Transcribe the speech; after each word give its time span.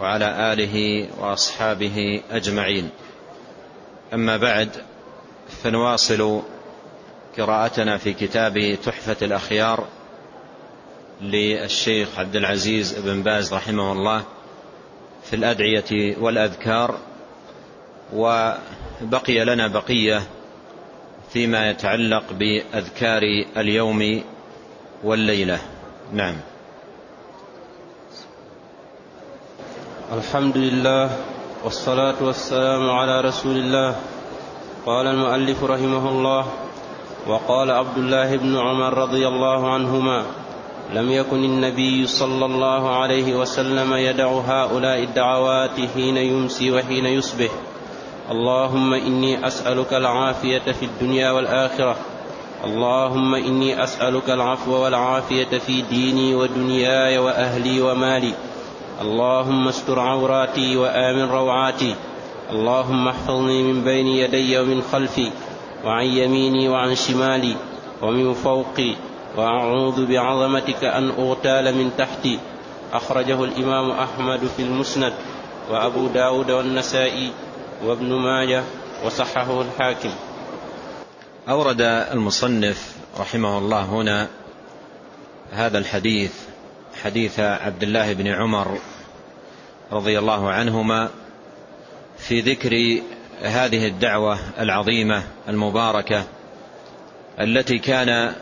وعلى 0.00 0.52
آله 0.52 1.08
وأصحابه 1.18 2.22
أجمعين. 2.30 2.90
أما 4.14 4.36
بعد 4.36 4.68
فنواصل 5.62 6.42
قراءتنا 7.38 7.96
في 7.96 8.12
كتاب 8.12 8.78
تحفة 8.84 9.16
الأخيار 9.22 9.86
للشيخ 11.20 12.18
عبد 12.18 12.36
العزيز 12.36 12.98
بن 12.98 13.22
باز 13.22 13.54
رحمه 13.54 13.92
الله 13.92 14.24
في 15.24 15.36
الأدعية 15.36 16.16
والأذكار 16.20 16.98
وبقي 18.14 19.44
لنا 19.44 19.66
بقية 19.66 20.22
فيما 21.32 21.70
يتعلق 21.70 22.24
بأذكار 22.32 23.22
اليوم 23.56 24.22
والليلة. 25.04 25.58
نعم. 26.12 26.36
الحمد 30.14 30.56
لله 30.56 31.10
والصلاة 31.64 32.14
والسلام 32.22 32.90
على 32.90 33.20
رسول 33.20 33.56
الله. 33.56 33.96
قال 34.86 35.06
المؤلف 35.06 35.64
رحمه 35.64 36.08
الله 36.08 36.44
وقال 37.26 37.70
عبد 37.70 37.98
الله 37.98 38.36
بن 38.36 38.56
عمر 38.56 38.94
رضي 38.94 39.28
الله 39.28 39.70
عنهما 39.74 40.22
لم 40.94 41.10
يكن 41.10 41.44
النبي 41.44 42.06
صلى 42.06 42.44
الله 42.44 42.96
عليه 42.96 43.34
وسلم 43.34 43.94
يدع 43.94 44.30
هؤلاء 44.30 44.98
الدعوات 45.02 45.76
حين 45.94 46.16
يمسي 46.16 46.70
وحين 46.70 47.06
يصبح. 47.06 47.50
اللهم 48.30 48.94
إني 48.94 49.46
أسألك 49.46 49.94
العافية 49.94 50.72
في 50.72 50.84
الدنيا 50.86 51.30
والآخرة. 51.30 51.96
اللهم 52.64 53.34
إني 53.34 53.82
أسألك 53.82 54.30
العفو 54.30 54.72
والعافية 54.72 55.58
في 55.58 55.82
ديني 55.82 56.34
ودنياي 56.34 57.18
وأهلي 57.18 57.82
ومالي. 57.82 58.53
اللهم 59.00 59.68
استر 59.68 59.98
عوراتي 59.98 60.76
وآمن 60.76 61.30
روعاتي. 61.30 61.94
اللهم 62.50 63.08
احفظني 63.08 63.62
من 63.62 63.84
بين 63.84 64.06
يدي 64.06 64.58
ومن 64.58 64.82
خلفي 64.92 65.30
وعن 65.84 66.04
يميني 66.04 66.68
وعن 66.68 66.94
شمالي 66.94 67.56
ومن 68.02 68.34
فوقي. 68.34 68.96
وأعوذ 69.36 70.06
بعظمتك 70.06 70.84
أن 70.84 71.10
أغتال 71.10 71.74
من 71.74 71.90
تحتي. 71.98 72.38
أخرجه 72.92 73.44
الإمام 73.44 73.90
أحمد 73.90 74.40
في 74.56 74.62
المسند 74.62 75.12
وأبو 75.70 76.06
داود 76.06 76.50
والنسائي 76.50 77.32
وابن 77.84 78.12
ماجه 78.12 78.62
وصححه 79.04 79.60
الحاكم. 79.60 80.10
أورد 81.48 81.80
المصنف 81.80 82.96
رحمه 83.20 83.58
الله 83.58 83.84
هنا 83.84 84.28
هذا 85.52 85.78
الحديث 85.78 86.32
حديث 87.04 87.40
عبد 87.40 87.82
الله 87.82 88.12
بن 88.12 88.26
عمر 88.26 88.78
رضي 89.92 90.18
الله 90.18 90.50
عنهما 90.50 91.10
في 92.18 92.40
ذكر 92.40 93.02
هذه 93.42 93.86
الدعوة 93.86 94.38
العظيمة 94.58 95.22
المباركة 95.48 96.24
التي 97.40 97.78
كان 97.78 98.34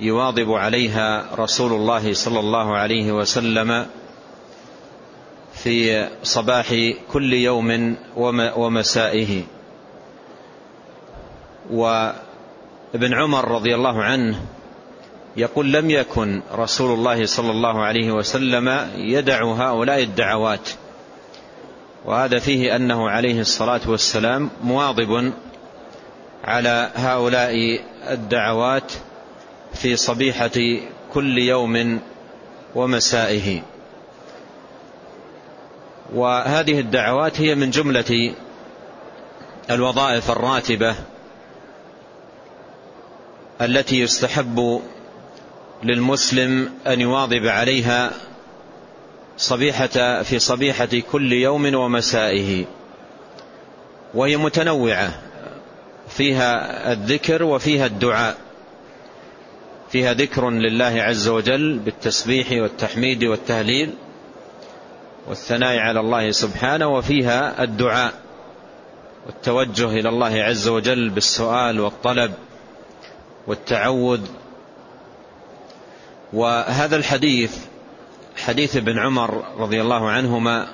يواظب 0.00 0.52
عليها 0.52 1.26
رسول 1.34 1.72
الله 1.72 2.12
صلى 2.12 2.40
الله 2.40 2.76
عليه 2.76 3.12
وسلم 3.12 3.86
في 5.52 6.08
صباح 6.22 6.92
كل 7.12 7.32
يوم 7.32 7.96
ومسائه. 8.56 9.42
وابن 11.70 13.14
عمر 13.14 13.48
رضي 13.48 13.74
الله 13.74 14.02
عنه 14.02 14.40
يقول 15.36 15.72
لم 15.72 15.90
يكن 15.90 16.42
رسول 16.52 16.94
الله 16.98 17.26
صلى 17.26 17.50
الله 17.50 17.82
عليه 17.82 18.12
وسلم 18.12 18.90
يدع 18.96 19.44
هؤلاء 19.44 20.02
الدعوات. 20.02 20.68
وهذا 22.04 22.38
فيه 22.38 22.76
أنه 22.76 23.10
عليه 23.10 23.40
الصلاة 23.40 23.80
والسلام 23.86 24.50
مواظب 24.62 25.32
على 26.44 26.90
هؤلاء 26.94 27.80
الدعوات 28.10 28.92
في 29.74 29.96
صبيحة 29.96 30.80
كل 31.12 31.38
يوم 31.38 32.00
ومسائه. 32.74 33.62
وهذه 36.14 36.80
الدعوات 36.80 37.40
هي 37.40 37.54
من 37.54 37.70
جملة 37.70 38.34
الوظائف 39.70 40.30
الراتبة 40.30 40.94
التي 43.60 44.00
يستحب 44.00 44.82
للمسلم 45.84 46.72
أن 46.86 47.00
يواظب 47.00 47.46
عليها 47.46 48.10
صبيحة 49.36 50.22
في 50.22 50.38
صبيحة 50.38 50.88
كل 51.12 51.32
يوم 51.32 51.74
ومسائه. 51.74 52.64
وهي 54.14 54.36
متنوعة. 54.36 55.10
فيها 56.08 56.92
الذكر 56.92 57.42
وفيها 57.42 57.86
الدعاء. 57.86 58.36
فيها 59.90 60.14
ذكر 60.14 60.50
لله 60.50 61.02
عز 61.02 61.28
وجل 61.28 61.78
بالتسبيح 61.78 62.52
والتحميد 62.52 63.24
والتهليل 63.24 63.94
والثناء 65.28 65.78
على 65.78 66.00
الله 66.00 66.30
سبحانه 66.30 66.88
وفيها 66.88 67.62
الدعاء 67.62 68.12
والتوجه 69.26 69.86
إلى 69.90 70.08
الله 70.08 70.42
عز 70.42 70.68
وجل 70.68 71.10
بالسؤال 71.10 71.80
والطلب 71.80 72.32
والتعوذ 73.46 74.20
وهذا 76.32 76.96
الحديث 76.96 77.56
حديث 78.36 78.76
ابن 78.76 78.98
عمر 78.98 79.44
رضي 79.58 79.80
الله 79.80 80.10
عنهما 80.10 80.68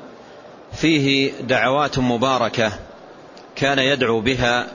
فيه 0.73 1.33
دعوات 1.41 1.99
مباركة 1.99 2.73
كان 3.57 3.79
يدعو 3.79 4.21
بها 4.21 4.67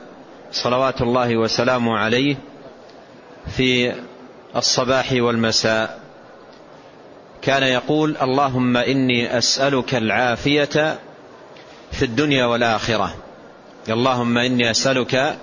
صلوات 0.52 1.02
الله 1.02 1.38
وسلامه 1.38 1.98
عليه 1.98 2.36
في 3.58 3.94
الصباح 4.56 5.12
والمساء. 5.12 6.00
كان 7.42 7.64
يقول 7.64 8.18
اللهم 8.22 8.78
إني 8.78 9.38
أسألك 9.38 9.96
العافية 9.96 11.00
في 11.92 12.06
الدنيا 12.06 12.46
والآخرة. 12.46 13.16
اللهم 13.90 14.38
إني 14.38 14.72
أسألك 14.72 15.38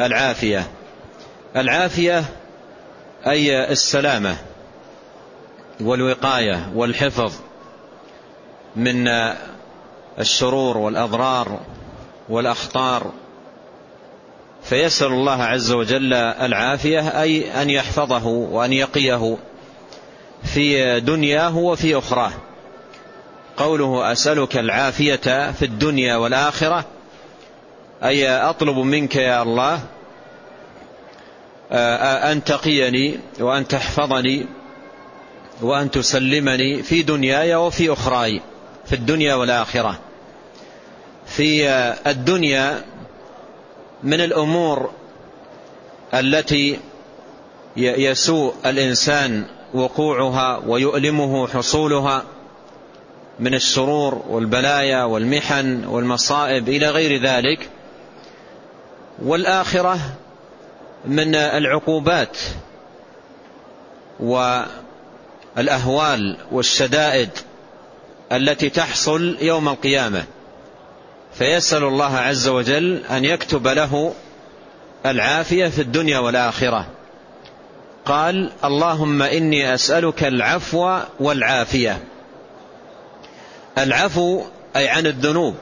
العافية. 0.00 0.70
العافية 1.56 2.24
أي 3.26 3.72
السلامة. 3.72 4.36
والوقاية 5.80 6.70
والحفظ 6.74 7.32
من 8.76 9.08
الشرور 10.18 10.78
والأضرار 10.78 11.60
والأخطار. 12.28 13.12
فيسأل 14.62 15.06
الله 15.06 15.42
عز 15.42 15.72
وجل 15.72 16.14
العافية 16.14 17.20
أي 17.22 17.62
أن 17.62 17.70
يحفظه 17.70 18.26
وأن 18.26 18.72
يقيه 18.72 19.36
في 20.44 21.00
دنياه 21.00 21.56
وفي 21.56 21.98
أخراه. 21.98 22.32
قوله 23.56 24.12
أسألك 24.12 24.56
العافية 24.56 25.52
في 25.52 25.64
الدنيا 25.64 26.16
والآخرة 26.16 26.84
أي 28.04 28.28
أطلب 28.28 28.78
منك 28.78 29.16
يا 29.16 29.42
الله 29.42 29.80
أن 32.32 32.44
تقيني 32.44 33.18
وأن 33.40 33.68
تحفظني 33.68 34.46
وأن 35.62 35.90
تسلمني 35.90 36.82
في 36.82 37.02
دنياي 37.02 37.54
وفي 37.54 37.92
أخراي 37.92 38.40
في 38.86 38.92
الدنيا 38.94 39.34
والآخرة. 39.34 39.98
في 41.26 41.68
الدنيا 42.06 42.84
من 44.02 44.20
الأمور 44.20 44.90
التي 46.14 46.78
يسوء 47.76 48.54
الإنسان 48.66 49.44
وقوعها 49.74 50.62
ويؤلمه 50.66 51.48
حصولها 51.48 52.22
من 53.40 53.54
الشرور 53.54 54.22
والبلايا 54.28 55.04
والمحن 55.04 55.84
والمصائب 55.84 56.68
إلى 56.68 56.90
غير 56.90 57.22
ذلك. 57.22 57.68
والآخرة 59.22 59.98
من 61.04 61.34
العقوبات 61.34 62.36
والأهوال 65.56 66.36
والشدائد 66.52 67.30
التي 68.32 68.70
تحصل 68.70 69.36
يوم 69.40 69.68
القيامة. 69.68 70.24
فيسأل 71.34 71.84
الله 71.84 72.16
عز 72.16 72.48
وجل 72.48 73.02
أن 73.10 73.24
يكتب 73.24 73.66
له 73.66 74.14
العافية 75.06 75.68
في 75.68 75.82
الدنيا 75.82 76.18
والآخرة. 76.18 76.86
قال 78.04 78.50
اللهم 78.64 79.22
إني 79.22 79.74
أسألك 79.74 80.24
العفو 80.24 80.98
والعافية. 81.20 81.98
العفو 83.78 84.42
أي 84.76 84.88
عن 84.88 85.06
الذنوب 85.06 85.54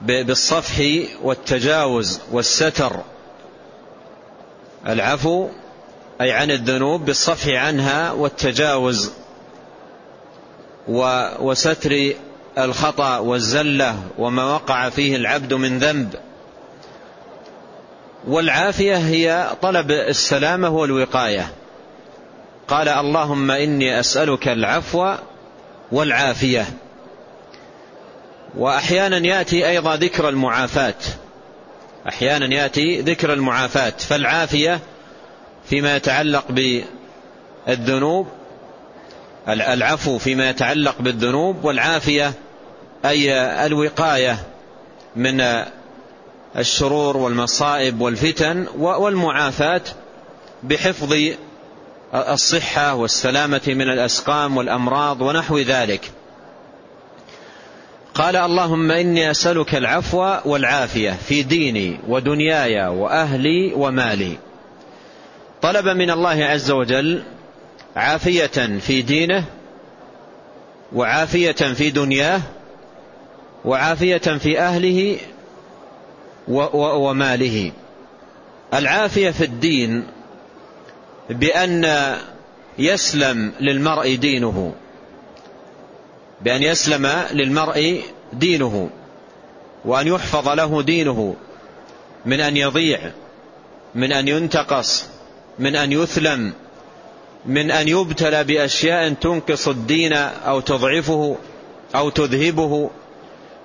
بالصفح 0.00 0.82
والتجاوز 1.22 2.20
والستر. 2.32 2.96
العفو 4.86 5.48
أي 6.20 6.32
عن 6.32 6.50
الذنوب 6.50 7.04
بالصفح 7.04 7.48
عنها 7.48 8.12
والتجاوز 8.12 9.12
وستر 11.40 12.12
الخطأ 12.58 13.18
والزلة 13.18 13.96
وما 14.18 14.44
وقع 14.44 14.88
فيه 14.88 15.16
العبد 15.16 15.54
من 15.54 15.78
ذنب. 15.78 16.14
والعافية 18.26 18.96
هي 18.96 19.50
طلب 19.62 19.90
السلامة 19.90 20.68
والوقاية. 20.70 21.52
قال 22.68 22.88
اللهم 22.88 23.50
إني 23.50 24.00
أسألك 24.00 24.48
العفو 24.48 25.14
والعافية. 25.92 26.66
وأحيانا 28.56 29.16
يأتي 29.16 29.68
أيضا 29.68 29.96
ذكر 29.96 30.28
المعافاة. 30.28 30.94
أحيانا 32.08 32.54
يأتي 32.54 33.00
ذكر 33.00 33.32
المعافاة. 33.32 33.90
فالعافية 33.98 34.80
فيما 35.70 35.96
يتعلق 35.96 36.44
بالذنوب 37.66 38.26
العفو 39.48 40.18
فيما 40.18 40.50
يتعلق 40.50 40.94
بالذنوب 41.00 41.64
والعافية 41.64 42.32
أي 43.04 43.32
الوقاية 43.66 44.38
من 45.16 45.64
الشرور 46.56 47.16
والمصائب 47.16 48.00
والفتن 48.00 48.66
والمعافاة 48.78 49.82
بحفظ 50.62 51.14
الصحة 52.14 52.94
والسلامة 52.94 53.62
من 53.66 53.90
الأسقام 53.90 54.56
والأمراض 54.56 55.22
ونحو 55.22 55.58
ذلك. 55.58 56.10
قال 58.14 58.36
اللهم 58.36 58.90
إني 58.90 59.30
أسألك 59.30 59.74
العفو 59.74 60.34
والعافية 60.44 61.10
في 61.28 61.42
ديني 61.42 62.00
ودنياي 62.08 62.86
وأهلي 62.86 63.72
ومالي. 63.74 64.49
طلب 65.62 65.88
من 65.88 66.10
الله 66.10 66.44
عز 66.44 66.70
وجل 66.70 67.22
عافية 67.96 68.78
في 68.78 69.02
دينه 69.02 69.44
وعافية 70.92 71.52
في 71.52 71.90
دنياه 71.90 72.40
وعافية 73.64 74.18
في 74.18 74.60
أهله 74.60 75.18
وماله. 76.48 77.72
العافية 78.74 79.30
في 79.30 79.44
الدين 79.44 80.06
بأن 81.30 82.16
يسلم 82.78 83.52
للمرء 83.60 84.14
دينه 84.14 84.74
بأن 86.40 86.62
يسلم 86.62 87.06
للمرء 87.32 88.02
دينه 88.32 88.90
وأن 89.84 90.06
يحفظ 90.06 90.48
له 90.48 90.82
دينه 90.82 91.36
من 92.26 92.40
أن 92.40 92.56
يضيع 92.56 93.00
من 93.94 94.12
أن 94.12 94.28
ينتقص. 94.28 95.19
من 95.58 95.76
أن 95.76 95.92
يثلم 95.92 96.52
من 97.46 97.70
أن 97.70 97.88
يبتلى 97.88 98.44
بأشياء 98.44 99.12
تنقص 99.12 99.68
الدين 99.68 100.12
أو 100.12 100.60
تضعفه 100.60 101.36
أو 101.94 102.10
تذهبه. 102.10 102.90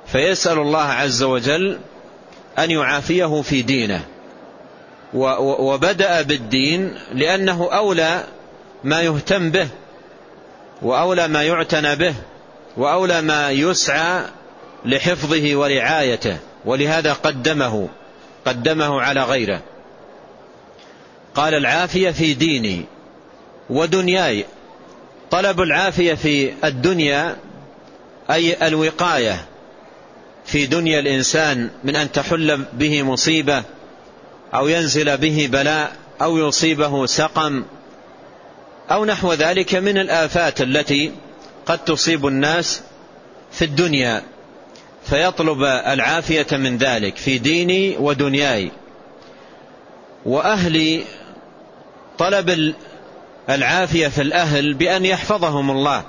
فيسأل 0.07 0.59
الله 0.59 0.83
عز 0.83 1.23
وجل 1.23 1.79
أن 2.59 2.71
يعافيه 2.71 3.41
في 3.41 3.61
دينه. 3.61 4.05
وبدأ 5.13 6.21
بالدين 6.21 6.95
لأنه 7.13 7.69
أولى 7.71 8.23
ما 8.83 9.01
يهتم 9.01 9.49
به 9.49 9.67
وأولى 10.81 11.27
ما 11.27 11.43
يعتنى 11.43 11.95
به 11.95 12.15
وأولى 12.77 13.21
ما 13.21 13.51
يسعى 13.51 14.21
لحفظه 14.85 15.55
ورعايته. 15.55 16.37
ولهذا 16.65 17.13
قدمه 17.13 17.89
قدمه 18.45 19.01
على 19.01 19.23
غيره. 19.23 19.61
قال 21.35 21.53
العافية 21.53 22.11
في 22.11 22.33
ديني 22.33 22.85
ودنياي. 23.69 24.45
طلب 25.31 25.61
العافية 25.61 26.13
في 26.13 26.53
الدنيا 26.63 27.35
أي 28.31 28.67
الوقاية 28.67 29.45
في 30.45 30.65
دنيا 30.65 30.99
الإنسان 30.99 31.69
من 31.83 31.95
أن 31.95 32.11
تحل 32.11 32.65
به 32.73 33.03
مصيبة 33.03 33.63
أو 34.53 34.67
ينزل 34.67 35.17
به 35.17 35.49
بلاء 35.51 35.95
أو 36.21 36.37
يصيبه 36.37 37.05
سقم 37.05 37.63
أو 38.91 39.05
نحو 39.05 39.33
ذلك 39.33 39.75
من 39.75 39.97
الآفات 39.97 40.61
التي 40.61 41.11
قد 41.65 41.83
تصيب 41.83 42.27
الناس 42.27 42.81
في 43.51 43.65
الدنيا. 43.65 44.23
فيطلب 45.05 45.63
العافية 45.63 46.47
من 46.51 46.77
ذلك 46.77 47.17
في 47.17 47.37
ديني 47.37 47.97
ودنياي. 47.97 48.71
وأهلي 50.25 51.03
طلب 52.17 52.73
العافية 53.49 54.07
في 54.07 54.21
الأهل 54.21 54.73
بأن 54.73 55.05
يحفظهم 55.05 55.71
الله 55.71 56.03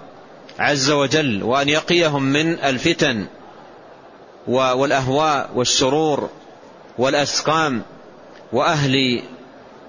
عز 0.59 0.91
وجل 0.91 1.43
وأن 1.43 1.69
يقيهم 1.69 2.23
من 2.23 2.59
الفتن 2.59 3.27
والأهواء 4.47 5.51
والشرور 5.55 6.31
والأسقام 6.99 7.83
وأهلي 8.53 9.23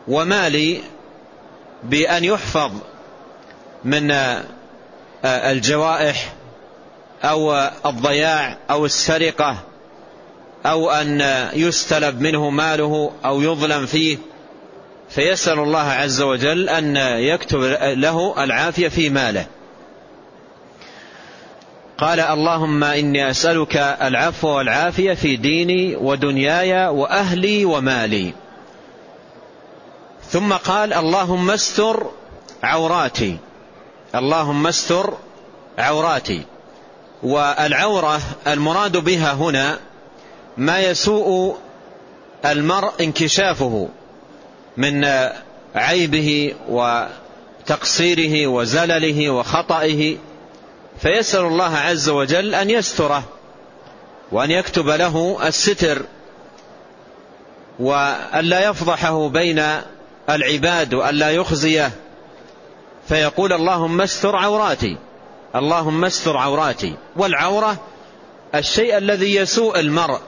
ومالي 0.08 0.81
بأن 1.84 2.24
يحفظ 2.24 2.72
من 3.84 4.12
الجوائح 5.25 6.34
أو 7.24 7.54
الضياع 7.86 8.58
أو 8.69 8.86
السرقة 8.86 9.58
أو 10.66 10.92
أن 10.92 11.22
يستلب 11.54 12.22
منه 12.22 12.50
ماله 12.50 13.12
أو 13.25 13.42
يظلم 13.42 13.86
فيه 13.86 14.18
فيسأل 15.09 15.59
الله 15.59 15.80
عز 15.80 16.21
وجل 16.21 16.69
أن 16.69 16.95
يكتب 17.18 17.59
له 17.81 18.44
العافية 18.44 18.88
في 18.88 19.09
ماله. 19.09 19.45
قال 21.98 22.19
اللهم 22.19 22.83
إني 22.83 23.30
أسألك 23.30 23.77
العفو 23.77 24.48
والعافية 24.48 25.14
في 25.14 25.35
ديني 25.35 25.95
ودنياي 25.95 26.87
وأهلي 26.87 27.66
ومالي. 27.66 28.33
ثم 30.30 30.54
قال 30.54 30.94
اللهم 30.94 31.52
استر 31.52 32.11
عوراتي. 32.64 33.37
اللهم 34.16 34.68
استر 34.68 35.18
عوراتي. 35.78 36.45
والعورة 37.23 38.21
المراد 38.47 38.97
بها 38.97 39.33
هنا 39.33 39.80
ما 40.57 40.80
يسوء 40.80 41.57
المرء 42.45 42.92
انكشافه. 43.02 43.90
من 44.78 45.06
عيبه 45.76 46.56
وتقصيره 46.69 48.48
وزلله 48.48 49.30
وخطئه. 49.30 50.18
فيسأل 51.02 51.42
الله 51.46 51.78
عز 51.78 52.10
وجل 52.10 52.56
أن 52.56 52.69
يستره 52.69 53.24
وأن 54.31 54.52
يكتب 54.52 54.88
له 54.88 55.48
الستر 55.48 56.02
وأن 57.80 58.46
لا 58.46 58.69
يفضحه 58.69 59.30
بين 59.30 59.64
العباد 60.30 60.94
وأن 60.94 61.16
لا 61.16 61.31
يخزيه. 61.31 61.92
فيقول 63.07 63.54
اللهم 63.54 64.02
استر 64.02 64.36
عوراتي 64.36 64.98
اللهم 65.56 66.06
استر 66.06 66.38
عوراتي. 66.38 66.96
والعورة 67.16 67.78
الشيء 68.56 68.98
الذي 68.98 69.36
يسوء 69.36 69.80
المرء 69.80 70.19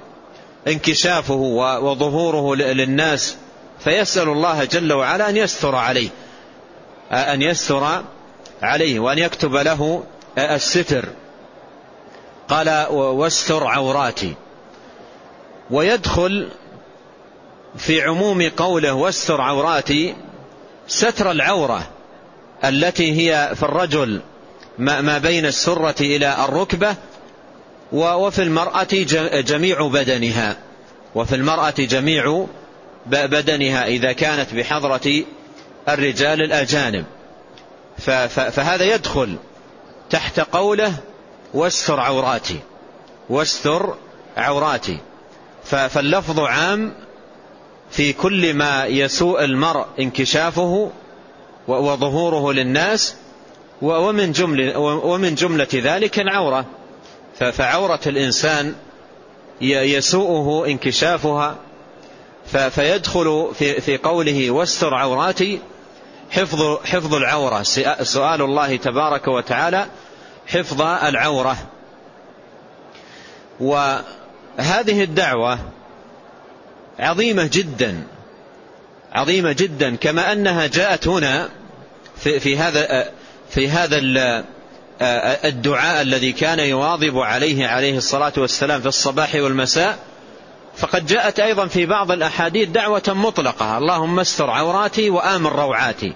انكشافه 0.68 1.34
وظهوره 1.82 2.56
للناس. 2.56 3.36
فيسأل 3.84 4.30
الله 4.30 4.64
جل 4.64 4.94
وعلا 4.94 5.30
أن 5.30 5.38
يستر 5.38 5.76
عليه. 5.76 6.10
أن 7.12 7.42
يستر 7.42 8.04
عليه 8.62 9.00
وأن 9.00 9.18
يكتب 9.18 9.56
له 9.56 10.04
الستر. 10.38 11.06
قال 12.48 12.88
واستر 12.92 13.68
عوراتي. 13.68 14.34
ويدخل 15.72 16.50
في 17.78 18.02
عموم 18.02 18.50
قوله 18.50 18.94
واستر 18.94 19.42
عوراتي 19.42 20.16
ستر 20.88 21.32
العورة 21.32 21.88
التي 22.66 23.12
هي 23.12 23.56
في 23.56 23.64
الرجل 23.64 24.22
ما 24.78 25.18
بين 25.18 25.46
السرة 25.46 25.96
إلى 26.02 26.46
الركبة 26.46 26.96
وفي 27.92 28.44
المرأة 28.44 28.88
جميع 29.42 29.88
بدنها. 29.88 30.58
وفي 31.16 31.36
المرأة 31.36 31.74
جميع 31.78 32.46
بدنها 33.10 33.86
إذا 33.86 34.12
كانت 34.12 34.54
بحضرة 34.54 35.24
الرجال 35.90 36.42
الأجانب. 36.42 37.06
فهذا 38.28 38.84
يدخل 38.84 39.36
تحت 40.10 40.40
قوله 40.40 40.94
واستر 41.54 42.00
عوراتي. 42.00 42.60
واستر 43.30 43.94
عوراتي. 44.38 44.98
فاللفظ 45.64 46.40
عام 46.40 46.94
في 47.92 48.14
كل 48.14 48.54
ما 48.54 48.86
يسوء 48.86 49.44
المرء 49.44 49.86
انكشافه 50.00 50.92
وظهوره 51.68 52.54
للناس 52.54 53.16
ومن 53.82 54.32
جملة, 54.32 54.80
ومن 54.80 55.36
جملة 55.36 55.68
ذلك 55.74 56.20
العورة. 56.20 56.66
فعورة 57.52 58.00
الإنسان 58.08 58.76
يسوءه 59.62 60.68
انكشافها 60.68 61.56
فيدخل 62.52 63.52
في, 63.60 63.82
في 63.82 63.98
قوله 63.98 64.52
واستر 64.52 64.94
عوراتي 64.94 65.60
حفظ, 66.32 66.78
حفظ 66.86 67.16
العورة. 67.16 67.64
سؤال 68.04 68.42
الله 68.42 68.76
تبارك 68.76 69.28
وتعالى 69.28 69.86
حفظ 70.48 70.82
العورة. 70.82 71.58
وهذه 73.60 75.04
الدعوة 75.04 75.60
عظيمة 77.00 77.50
جدا 77.54 78.04
عظيمة 79.12 79.52
جدا 79.52 79.96
كما 79.96 80.32
أنها 80.32 80.68
جاءت 80.68 81.08
هنا 81.08 81.50
في, 82.18 82.40
في 82.40 82.58
هذا 82.58 83.12
في 83.50 83.70
هذا 83.70 83.98
الدعاء 85.46 86.02
الذي 86.02 86.32
كان 86.32 86.60
يواظب 86.60 87.18
عليه 87.18 87.68
عليه 87.68 87.98
الصلاة 87.98 88.34
والسلام 88.38 88.82
في 88.82 88.88
الصباح 88.88 89.36
والمساء. 89.36 89.98
فقد 90.80 91.06
جاءت 91.06 91.40
أيضا 91.40 91.68
في 91.68 91.86
بعض 91.86 92.12
الأحاديث 92.12 92.70
دعوة 92.70 93.04
مطلقة. 93.08 93.78
اللهم 93.78 94.20
استر 94.20 94.50
عوراتي 94.50 95.10
وآمن 95.10 95.48
روعاتي. 95.48 96.14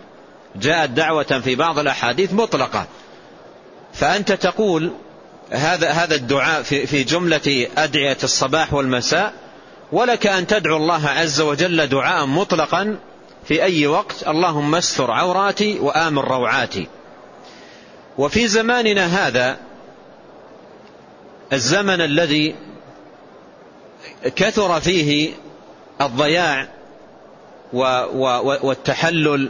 جاءت 0.55 0.89
دعوة 0.89 1.41
في 1.43 1.55
بعض 1.55 1.79
الأحاديث 1.79 2.33
مطلقة. 2.33 2.85
فأنت 3.93 4.31
تقول 4.31 4.91
هذا 5.51 5.89
هذا 5.89 6.15
الدعاء 6.15 6.61
في 6.61 6.87
في 6.87 7.03
جملة 7.03 7.67
أدعية 7.77 8.17
الصباح 8.23 8.73
والمساء 8.73 9.33
ولك 9.91 10.27
أن 10.27 10.47
تدعو 10.47 10.77
الله 10.77 11.09
عز 11.09 11.41
وجل 11.41 11.87
دعاء 11.87 12.25
مطلقا 12.25 12.97
في 13.45 13.63
أي 13.63 13.87
وقت. 13.87 14.27
اللهم 14.27 14.75
استر 14.75 15.11
عوراتي 15.11 15.79
وآمن 15.79 16.19
روعاتي. 16.19 16.87
وفي 18.17 18.47
زماننا 18.47 19.05
هذا 19.05 19.57
الزمن 21.53 22.01
الذي 22.01 22.55
كثر 24.35 24.79
فيه 24.79 25.33
الضياع 26.01 26.67
والتحلل 28.63 29.49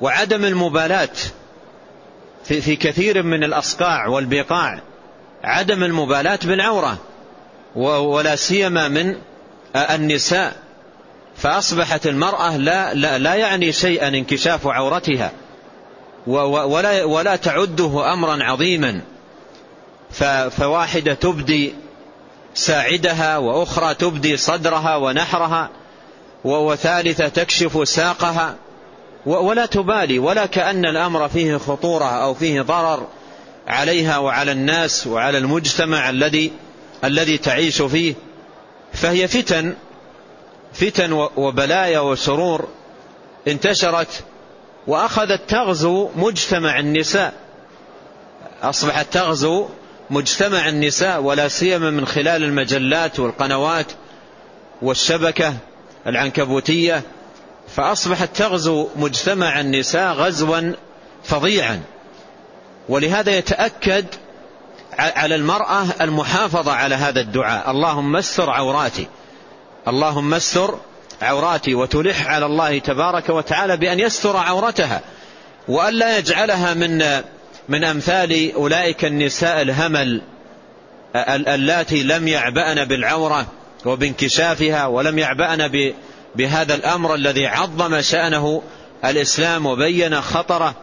وعدم 0.00 0.44
المبالاة 0.44 1.08
في 2.44 2.76
كثير 2.76 3.22
من 3.22 3.44
الأصقاع 3.44 4.06
والبقاع. 4.06 4.80
عدم 5.44 5.84
المبالاة 5.84 6.38
بالعورة 6.44 6.98
ولا 7.74 8.36
سيما 8.36 8.88
من 8.88 9.16
النساء. 9.76 10.56
فأصبحت 11.36 12.06
المرأة 12.06 12.56
لا, 12.56 12.94
لا, 12.94 13.18
لا 13.18 13.34
يعني 13.34 13.72
شيئا 13.72 14.08
انكشاف 14.08 14.66
عورتها 14.66 15.32
ولا, 16.26 17.04
ولا 17.04 17.36
تعده 17.36 18.12
أمرا 18.12 18.42
عظيما. 18.42 19.00
فواحدة 20.50 21.14
تبدي 21.14 21.74
ساعدها 22.60 23.38
وأخرى 23.38 23.94
تبدي 23.94 24.36
صدرها 24.36 24.96
ونحرها 24.96 25.70
وثالثة 26.44 27.28
تكشف 27.28 27.88
ساقها 27.88 28.56
ولا 29.26 29.66
تبالي 29.66 30.18
ولا 30.18 30.46
كأن 30.46 30.84
الأمر 30.84 31.28
فيه 31.28 31.56
خطورة 31.56 32.04
أو 32.04 32.34
فيه 32.34 32.62
ضرر 32.62 33.06
عليها 33.66 34.18
وعلى 34.18 34.52
الناس 34.52 35.06
وعلى 35.06 35.38
المجتمع 35.38 36.10
الذي 36.10 36.52
الذي 37.04 37.38
تعيش 37.38 37.82
فيه. 37.82 38.14
فهي 38.92 39.28
فتن 39.28 39.74
فتن 40.72 41.12
وبلايا 41.36 42.00
وشرور 42.00 42.68
انتشرت 43.48 44.24
وأخذت 44.86 45.40
تغزو 45.48 46.10
مجتمع 46.16 46.78
النساء. 46.78 47.32
أصبحت 48.62 49.06
تغزو 49.12 49.68
مجتمع 50.10 50.68
النساء 50.68 51.20
ولا 51.20 51.48
سيما 51.48 51.90
من 51.90 52.06
خلال 52.06 52.44
المجلات 52.44 53.20
والقنوات 53.20 53.86
والشبكة 54.82 55.54
العنكبوتية 56.06 57.02
فأصبحت 57.76 58.36
تغزو 58.36 58.88
مجتمع 58.96 59.60
النساء 59.60 60.12
غزوا 60.12 60.72
فظيعا. 61.24 61.82
ولهذا 62.88 63.36
يتأكد 63.36 64.06
على 64.98 65.34
المرأة 65.34 65.86
المحافظة 66.00 66.72
على 66.72 66.94
هذا 66.94 67.20
الدعاء. 67.20 67.70
اللهم 67.70 68.16
استر 68.16 68.50
عوراتي. 68.50 69.06
اللهم 69.88 70.34
استر 70.34 70.78
عوراتي 71.22 71.74
وتلح 71.74 72.26
على 72.26 72.46
الله 72.46 72.78
تبارك 72.78 73.28
وتعالى 73.28 73.76
بأن 73.76 74.00
يستر 74.00 74.36
عورتها 74.36 75.00
وأن 75.68 75.94
لا 75.94 76.18
يجعلها 76.18 76.74
من 76.74 77.22
من 77.70 77.84
أمثال 77.84 78.54
أولئك 78.54 79.04
النساء 79.04 79.62
الهمل 79.62 80.22
اللاتي 81.30 82.02
لم 82.02 82.28
يعبأن 82.28 82.84
بالعورة 82.84 83.46
وبانكشافها 83.84 84.86
ولم 84.86 85.18
يعبأن 85.18 85.92
بهذا 86.34 86.74
الأمر 86.74 87.14
الذي 87.14 87.46
عظم 87.46 88.00
شأنه 88.00 88.62
الإسلام 89.04 89.66
وبين 89.66 90.20
خطره. 90.20 90.74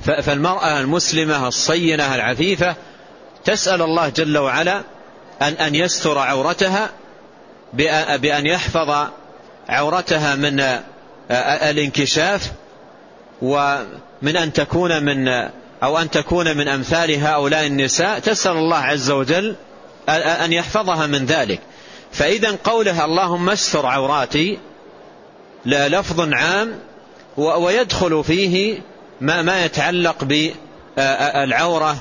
فالمرأة 0.00 0.80
المسلمة 0.80 1.48
الصينة 1.48 2.14
العفيفة 2.14 2.76
تسأل 3.44 3.82
الله 3.82 4.08
جل 4.08 4.38
وعلا 4.38 4.82
أن 5.42 5.52
أن 5.52 5.74
يستر 5.74 6.18
عورتها 6.18 6.90
بأن 8.18 8.46
يحفظ 8.46 9.08
عورتها 9.68 10.34
من 10.34 10.78
الانكشاف 11.70 12.52
ومن 13.42 14.36
أن 14.36 14.52
تكون 14.52 15.02
من 15.02 15.28
أو 15.82 15.98
أن 15.98 16.10
تكون 16.10 16.56
من 16.56 16.68
أمثال 16.68 17.24
هؤلاء 17.24 17.66
النساء 17.66 18.18
تسأل 18.18 18.52
الله 18.52 18.76
عز 18.76 19.10
وجل 19.10 19.54
أن 20.08 20.52
يحفظها 20.52 21.06
من 21.06 21.26
ذلك. 21.26 21.60
فإذا 22.12 22.58
قولها 22.64 23.04
اللهم 23.04 23.50
استر 23.50 23.86
عوراتي 23.86 24.58
لفظ 25.66 26.32
عام 26.32 26.78
ويدخل 27.36 28.24
فيه 28.24 28.80
ما, 29.20 29.42
ما 29.42 29.64
يتعلق 29.64 30.24
بالعورة 30.24 31.96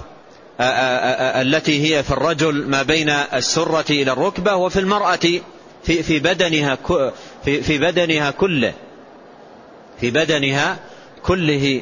التي 1.41 1.95
هي 1.95 2.03
في 2.03 2.11
الرجل 2.11 2.67
ما 2.67 2.83
بين 2.83 3.09
السرة 3.09 3.85
إلى 3.89 4.11
الركبة 4.11 4.55
وفي 4.55 4.79
المرأة 4.79 5.19
في, 5.83 6.03
في 6.03 6.19
بدنها 6.19 6.77
في 7.43 7.77
بدنها 7.77 8.31
كله. 8.31 8.73
في 10.01 10.11
بدنها 10.11 10.79
كله 11.23 11.81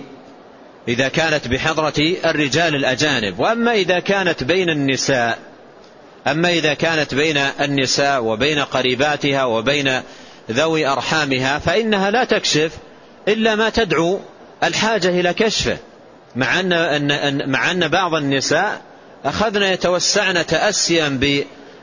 إذا 0.87 1.07
كانت 1.07 1.47
بحضرة 1.47 2.15
الرجال 2.25 2.75
الأجانب. 2.75 3.39
وأما 3.39 3.73
إذا 3.73 3.99
كانت 3.99 4.43
بين 4.43 4.69
النساء 4.69 5.39
أما 6.27 6.49
إذا 6.49 6.73
كانت 6.73 7.15
بين 7.15 7.37
النساء 7.37 8.23
وبين 8.23 8.59
قريباتها 8.59 9.43
وبين 9.43 10.01
ذوي 10.51 10.87
أرحامها 10.87 11.59
فإنها 11.59 12.11
لا 12.11 12.23
تكشف 12.23 12.71
إلا 13.27 13.55
ما 13.55 13.69
تدعو 13.69 14.19
الحاجة 14.63 15.09
إلى 15.09 15.33
كشفه. 15.33 15.77
مع 16.35 16.59
أن, 16.59 17.51
مع 17.51 17.71
أن 17.71 17.87
بعض 17.87 18.15
النساء 18.15 18.81
أخذن 19.25 19.63
يتوسعن 19.63 20.45
تأسيا 20.45 21.19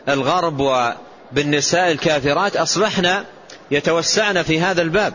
بالغرب 0.07 0.61
وبالنساء 0.61 1.93
الكافرات 1.93 2.57
أصبحنا 2.57 3.25
يتوسعن 3.71 4.43
في 4.43 4.61
هذا 4.61 4.83
الباب. 4.83 5.15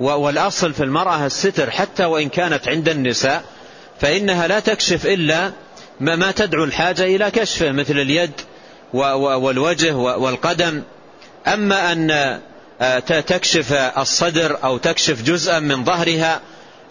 والأصل 0.00 0.72
في 0.72 0.84
المرأة 0.84 1.26
الستر 1.26 1.70
حتى 1.70 2.04
وإن 2.04 2.28
كانت 2.28 2.68
عند 2.68 2.88
النساء 2.88 3.44
فإنها 4.00 4.46
لا 4.46 4.60
تكشف 4.60 5.06
إلا 5.06 5.52
ما 6.00 6.30
تدعو 6.30 6.64
الحاجة 6.64 7.04
إلى 7.04 7.30
كشفه 7.30 7.72
مثل 7.72 7.98
اليد 7.98 8.32
والوجه 8.92 9.94
والقدم. 9.96 10.82
أما 11.46 11.92
أن 11.92 12.40
تكشف 13.06 13.72
الصدر 13.72 14.58
أو 14.64 14.78
تكشف 14.78 15.22
جزءا 15.22 15.58
من 15.58 15.84
ظهرها 15.84 16.40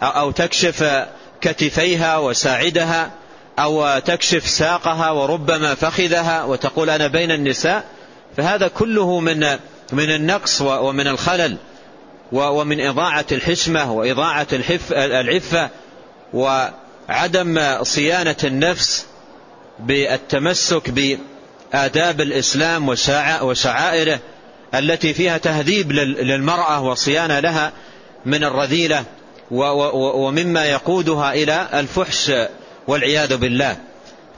أو 0.02 0.30
تكشف 0.30 1.06
كتفيها 1.40 2.18
وساعدها 2.18 3.10
أو 3.58 3.98
تكشف 3.98 4.48
ساقها 4.48 5.10
وربما 5.10 5.74
فخذها 5.74 6.44
وتقول 6.44 6.90
أنا 6.90 7.06
بين 7.06 7.30
النساء 7.30 7.84
فهذا 8.36 8.68
كله 8.68 9.20
من 9.20 9.40
من 9.92 10.10
النقص 10.10 10.60
ومن 10.62 11.06
الخلل. 11.06 11.56
ومن 12.32 12.80
إضاعة 12.80 13.26
الحشمة 13.32 13.92
وإضاعة 13.92 14.46
العفة 14.92 15.70
وعدم 16.32 17.82
صيانة 17.82 18.36
النفس 18.44 19.06
بالتمسك 19.78 20.90
بآداب 20.90 22.20
الإسلام 22.20 22.88
وشعائره 23.42 24.18
التي 24.74 25.14
فيها 25.14 25.38
تهذيب 25.38 25.92
للمرأة 25.92 26.82
وصيانة 26.82 27.40
لها 27.40 27.72
من 28.26 28.44
الرذيلة 28.44 29.04
ومما 29.50 30.66
يقودها 30.66 31.32
إلى 31.32 31.68
الفحش 31.74 32.32
والعياذ 32.86 33.36
بالله. 33.36 33.76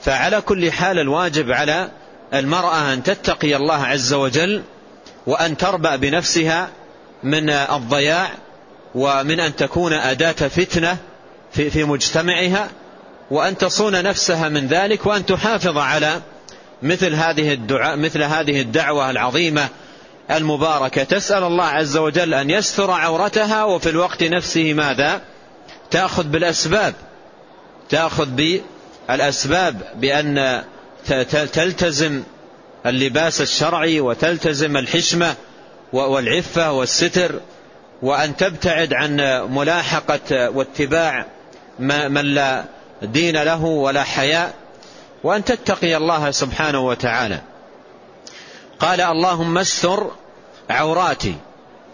فعلى 0.01 0.41
كل 0.41 0.71
حال 0.71 0.99
الواجب 0.99 1.51
على 1.51 1.91
المرأة 2.33 2.93
أن 2.93 3.03
تتقي 3.03 3.55
الله 3.55 3.85
عز 3.85 4.13
وجل 4.13 4.63
وأن 5.27 5.57
تربأ 5.57 5.95
بنفسها 5.95 6.69
من 7.23 7.49
الضياع 7.49 8.31
ومن 8.95 9.39
أن 9.39 9.55
تكون 9.55 9.93
أداة 9.93 10.31
فتنة 10.31 10.97
في, 11.51 11.69
في 11.69 11.83
مجتمعها 11.83 12.69
وأن 13.31 13.57
تصون 13.57 14.03
نفسها 14.03 14.49
من 14.49 14.67
ذلك 14.67 15.05
وأن 15.05 15.25
تحافظ 15.25 15.77
على 15.77 16.21
مثل 16.81 17.13
هذه 17.13 17.53
الدعاء 17.53 17.97
مثل 17.97 18.23
هذه 18.23 18.61
الدعوة 18.61 19.09
العظيمة 19.09 19.67
المباركة. 20.31 21.03
تسأل 21.03 21.43
الله 21.43 21.65
عز 21.65 21.97
وجل 21.97 22.33
أن 22.33 22.49
يستر 22.49 22.91
عورتها 22.91 23.63
وفي 23.63 23.89
الوقت 23.89 24.23
نفسه 24.23 24.73
ماذا؟ 24.73 25.21
تأخذ 25.91 26.23
بالأسباب. 26.23 26.93
تأخذ 27.89 28.27
بالأسباب 29.09 29.81
بأن 29.95 30.63
تلتزم 31.53 32.23
اللباس 32.85 33.41
الشرعي 33.41 33.99
وتلتزم 33.99 34.77
الحشمة 34.77 35.35
والعفة 35.93 36.71
والستر 36.71 37.39
وأن 38.01 38.35
تبتعد 38.35 38.93
عن 38.93 39.17
ملاحقة 39.49 40.49
واتباع 40.49 41.25
من 41.79 42.25
لا 42.25 42.63
دين 43.01 43.43
له 43.43 43.63
ولا 43.63 44.03
حياء 44.03 44.53
وأن 45.23 45.43
تتقي 45.43 45.97
الله 45.97 46.31
سبحانه 46.31 46.79
وتعالى. 46.79 47.41
قال 48.79 49.01
اللهم 49.01 49.57
استر 49.57 50.11
عوراتي 50.69 51.35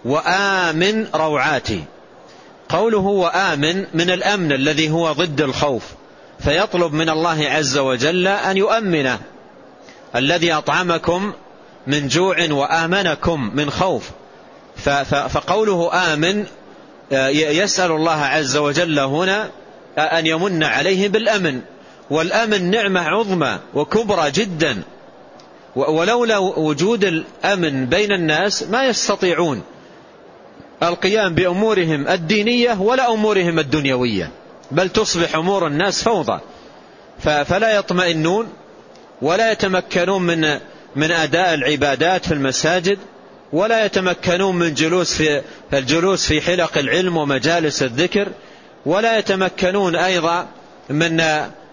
وآمن 0.05 1.07
روعاتي. 1.15 1.83
قوله 2.69 2.97
وآمن 2.97 3.85
من 3.93 4.09
الأمن 4.09 4.51
الذي 4.51 4.89
هو 4.89 5.11
ضد 5.11 5.41
الخوف 5.41 5.83
فيطلب 6.39 6.93
من 6.93 7.09
الله 7.09 7.49
عز 7.49 7.77
وجل 7.77 8.27
أن 8.27 8.57
يؤمنه 8.57 9.19
الذي 10.15 10.53
أطعمكم 10.53 11.33
من 11.87 12.07
جوع 12.07 12.51
وآمنكم 12.51 13.51
من 13.55 13.69
خوف. 13.69 14.09
فقوله 15.05 16.13
آمن 16.13 16.45
يسأل 17.31 17.91
الله 17.91 18.21
عز 18.21 18.57
وجل 18.57 18.99
هنا 18.99 19.49
أن 19.97 20.27
يمن 20.27 20.63
عليه 20.63 21.07
بالأمن. 21.07 21.61
والأمن 22.09 22.71
نعمة 22.71 22.99
عظمى 22.99 23.59
وكبرى 23.73 24.31
جدا. 24.31 24.81
ولولا 25.75 26.37
وجود 26.37 27.05
الأمن 27.05 27.85
بين 27.85 28.11
الناس 28.11 28.63
ما 28.63 28.85
يستطيعون 28.85 29.61
القيام 30.83 31.35
بأمورهم 31.35 32.07
الدينية 32.07 32.81
ولا 32.81 33.13
أمورهم 33.13 33.59
الدنيوية 33.59 34.31
بل 34.71 34.89
تصبح 34.89 35.35
أمور 35.35 35.67
الناس 35.67 36.03
فوضى. 36.03 36.39
فلا 37.19 37.75
يطمئنون 37.75 38.47
ولا 39.21 39.51
يتمكنون 39.51 40.21
من 40.21 40.59
من 40.95 41.11
أداء 41.11 41.53
العبادات 41.53 42.25
في 42.25 42.33
المساجد 42.33 42.97
ولا 43.53 43.85
يتمكنون 43.85 44.55
من 44.55 44.73
جلوس 44.73 45.13
في 45.13 45.41
الجلوس 45.73 46.27
في 46.27 46.41
حلق 46.41 46.77
العلم 46.77 47.17
ومجالس 47.17 47.83
الذكر 47.83 48.27
ولا 48.85 49.17
يتمكنون 49.17 49.95
أيضا 49.95 50.47
من 50.89 51.23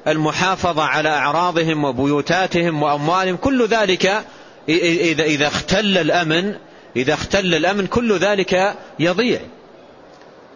المحافظة 0.06 0.82
على 0.82 1.08
أعراضهم 1.08 1.84
وبيوتاتهم 1.84 2.82
وأموالهم. 2.82 3.36
كل 3.36 3.66
ذلك 3.66 4.24
إذا 4.68 5.24
إذا 5.24 5.46
اختل 5.46 5.98
الأمن 5.98 6.54
إذا 6.96 7.14
اختل 7.14 7.54
الأمن 7.54 7.86
كل 7.86 8.18
ذلك 8.18 8.74
يضيع. 8.98 9.40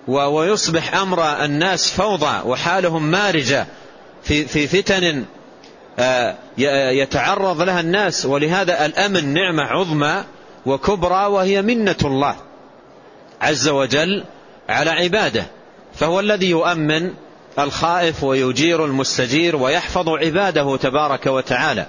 ويصبح 0.09 0.95
أمر 0.95 1.45
الناس 1.45 1.91
فوضى 1.91 2.49
وحالهم 2.49 3.11
مارجة 3.11 3.67
في 4.23 4.45
في 4.45 4.67
فتن 4.67 5.25
يتعرض 6.93 7.63
لها 7.63 7.81
الناس 7.81 8.27
ولهذا 8.27 8.87
الأمن 8.87 9.35
نعمة 9.35 9.63
عظمى 9.63 10.25
وكبرى 10.67 11.27
وهي 11.27 11.63
منة 11.63 11.97
الله 12.05 12.37
عز 13.41 13.69
وجل 13.69 14.25
على 14.69 14.91
عباده. 14.91 15.45
فهو 15.95 16.21
الذي 16.21 16.51
يؤمن 16.51 17.11
الخائف 17.59 18.25
ويجير 18.25 18.85
المستجير 18.85 19.57
ويحفظ 19.57 20.09
عباده 20.09 20.77
تبارك 20.77 21.27
وتعالى. 21.27 21.87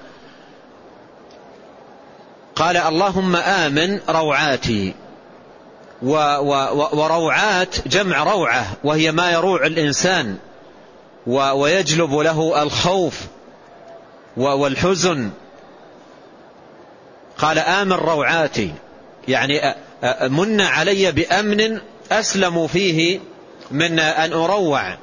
قال 2.56 2.78
اللهم 2.78 3.36
آمن 3.36 4.00
روعاتي 4.10 4.94
وروعات 6.94 7.88
جمع 7.88 8.24
روعة 8.24 8.66
وهي 8.84 9.12
ما 9.12 9.32
يروع 9.32 9.66
الإنسان 9.66 10.38
ويجلب 11.28 12.14
له 12.16 12.64
الخوف 12.64 13.22
والحزن. 14.38 15.30
قال 17.38 17.60
آمن 17.60 17.94
روعاتي. 17.94 18.74
يعني 19.28 19.76
من 20.22 20.62
علي 20.62 21.12
بأمن 21.12 21.82
أسلم 22.12 22.68
فيه 22.68 23.20
من 23.72 24.00
أن 24.00 24.34
أروع 24.34 24.98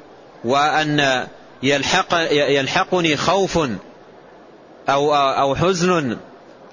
وأن 0.44 1.26
يلحق 1.62 2.14
يلحقني 2.30 3.16
خوف 3.16 3.58
أو 4.88 5.14
أو 5.14 5.54
حزن 5.56 6.16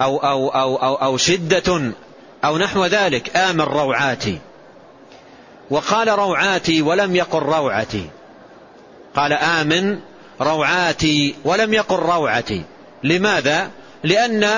أو 0.01 0.17
أو 0.17 0.49
أو 0.49 0.75
أو, 0.75 0.95
أو 0.95 1.17
شدة 1.17 1.93
أو 2.45 2.57
نحو 2.57 2.85
ذلك. 2.85 3.37
آمن 3.37 3.61
روعاتي. 3.61 4.39
وقال 5.69 6.07
روعاتي 6.07 6.81
ولم 6.81 7.15
يقل 7.15 7.39
روعتي. 7.39 8.09
قال 9.15 9.33
آمن 9.33 9.99
روعاتي 10.41 11.35
ولم 11.43 11.73
يقل 11.73 11.95
روعتي. 11.95 12.61
لماذا؟ 13.03 13.69
لأن 14.03 14.49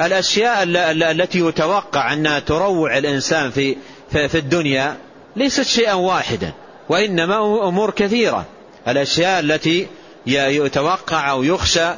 الأشياء 0.00 0.62
التي 1.10 1.40
يتوقع 1.40 2.12
أنها 2.12 2.38
تروع 2.38 2.98
الإنسان 2.98 3.50
في 3.50 3.76
في 4.10 4.38
الدنيا 4.38 4.96
ليست 5.36 5.62
شيئا 5.62 5.94
واحدا 5.94 6.52
وإنما 6.88 7.68
أمور 7.68 7.90
كثيرة. 7.90 8.44
الأشياء 8.88 9.40
التي 9.40 9.86
يتوقع 10.26 11.30
أو 11.30 11.42
يخشى 11.42 11.88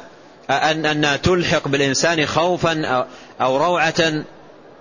أن 0.49 0.85
أنها 0.85 1.17
تلحق 1.17 1.67
بالإنسان 1.67 2.25
خوفا 2.25 3.05
أو 3.41 3.57
روعة 3.57 4.23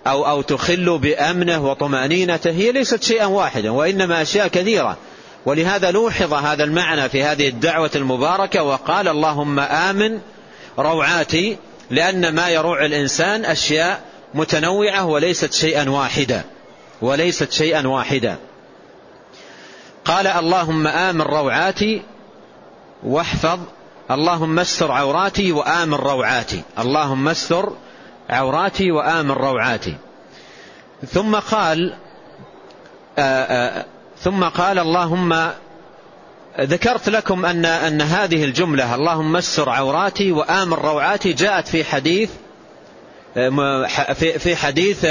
أو 0.06 0.26
أو 0.26 0.42
تخل 0.42 0.98
بأمنه 0.98 1.70
وطمأنينته 1.70 2.50
هي 2.50 2.72
ليست 2.72 3.02
شيئا 3.02 3.26
واحدا 3.26 3.70
وإنما 3.70 4.22
أشياء 4.22 4.48
كثيرة. 4.48 4.96
ولهذا 5.46 5.90
لوحظ 5.90 6.34
هذا 6.34 6.64
المعنى 6.64 7.08
في 7.08 7.24
هذه 7.24 7.48
الدعوة 7.48 7.90
المباركة 7.94 8.62
وقال 8.62 9.08
اللهم 9.08 9.60
آمن 9.60 10.20
روعاتي 10.78 11.56
لأن 11.90 12.34
ما 12.34 12.48
يروع 12.48 12.84
الإنسان 12.84 13.44
أشياء 13.44 14.00
متنوعة 14.34 15.06
وليست 15.06 15.52
شيئا 15.52 15.90
واحدا 15.90 16.44
وليست 17.02 17.52
شيئا 17.52 17.86
واحدا 17.88 18.36
قال 20.04 20.26
اللهم 20.26 20.86
آمن 20.86 21.22
روعاتي 21.22 22.02
واحفظ 23.02 23.58
اللهم 24.10 24.58
استر 24.58 24.92
عوراتي 24.92 25.52
وآمن 25.52 25.94
روعاتي 25.94 26.62
اللهم 26.78 27.28
استر 27.28 27.72
عوراتي 28.30 28.90
وآمن 28.90 29.30
روعاتي. 29.30 29.96
ثم 31.08 31.36
قال 31.36 31.94
آآ 33.18 33.46
آآ 33.78 33.84
ثم 34.20 34.44
قال 34.44 34.78
اللهم 34.78 35.50
ذكرت 36.60 37.08
لكم 37.08 37.44
أن, 37.44 37.64
أن 37.64 38.00
هذه 38.02 38.44
الجملة 38.44 38.94
اللهم 38.94 39.36
استر 39.36 39.68
عوراتي 39.70 40.32
وآمن 40.32 40.72
روعاتي 40.72 41.32
جاءت 41.32 41.68
في 41.68 41.84
حديث 41.84 42.30
في 44.14 44.38
في 44.38 44.56
حديث 44.56 45.06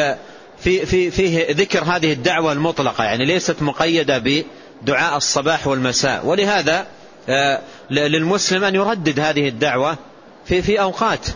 في 0.58 0.86
في 0.86 1.12
فيه 1.12 1.48
ذكر 1.52 1.84
هذه 1.84 2.13
الدعوة 2.13 2.52
المطلقة 2.52 3.04
يعني 3.04 3.26
ليست 3.26 3.62
مقيدة 3.62 4.18
بدعاء 4.18 5.18
الصباح 5.18 5.68
والمساء. 5.68 6.26
ولهذا 6.26 6.88
للمسلم 7.89 8.63
أن 8.63 8.76
يردد 8.76 9.20
هذه 9.20 9.48
الدعوة 9.48 9.98
في 10.46 10.62
في 10.62 10.82
أوقات. 10.82 11.28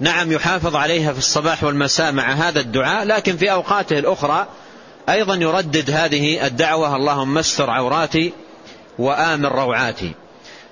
نعم 0.00 0.32
يحافظ 0.32 0.76
عليها 0.76 1.12
في 1.12 1.18
الصباح 1.18 1.64
والمساء 1.64 2.12
مع 2.12 2.32
هذا 2.32 2.60
الدعاء 2.60 3.04
لكن 3.04 3.36
في 3.36 3.52
أوقاته 3.52 3.98
الأخرى 3.98 4.46
أيضا 5.08 5.34
يردد 5.34 5.90
هذه 5.90 6.46
الدعوة 6.46 6.96
اللهم 6.96 7.38
استر 7.38 7.70
عوراتي 7.70 8.32
وآمن 8.98 9.46
روعاتي. 9.46 10.12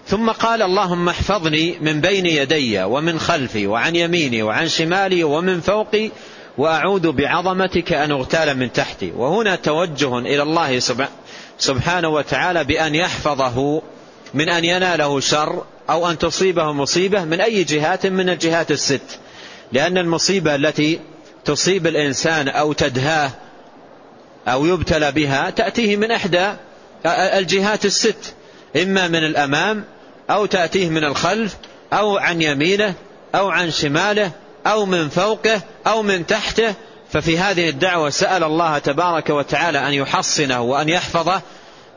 ثم 0.06 0.30
قال 0.30 0.62
اللهم 0.62 1.08
احفظني 1.08 1.78
من 1.80 2.00
بين 2.00 2.26
يدي 2.26 2.82
ومن 2.82 3.18
خلفي 3.18 3.66
وعن 3.66 3.96
يميني 3.96 4.42
وعن 4.42 4.68
شمالي 4.68 5.24
ومن 5.24 5.60
فوقي 5.60 6.10
وأعوذ 6.58 7.12
بعظمتك 7.12 7.92
أن 7.92 8.10
أغتال 8.10 8.58
من 8.58 8.72
تحتي. 8.72 9.12
وهنا 9.16 9.56
توجه 9.56 10.18
إلى 10.18 10.42
الله 10.42 10.78
سبحانه 11.58 12.08
وتعالى 12.08 12.64
بأن 12.64 12.94
يحفظه 12.94 13.82
من 14.34 14.48
أن 14.48 14.64
يناله 14.64 15.20
شر 15.20 15.64
أو 15.90 16.10
أن 16.10 16.18
تصيبه 16.18 16.72
مصيبة 16.72 17.24
من 17.24 17.40
أي 17.40 17.64
جهات 17.64 18.06
من 18.06 18.30
الجهات 18.30 18.70
الست. 18.70 19.18
لأن 19.72 19.98
المصيبة 19.98 20.54
التي 20.54 21.00
تصيب 21.44 21.86
الإنسان 21.86 22.48
أو 22.48 22.72
تدهاه 22.72 23.30
أو 24.48 24.66
يبتلى 24.66 25.12
بها 25.12 25.50
تأتيه 25.50 25.96
من 25.96 26.10
إحدى 26.10 26.52
الجهات 27.06 27.84
الست 27.84 28.34
إما 28.76 29.08
من 29.08 29.24
الأمام 29.24 29.84
أو 30.30 30.46
تأتيه 30.46 30.88
من 30.88 31.04
الخلف 31.04 31.56
أو 31.92 32.18
عن 32.18 32.42
يمينه 32.42 32.94
أو 33.34 33.48
عن 33.48 33.70
شماله 33.70 34.30
أو 34.66 34.86
من 34.86 35.08
فوقه 35.08 35.60
أو 35.86 36.02
من 36.02 36.26
تحته. 36.26 36.74
ففي 37.12 37.38
هذه 37.38 37.68
الدعوة 37.68 38.10
سأل 38.10 38.44
الله 38.44 38.78
تبارك 38.78 39.30
وتعالى 39.30 39.88
أن 39.88 39.92
يحصنه 39.92 40.60
وأن 40.60 40.88
يحفظه 40.88 41.42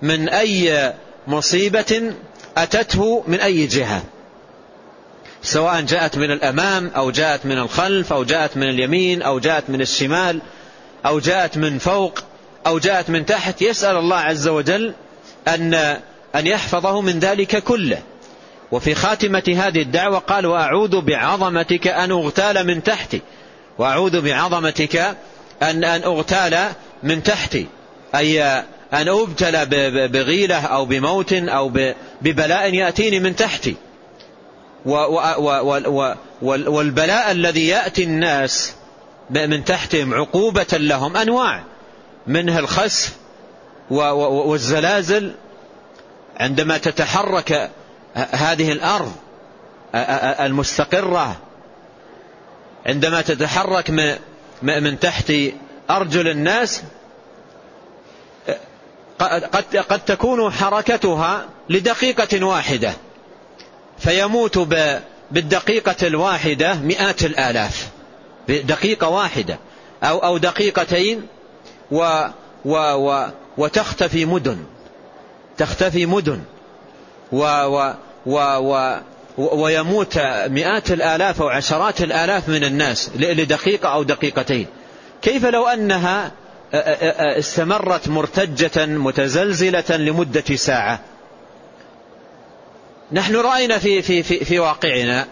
من 0.02 0.30
أي 0.30 0.94
مصيبة 1.28 2.14
أتته 2.58 3.24
من 3.28 3.40
أي 3.40 3.66
جهة. 3.66 4.04
سواء 5.44 5.82
جاءت 5.82 6.18
من 6.18 6.32
الأمام 6.32 6.92
أو 6.96 7.12
جاءت 7.12 7.46
من 7.46 7.58
الخلف 7.58 8.14
أو 8.14 8.24
جاءت 8.24 8.58
من 8.58 8.70
اليمين 8.70 9.22
أو 9.22 9.40
جاءت 9.40 9.70
من 9.70 9.82
الشمال 9.82 10.42
أو 11.06 11.20
جاءت 11.20 11.58
من 11.58 11.78
فوق 11.78 12.20
أو 12.68 12.80
جاءت 12.80 13.10
من 13.10 13.26
تحت 13.26 13.62
يسأل 13.62 13.98
الله 13.98 14.18
عز 14.18 14.48
وجل 14.48 14.94
أن 15.48 15.74
أن 16.36 16.48
يحفظه 16.48 17.02
من 17.02 17.20
ذلك 17.20 17.64
كله. 17.64 18.02
وفي 18.72 18.96
خاتمة 18.96 19.44
هذه 19.58 19.82
الدعوة 19.82 20.20
قال 20.20 20.46
وأعوذ 20.46 21.02
بعظمتك 21.02 21.88
أن 21.88 22.12
أغتال 22.12 22.68
من 22.68 22.84
تحتي. 22.84 23.22
وأعوذ 23.78 24.22
بعظمتك 24.22 24.96
أن 25.62 25.84
أن 25.84 26.04
أغتال 26.04 26.70
من 27.04 27.24
تحتي. 27.24 27.68
أي 28.16 28.44
أن 28.94 29.08
أبتلى 29.08 29.66
بغيلة 30.08 30.66
أو 30.66 30.86
بموت 30.86 31.34
أو 31.34 31.72
ببلاء 32.22 32.74
يأتيني 32.74 33.20
من 33.20 33.36
تحتي. 33.36 33.76
والبلاء 36.42 37.32
الذي 37.32 37.68
يأتي 37.68 38.04
الناس 38.04 38.74
من 39.30 39.66
تحتهم 39.66 40.14
عقوبة 40.14 40.68
لهم 40.74 41.18
أنواع. 41.18 41.64
منها 42.28 42.60
الخسف 42.60 43.16
والزلازل 43.90 45.32
عندما 46.40 46.78
تتحرك 46.78 47.70
هذه 48.16 48.72
الأرض 48.72 49.12
المستقرة 50.46 51.38
عندما 52.86 53.22
تتحرك 53.22 53.90
من 54.62 55.00
تحت 55.00 55.34
أرجل 55.90 56.28
الناس 56.28 56.82
قد, 59.20 59.78
قد 59.78 60.00
تكون 60.06 60.52
حركتها 60.52 61.46
لدقيقة 61.70 62.46
واحدة 62.46 62.94
فيموت 64.00 64.58
بالدقيقة 65.32 66.08
الواحدة 66.08 66.74
مئات 66.74 67.24
الآلاف 67.24 67.90
بدقيقة 68.48 69.10
واحدة 69.10 69.60
أو, 70.04 70.18
أو 70.18 70.38
دقيقتين 70.38 71.28
و 71.92 72.28
و 72.66 72.76
و 72.76 73.26
وتختفي 73.58 74.26
مدن. 74.26 74.58
تختفي 75.58 76.06
مدن. 76.06 76.42
و 77.32 77.44
و 77.46 77.94
و 78.26 78.36
و 78.66 79.00
ويموت 79.38 80.18
مئات 80.48 80.92
الآلاف 80.92 81.42
أو 81.42 81.50
عشرات 81.50 82.02
الآلاف 82.02 82.50
من 82.50 82.64
الناس 82.64 83.12
لدقيقة 83.16 83.90
أو 83.90 84.04
دقيقتين. 84.04 84.68
كيف 85.22 85.46
لو 85.46 85.68
أنها 85.68 86.32
استمرت 87.38 88.08
مرتجة 88.08 88.86
متزلزلة 88.86 89.98
لمدة 89.98 90.56
ساعة؟ 90.56 91.00
نحن 93.12 93.36
رأينا 93.36 93.78
في, 93.80 94.02
في, 94.02 94.24
في, 94.24 94.46
في 94.46 94.60
واقعنا 94.60 95.28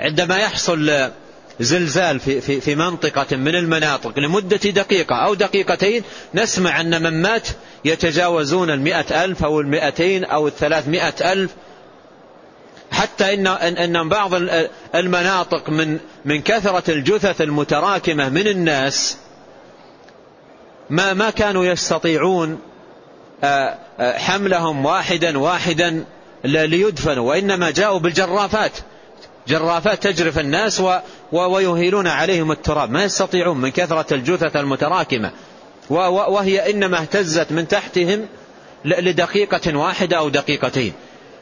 عندما 0.00 0.36
يحصل 0.36 1.10
زلزال 1.62 2.20
في, 2.20 2.40
في, 2.40 2.60
في 2.60 2.74
منطقة 2.74 3.36
من 3.36 3.54
المناطق 3.54 4.18
لمدة 4.18 4.70
دقيقة 4.70 5.16
أو 5.16 5.34
دقيقتين 5.34 6.02
نسمع 6.34 6.80
أن 6.80 7.02
من 7.02 7.22
مات 7.22 7.48
يتجاوزون 7.84 8.70
المئة 8.70 9.24
ألف 9.24 9.44
أو 9.44 9.60
المئتين 9.60 10.24
أو 10.24 10.46
الثلاثمائة 10.46 11.32
ألف. 11.32 11.50
حتى 12.92 13.34
إن, 13.34 13.46
إن 13.46 14.08
بعض 14.08 14.30
المناطق 14.94 15.70
من, 15.70 15.98
من 16.24 16.42
كثرة 16.42 16.90
الجثث 16.90 17.40
المتراكمة 17.40 18.28
من 18.28 18.48
الناس 18.48 19.16
ما, 20.90 21.12
ما 21.12 21.30
كانوا 21.30 21.64
يستطيعون 21.64 22.58
حملهم 24.00 24.86
واحدا 24.86 25.38
واحدا 25.38 26.04
ليدفنوا 26.44 27.28
وإنما 27.28 27.70
جاءوا 27.70 27.98
بالجرافات. 27.98 28.72
جرافات 29.48 30.02
تجرف 30.02 30.38
الناس 30.38 30.82
ويهيلون 31.32 32.06
عليهم 32.06 32.52
التراب. 32.52 32.90
ما 32.90 33.04
يستطيعون 33.04 33.58
من 33.58 33.70
كثرة 33.70 34.14
الجثث 34.14 34.56
المتراكمة. 34.56 35.30
وهي 35.90 36.70
إنما 36.70 36.98
اهتزت 36.98 37.52
من 37.52 37.68
تحتهم 37.68 38.26
لدقيقة 38.84 39.76
واحدة 39.76 40.18
أو 40.18 40.28
دقيقتين. 40.28 40.92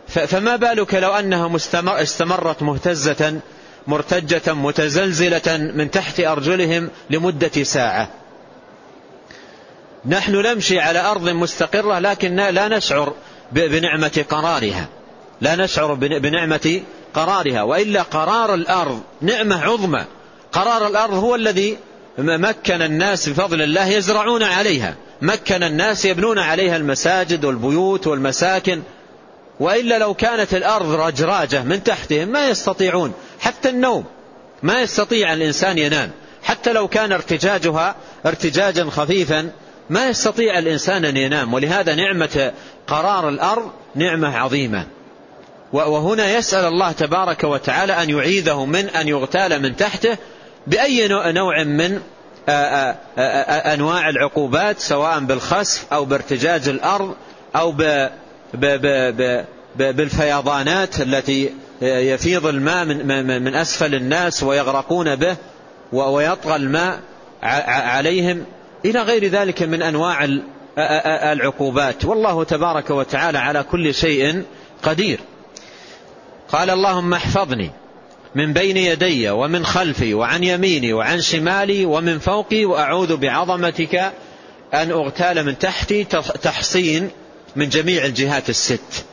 فما 0.09 0.57
بالك 0.57 0.95
لو 0.95 1.11
أنها 1.11 1.57
استمرت 2.03 2.63
مهتزة 2.63 3.41
مرتجة 3.87 4.55
متزلزلة 4.55 5.57
من 5.75 5.91
تحت 5.91 6.21
أرجلهم 6.21 6.91
لمدة 7.11 7.63
ساعة. 7.63 8.09
نحن 10.07 10.33
نمشي 10.33 10.81
على 10.81 10.99
أرض 10.99 11.29
مستقرة 11.29 11.99
لكن 11.99 12.37
لا 12.37 12.69
نشعر 12.69 13.15
بنعمة 13.53 14.25
قرارها. 14.31 14.89
لا 15.41 15.57
نشعر 15.57 15.95
بنعمة 15.95 16.81
قرارها 17.15 17.63
وإلا 17.63 18.03
قرار 18.03 18.55
الأرض 18.55 19.01
نعمة 19.21 19.65
عظمى. 19.65 20.05
قرار 20.53 20.87
الأرض 20.87 21.15
هو 21.15 21.35
الذي 21.35 21.79
مكن 22.19 22.83
الناس 22.83 23.29
بفضل 23.29 23.63
الله 23.63 23.87
يزرعون 23.87 24.43
عليها. 24.43 24.95
مكن 25.23 25.63
الناس 25.63 26.05
يبنون 26.05 26.39
عليها 26.39 26.77
المساجد 26.77 27.45
والبيوت 27.45 28.07
والمساكن. 28.07 28.83
وإلا 29.61 29.99
لو 29.99 30.15
كانت 30.15 30.55
الأرض 30.55 30.91
رجراجة 30.93 31.63
من 31.63 31.85
تحتهم 31.85 32.29
ما 32.29 32.49
يستطيعون. 32.49 33.13
حتى 33.41 33.69
النوم 33.69 34.05
ما 34.63 34.81
يستطيع 34.81 35.33
الإنسان 35.33 35.79
ينام. 35.79 36.11
حتى 36.43 36.73
لو 36.73 36.89
كان 36.89 37.13
ارتجاجها 37.13 37.95
ارتجاجا 38.27 38.85
خفيفا 38.91 39.51
ما 39.91 40.09
يستطيع 40.09 40.59
الإنسان 40.59 41.05
أن 41.05 41.17
ينام. 41.17 41.55
ولهذا 41.55 41.95
نعمة 41.95 42.53
قرار 42.87 43.29
الأرض 43.29 43.71
نعمة 43.95 44.37
عظيمة. 44.39 44.87
وهنا 45.73 46.31
يسأل 46.31 46.65
الله 46.65 46.93
تبارك 46.93 47.45
وتعالى 47.45 47.93
أن 47.93 48.11
يعيذه 48.11 48.65
من 48.65 48.89
أن 48.89 49.09
يغتال 49.09 49.63
من 49.63 49.77
تحته 49.77 50.17
بأي 50.67 51.09
نوع 51.09 51.63
من 51.63 52.01
أنواع 53.75 54.09
العقوبات 54.09 54.79
سواء 54.79 55.21
بالخسف 55.21 55.93
أو 55.93 56.05
بارتجاج 56.05 56.69
الأرض 56.69 57.15
أو 57.57 57.75
بالفيضانات 59.77 61.01
التي 61.01 61.51
يفيض 61.83 62.47
الماء 62.47 62.85
من 62.85 63.55
أسفل 63.55 63.95
الناس 63.95 64.43
ويغرقون 64.43 65.17
به 65.17 65.37
ويطغى 65.93 66.57
الماء 66.57 67.01
عليهم 67.43 68.45
إلى 68.85 69.03
غير 69.03 69.27
ذلك 69.27 69.63
من 69.63 69.83
أنواع 69.83 70.29
العقوبات. 71.33 72.05
والله 72.05 72.45
تبارك 72.45 72.91
وتعالى 72.91 73.39
على 73.39 73.63
كل 73.63 73.95
شيء 73.95 74.43
قدير. 74.83 75.21
قال 76.53 76.71
اللهم 76.71 77.15
احفظني 77.15 77.71
من 78.35 78.53
بين 78.53 78.77
يدي 78.77 79.31
ومن 79.31 79.67
خلفي 79.67 80.15
وعن 80.15 80.45
يميني 80.45 80.93
وعن 80.93 81.21
شمالي 81.21 81.85
ومن 81.85 82.19
فوقي 82.19 82.65
وأعوذ 82.65 83.17
بعظمتك 83.17 84.13
أن 84.75 84.91
أغتال 84.91 85.47
من 85.47 85.59
تحتي 85.59 86.05
تحصين 86.43 87.11
من 87.57 87.69
جميع 87.69 88.05
الجهات 88.05 88.51
الست. 88.51 89.05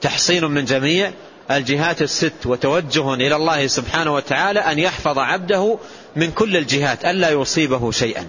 تحصين 0.00 0.44
من 0.44 0.64
جميع 0.64 1.12
الجهات 1.50 2.02
الست 2.02 2.46
وتوجه 2.46 3.14
إلى 3.14 3.36
الله 3.36 3.66
سبحانه 3.66 4.14
وتعالى 4.14 4.60
أن 4.60 4.78
يحفظ 4.78 5.18
عبده 5.18 5.78
من 6.16 6.30
كل 6.30 6.56
الجهات 6.56 7.04
ألا 7.04 7.30
يصيبه 7.30 7.90
شيئا. 7.90 8.28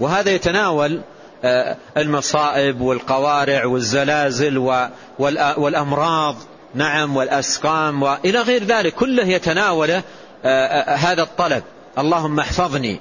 وهذا 0.00 0.30
يتناول 0.30 1.00
آه، 1.44 1.76
المصائب 1.96 2.80
والقوارع 2.80 3.66
والزلازل 3.66 4.58
والأمراض 5.58 6.36
نعم 6.74 7.16
والأسقام 7.16 8.02
وإلى 8.02 8.40
غير 8.40 8.64
ذلك 8.64 8.94
كله 8.94 9.26
يتناول 9.26 9.90
آه، 9.90 10.02
آه، 10.44 10.94
هذا 10.94 11.22
الطلب. 11.22 11.62
اللهم 11.98 12.40
احفظني. 12.40 13.00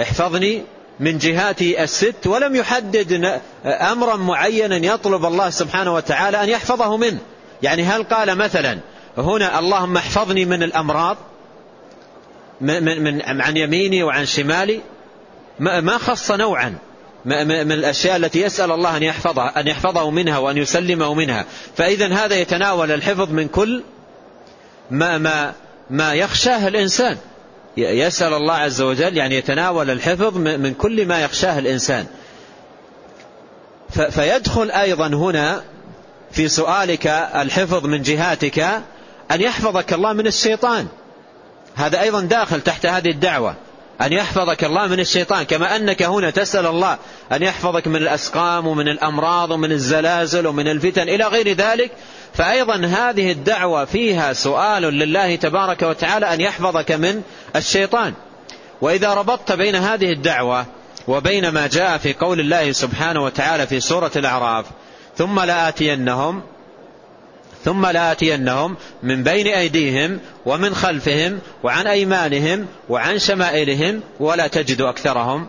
احفظني 0.00 0.62
من 1.00 1.18
جهاتي 1.18 1.82
الست 1.82 2.26
ولم 2.26 2.56
يحدد 2.56 3.40
أمرا 3.64 4.16
معينا 4.16 4.76
يطلب 4.76 5.24
الله 5.24 5.50
سبحانه 5.50 5.94
وتعالى 5.94 6.42
أن 6.42 6.48
يحفظه 6.48 6.96
منه. 6.96 7.18
يعني 7.62 7.82
هل 7.82 8.02
قال 8.02 8.38
مثلا 8.38 8.78
هنا 9.18 9.58
اللهم 9.58 9.96
احفظني 9.96 10.44
من 10.44 10.62
الأمراض؟ 10.62 11.16
من, 12.60 13.02
من 13.02 13.42
عن 13.42 13.56
يميني 13.56 14.02
وعن 14.02 14.26
شمالي؟ 14.26 14.80
ما 15.58 15.98
خص 15.98 16.30
نوعا. 16.30 16.78
من 17.24 17.72
الأشياء 17.72 18.16
التي 18.16 18.40
يسأل 18.40 18.70
الله 18.70 18.96
أن 18.96 19.02
يحفظها 19.02 19.60
أن 19.60 19.66
يحفظه 19.66 20.10
منها 20.10 20.38
وأن 20.38 20.56
يسلمه 20.56 21.14
منها. 21.14 21.44
فإذا 21.76 22.14
هذا 22.14 22.34
يتناول 22.34 22.92
الحفظ 22.92 23.30
من 23.30 23.48
كل 23.48 23.82
ما 24.90 25.18
ما 25.18 25.52
ما 25.90 26.14
يخشاه 26.14 26.68
الإنسان. 26.68 27.16
يسأل 27.76 28.32
الله 28.32 28.54
عز 28.54 28.80
وجل 28.80 29.16
يعني 29.16 29.36
يتناول 29.36 29.90
الحفظ 29.90 30.36
من 30.36 30.74
كل 30.74 31.06
ما 31.06 31.20
يخشاه 31.20 31.58
الإنسان. 31.58 32.06
فيدخل 34.10 34.70
أيضا 34.70 35.06
هنا 35.06 35.62
في 36.32 36.48
سؤالك 36.48 37.06
الحفظ 37.34 37.86
من 37.86 38.02
جهاتك 38.02 38.58
أن 39.30 39.40
يحفظك 39.40 39.92
الله 39.92 40.12
من 40.12 40.26
الشيطان. 40.26 40.86
هذا 41.74 42.00
أيضا 42.00 42.20
داخل 42.20 42.60
تحت 42.60 42.86
هذه 42.86 43.10
الدعوة. 43.10 43.54
أن 44.00 44.12
يحفظك 44.12 44.64
الله 44.64 44.86
من 44.86 45.00
الشيطان 45.00 45.42
كما 45.42 45.76
أنك 45.76 46.02
هنا 46.02 46.30
تسأل 46.30 46.66
الله 46.66 46.98
أن 47.32 47.42
يحفظك 47.42 47.86
من 47.86 47.96
الأسقام 47.96 48.66
ومن 48.66 48.88
الأمراض 48.88 49.50
ومن 49.50 49.72
الزلازل 49.72 50.46
ومن 50.46 50.68
الفتن 50.68 51.02
إلى 51.02 51.24
غير 51.24 51.52
ذلك. 51.52 51.90
فأيضا 52.34 52.76
هذه 52.76 53.32
الدعوة 53.32 53.84
فيها 53.84 54.32
سؤال 54.32 54.82
لله 54.82 55.36
تبارك 55.36 55.82
وتعالى 55.82 56.34
أن 56.34 56.40
يحفظك 56.40 56.92
من 56.92 57.22
الشيطان. 57.56 58.14
وإذا 58.80 59.14
ربطت 59.14 59.52
بين 59.52 59.74
هذه 59.74 60.12
الدعوة 60.12 60.66
وبين 61.08 61.48
ما 61.48 61.66
جاء 61.66 61.98
في 61.98 62.12
قول 62.12 62.40
الله 62.40 62.72
سبحانه 62.72 63.22
وتعالى 63.22 63.66
في 63.66 63.80
سورة 63.80 64.10
الأعراف 64.16 64.66
ثم 65.16 65.40
لآتينهم 65.40 66.42
ثم 67.64 67.86
لآتينهم 67.86 68.76
من 69.02 69.22
بين 69.22 69.46
أيديهم 69.46 70.18
ومن 70.46 70.74
خلفهم 70.74 71.38
وعن 71.62 71.86
أيمانهم 71.86 72.66
وعن 72.88 73.18
شمائلهم 73.18 74.00
ولا 74.20 74.46
تجد 74.46 74.80
أكثرهم 74.80 75.46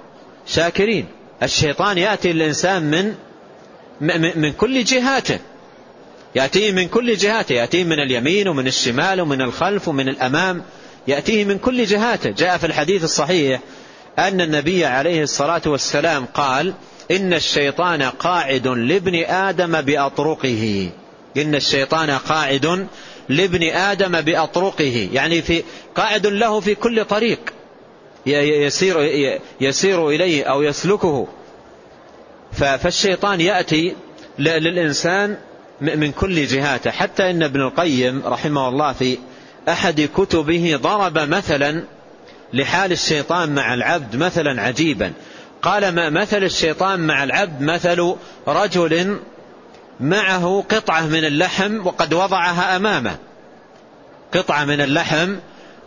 شاكرين. 0.48 1.06
الشيطان 1.44 1.98
يأتي 1.98 2.32
الإنسان 2.32 2.84
من 2.84 3.14
من 4.36 4.54
كل 4.54 4.84
جهاته. 4.84 5.40
يأتيه 6.36 6.72
من 6.72 6.88
كل 6.88 7.16
جهاته. 7.16 7.54
يأتيه 7.54 7.84
من 7.84 8.00
اليمين 8.00 8.48
ومن 8.48 8.68
الشمال 8.68 9.22
ومن 9.22 9.42
الخلف 9.42 9.88
ومن 9.88 10.10
الأمام. 10.10 10.64
يأتيه 11.08 11.46
من 11.46 11.58
كل 11.58 11.86
جهاته. 11.86 12.30
جاء 12.30 12.58
في 12.58 12.66
الحديث 12.66 13.04
الصحيح 13.04 13.62
أن 14.20 14.42
النبي 14.42 14.86
عليه 14.86 15.24
الصلاة 15.24 15.62
والسلام 15.66 16.26
قال 16.26 16.74
إن 17.12 17.34
الشيطان 17.34 18.02
قاعد 18.02 18.68
لابن 18.68 19.24
آدم 19.24 19.82
بأطرقه. 19.82 20.90
إن 21.38 21.56
الشيطان 21.56 22.12
قاعد 22.12 22.88
لابن 23.30 23.64
آدم 23.64 24.22
بأطرقه. 24.22 25.10
يعني 25.14 25.42
في 25.42 25.64
قاعد 25.96 26.28
له 26.28 26.60
في 26.60 26.76
كل 26.76 27.06
طريق. 27.06 27.40
يسير, 28.26 29.00
يسير 29.62 30.10
إليه 30.10 30.44
أو 30.44 30.62
يسلكه. 30.62 31.28
فالشيطان 32.52 33.42
يأتي 33.42 33.96
للإنسان 34.40 35.38
من 35.82 36.12
كل 36.12 36.46
جهاته. 36.46 36.92
حتى 36.92 37.30
إن 37.30 37.44
ابن 37.44 37.62
القيم 37.62 38.22
رحمه 38.26 38.70
الله 38.70 38.94
في 38.94 39.18
أحد 39.70 40.10
كتبه 40.18 40.80
ضرب 40.82 41.18
مثلا 41.18 41.84
لحال 42.54 42.92
الشيطان 42.92 43.56
مع 43.56 43.74
العبد 43.74 44.16
مثلا 44.16 44.62
عجيبا. 44.62 45.14
قال 45.62 45.96
ما 45.96 46.10
مثل 46.10 46.44
الشيطان 46.44 47.00
مع 47.00 47.24
العبد 47.24 47.62
مثل 47.62 48.16
رجل 48.48 49.20
معه 50.04 50.64
قطعة 50.70 51.02
من 51.02 51.26
اللحم 51.26 51.88
وقد 51.88 52.14
وضعها 52.14 52.76
أمامه. 52.76 53.18
قطعة 54.34 54.66
من 54.66 54.82
اللحم 54.82 55.36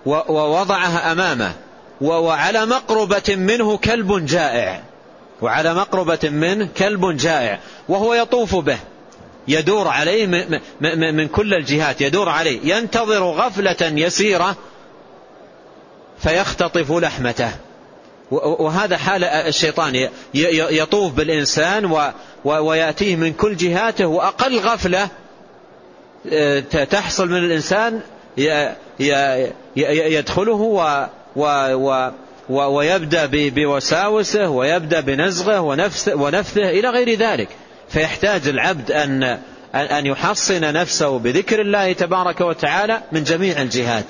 ووضعها 0.06 1.12
أمامه. 1.12 1.52
وعلى 2.00 2.66
مقربة 2.66 3.36
منه 3.36 3.76
كلب 3.76 4.26
جائع. 4.26 4.82
وعلى 5.42 5.74
مقربة 5.74 6.18
منه 6.30 6.68
كلب 6.76 7.16
جائع. 7.16 7.58
وهو 7.88 8.14
يطوف 8.14 8.56
به. 8.56 8.78
يدور 9.48 9.88
عليه 9.88 10.26
من 10.80 11.28
كل 11.28 11.54
الجهات. 11.54 12.00
يدور 12.00 12.28
عليه. 12.28 12.74
ينتظر 12.74 13.24
غفلة 13.24 13.76
يسيرة 13.82 14.56
فيختطف 16.18 16.92
لحمته. 16.92 17.50
وهذا 18.30 18.96
حال 18.96 19.24
الشيطان 19.24 20.08
يطوف 20.70 21.12
بالإنسان 21.12 22.10
ويأتيه 22.44 23.16
من 23.16 23.32
كل 23.32 23.56
جهاته 23.56 24.06
وأقل 24.06 24.58
غفلة 24.58 25.08
آه، 26.32 26.60
تحصل 26.90 27.28
من 27.28 27.36
الإنسان 27.36 28.00
يدخله 29.76 31.02
ويبدأ 32.48 33.28
بوساوسه 33.32 34.48
ويبدأ 34.48 35.00
بنزغه 35.00 35.60
ونفثه 36.14 36.70
إلى 36.70 36.88
غير 36.88 37.18
ذلك. 37.18 37.48
فيحتاج 37.88 38.48
العبد 38.48 38.90
أن 38.90 39.38
أن 39.74 40.06
يحصن 40.06 40.60
نفسه 40.60 41.18
بذكر 41.18 41.60
الله 41.60 41.92
تبارك 41.92 42.40
وتعالى 42.40 43.00
من 43.12 43.24
جميع 43.24 43.62
الجهات. 43.62 44.06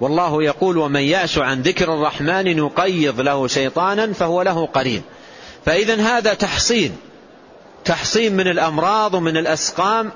والله 0.00 0.42
يقول 0.42 0.78
ومن 0.78 1.00
يعش 1.00 1.38
عن 1.38 1.62
ذكر 1.62 1.94
الرحمن 1.94 2.56
نقيض 2.56 3.20
له 3.20 3.46
شيطانا 3.46 4.12
فهو 4.12 4.42
له 4.42 4.66
قرين. 4.66 5.02
فإذا 5.66 5.94
هذا 5.94 6.34
تحصين. 6.34 6.96
تحصين 7.84 8.36
من 8.36 8.48
الأمراض 8.48 9.14
ومن 9.14 9.36
الأسقام 9.36 10.10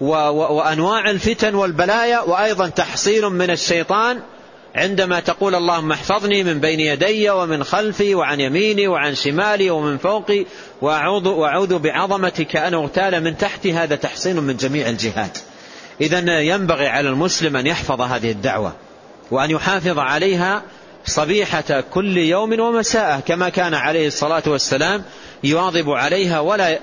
وأنواع 0.00 1.10
الفتن 1.10 1.54
والبلايا 1.54 2.20
وأيضا 2.20 2.68
تحصين 2.68 3.24
من 3.24 3.50
الشيطان 3.50 4.20
عندما 4.74 5.20
تقول 5.20 5.54
اللهم 5.54 5.92
احفظني 5.92 6.44
من 6.44 6.60
بين 6.60 6.80
يدي 6.80 7.30
ومن 7.30 7.64
خلفي 7.64 8.14
وعن 8.14 8.40
يميني 8.40 8.88
وعن 8.88 9.14
شمالي 9.14 9.70
ومن 9.70 9.98
فوقي 9.98 10.46
وأعوذ, 10.82 11.28
وأعوذ 11.28 11.78
بعظمتك 11.78 12.56
أن 12.56 12.74
أغتال 12.74 13.24
من 13.24 13.38
تحتي. 13.38 13.72
هذا 13.72 13.96
تحصين 13.96 14.36
من 14.36 14.56
جميع 14.56 14.88
الجهات. 14.88 15.38
إذا 16.00 16.40
ينبغي 16.40 16.86
على 16.86 17.08
المسلم 17.08 17.56
أن 17.56 17.66
يحفظ 17.66 18.00
هذه 18.00 18.30
الدعوة. 18.30 18.72
وأن 19.30 19.50
يحافظ 19.50 19.98
عليها 19.98 20.62
صبيحة 21.04 21.80
كل 21.80 22.18
يوم 22.18 22.60
ومساءه 22.60 23.20
كما 23.20 23.48
كان 23.48 23.74
عليه 23.74 24.06
الصلاة 24.06 24.42
والسلام 24.46 25.02
يواظب 25.44 25.90
عليها 25.90 26.40
ولا 26.40 26.78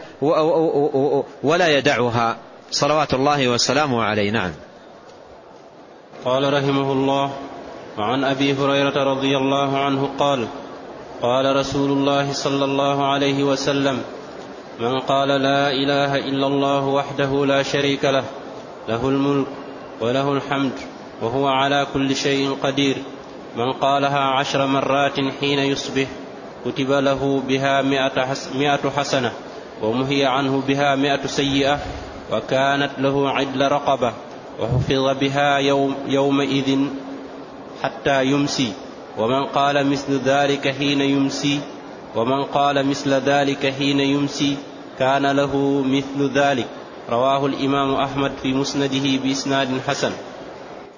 ولا 1.43 1.77
يدعها. 1.77 2.37
صلوات 2.71 3.13
الله 3.13 3.47
وسلامه 3.47 4.03
عليه. 4.03 4.31
نعم. 4.31 4.51
قال 6.25 6.53
رحمه 6.53 6.91
الله 6.91 7.31
وعن 7.97 8.23
أبي 8.23 8.53
هريرة 8.53 9.03
رضي 9.03 9.37
الله 9.37 9.77
عنه 9.77 10.09
قال 10.19 10.47
قال 11.21 11.55
رسول 11.55 11.91
الله 11.91 12.33
صلى 12.33 12.65
الله 12.65 13.11
عليه 13.11 13.43
وسلم 13.43 14.01
من 14.79 14.99
قال 14.99 15.27
لا 15.27 15.71
إله 15.71 16.15
إلا 16.15 16.47
الله 16.47 16.85
وحده 16.85 17.45
لا 17.45 17.63
شريك 17.63 18.05
له 18.05 18.23
له 18.87 19.09
الملك 19.09 19.47
وله 20.01 20.33
الحمد 20.33 20.71
وهو 21.21 21.47
على 21.47 21.87
كل 21.93 22.15
شيء 22.15 22.57
قدير. 22.63 22.95
من 23.57 23.73
قالها 23.73 24.19
عشر 24.19 24.65
مرات 24.65 25.19
حين 25.39 25.59
يصبح 25.59 26.07
كتب 26.65 26.91
له 26.91 27.41
بها 27.47 27.81
مئة 28.55 28.89
حسنة 28.89 29.31
ومهي 29.81 30.25
عنه 30.25 30.63
بها 30.67 30.95
مئة 30.95 31.27
سيئة 31.27 31.79
وكانت 32.31 32.91
له 32.97 33.29
عدل 33.29 33.71
رقبة 33.71 34.13
وحفظ 34.59 35.17
بها 35.19 35.57
يوم 35.57 35.95
يومئذ 36.07 36.87
حتى 37.83 38.25
يمسي. 38.25 38.73
ومن 39.17 39.45
قال 39.45 39.89
مثل 39.89 40.21
ذلك 40.25 40.75
حين 40.77 41.01
يمسي 41.01 41.59
ومن 42.15 42.43
قال 42.43 42.85
مثل 42.85 43.13
ذلك 43.13 43.73
حين 43.73 43.99
يمسي 43.99 44.57
كان 44.99 45.25
له 45.25 45.83
مثل 45.85 46.31
ذلك. 46.33 46.67
رواه 47.09 47.45
الإمام 47.45 47.93
أحمد 47.93 48.31
في 48.41 48.53
مسنده 48.53 49.23
بإسناد 49.23 49.81
حسن. 49.87 50.11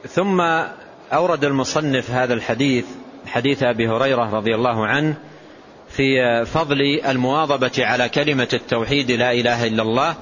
ثم 0.07 0.41
أورد 1.13 1.45
المصنف 1.45 2.11
هذا 2.11 2.33
الحديث 2.33 2.85
حديث 3.27 3.63
أبي 3.63 3.87
هريرة 3.87 4.35
رضي 4.35 4.55
الله 4.55 4.87
عنه 4.87 5.15
في 5.89 6.45
فضل 6.45 6.81
المواظبة 7.07 7.71
على 7.79 8.09
كلمة 8.09 8.47
التوحيد 8.53 9.11
لا 9.11 9.31
إله 9.31 9.67
إلا 9.67 9.83
الله 9.83 10.15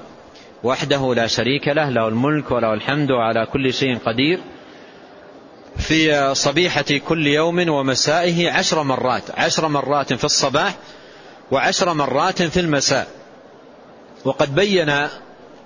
وحده 0.64 1.14
لا 1.14 1.26
شريك 1.26 1.68
له 1.68 1.88
له 1.88 2.08
الملك 2.08 2.50
وله 2.50 2.74
الحمد 2.74 3.10
وعلى 3.10 3.46
كل 3.46 3.74
شيء 3.74 3.98
قدير 3.98 4.40
في 5.78 6.34
صبيحة 6.34 6.84
كل 7.08 7.26
يوم 7.26 7.68
ومسائه 7.68 8.50
عشر 8.50 8.82
مرات 8.82 9.22
عشر 9.38 9.68
مرات 9.68 10.12
في 10.12 10.24
الصباح 10.24 10.74
وعشر 11.50 11.94
مرات 11.94 12.42
في 12.42 12.60
المساء 12.60 13.08
وقد 14.24 14.54
بين 14.54 15.08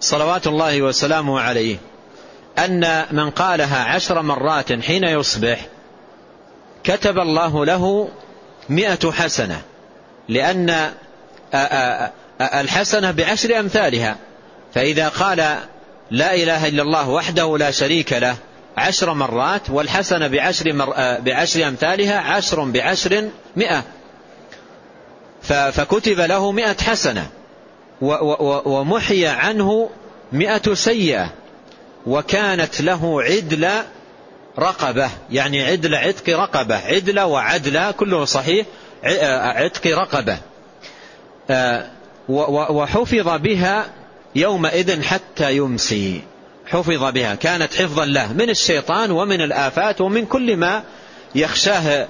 صلوات 0.01 0.47
الله 0.47 0.83
وسلامه 0.83 1.41
عليه. 1.41 1.77
أن 2.59 3.05
من 3.13 3.31
قالها 3.31 3.85
عشر 3.85 4.23
مرات 4.23 4.83
حين 4.83 5.05
يصبح 5.05 5.67
كتب 6.85 7.19
الله 7.19 7.65
له 7.65 8.09
مئة 8.69 9.11
حسنة 9.11 9.63
لأن 10.29 10.91
الحسنة 12.41 13.11
بعشر 13.11 13.61
أمثالها. 13.61 14.17
فإذا 14.75 15.09
قال 15.09 15.37
لا 16.11 16.35
إله 16.35 16.69
إلا 16.69 16.83
الله 16.83 17.09
وحده 17.09 17.59
لا 17.59 17.71
شريك 17.71 18.13
له 18.13 18.37
عشر 18.77 19.15
مرات 19.15 19.71
والحسنة 19.71 20.29
بعشر, 20.29 20.73
مر... 20.73 20.95
بعشر 21.21 21.69
أمثالها 21.69 22.19
عشر 22.19 22.65
بعشر 22.65 23.29
مئة. 23.57 23.83
فكتب 25.73 26.21
له 26.21 26.53
مئة 26.53 26.83
حسنة 26.83 27.27
ومحي 28.65 29.27
عنه 29.27 29.91
مئة 30.33 30.75
سيئة. 30.75 31.33
وكانت 32.07 32.81
له 32.81 33.23
عدل 33.23 33.69
رقبة 34.59 35.11
يعني 35.31 35.63
عدل 35.65 35.95
عتق 35.95 36.29
رقبة 36.29 36.77
عدل 36.77 37.21
وعدل 37.21 37.91
كله 37.91 38.25
صحيح 38.25 38.67
عتق 39.05 39.87
رقبة. 39.87 40.39
وحفظ 42.29 43.29
بها 43.29 43.87
يومئذ 44.35 45.03
حتى 45.03 45.57
يمسي. 45.57 46.23
حفظ 46.67 47.05
بها 47.05 47.35
كانت 47.35 47.75
حفظا 47.75 48.05
له 48.05 48.33
من 48.33 48.51
الشيطان 48.51 49.11
ومن 49.11 49.41
الآفات 49.41 50.01
ومن 50.01 50.27
كل 50.27 50.57
ما 50.57 50.83
يخشاه, 51.35 52.07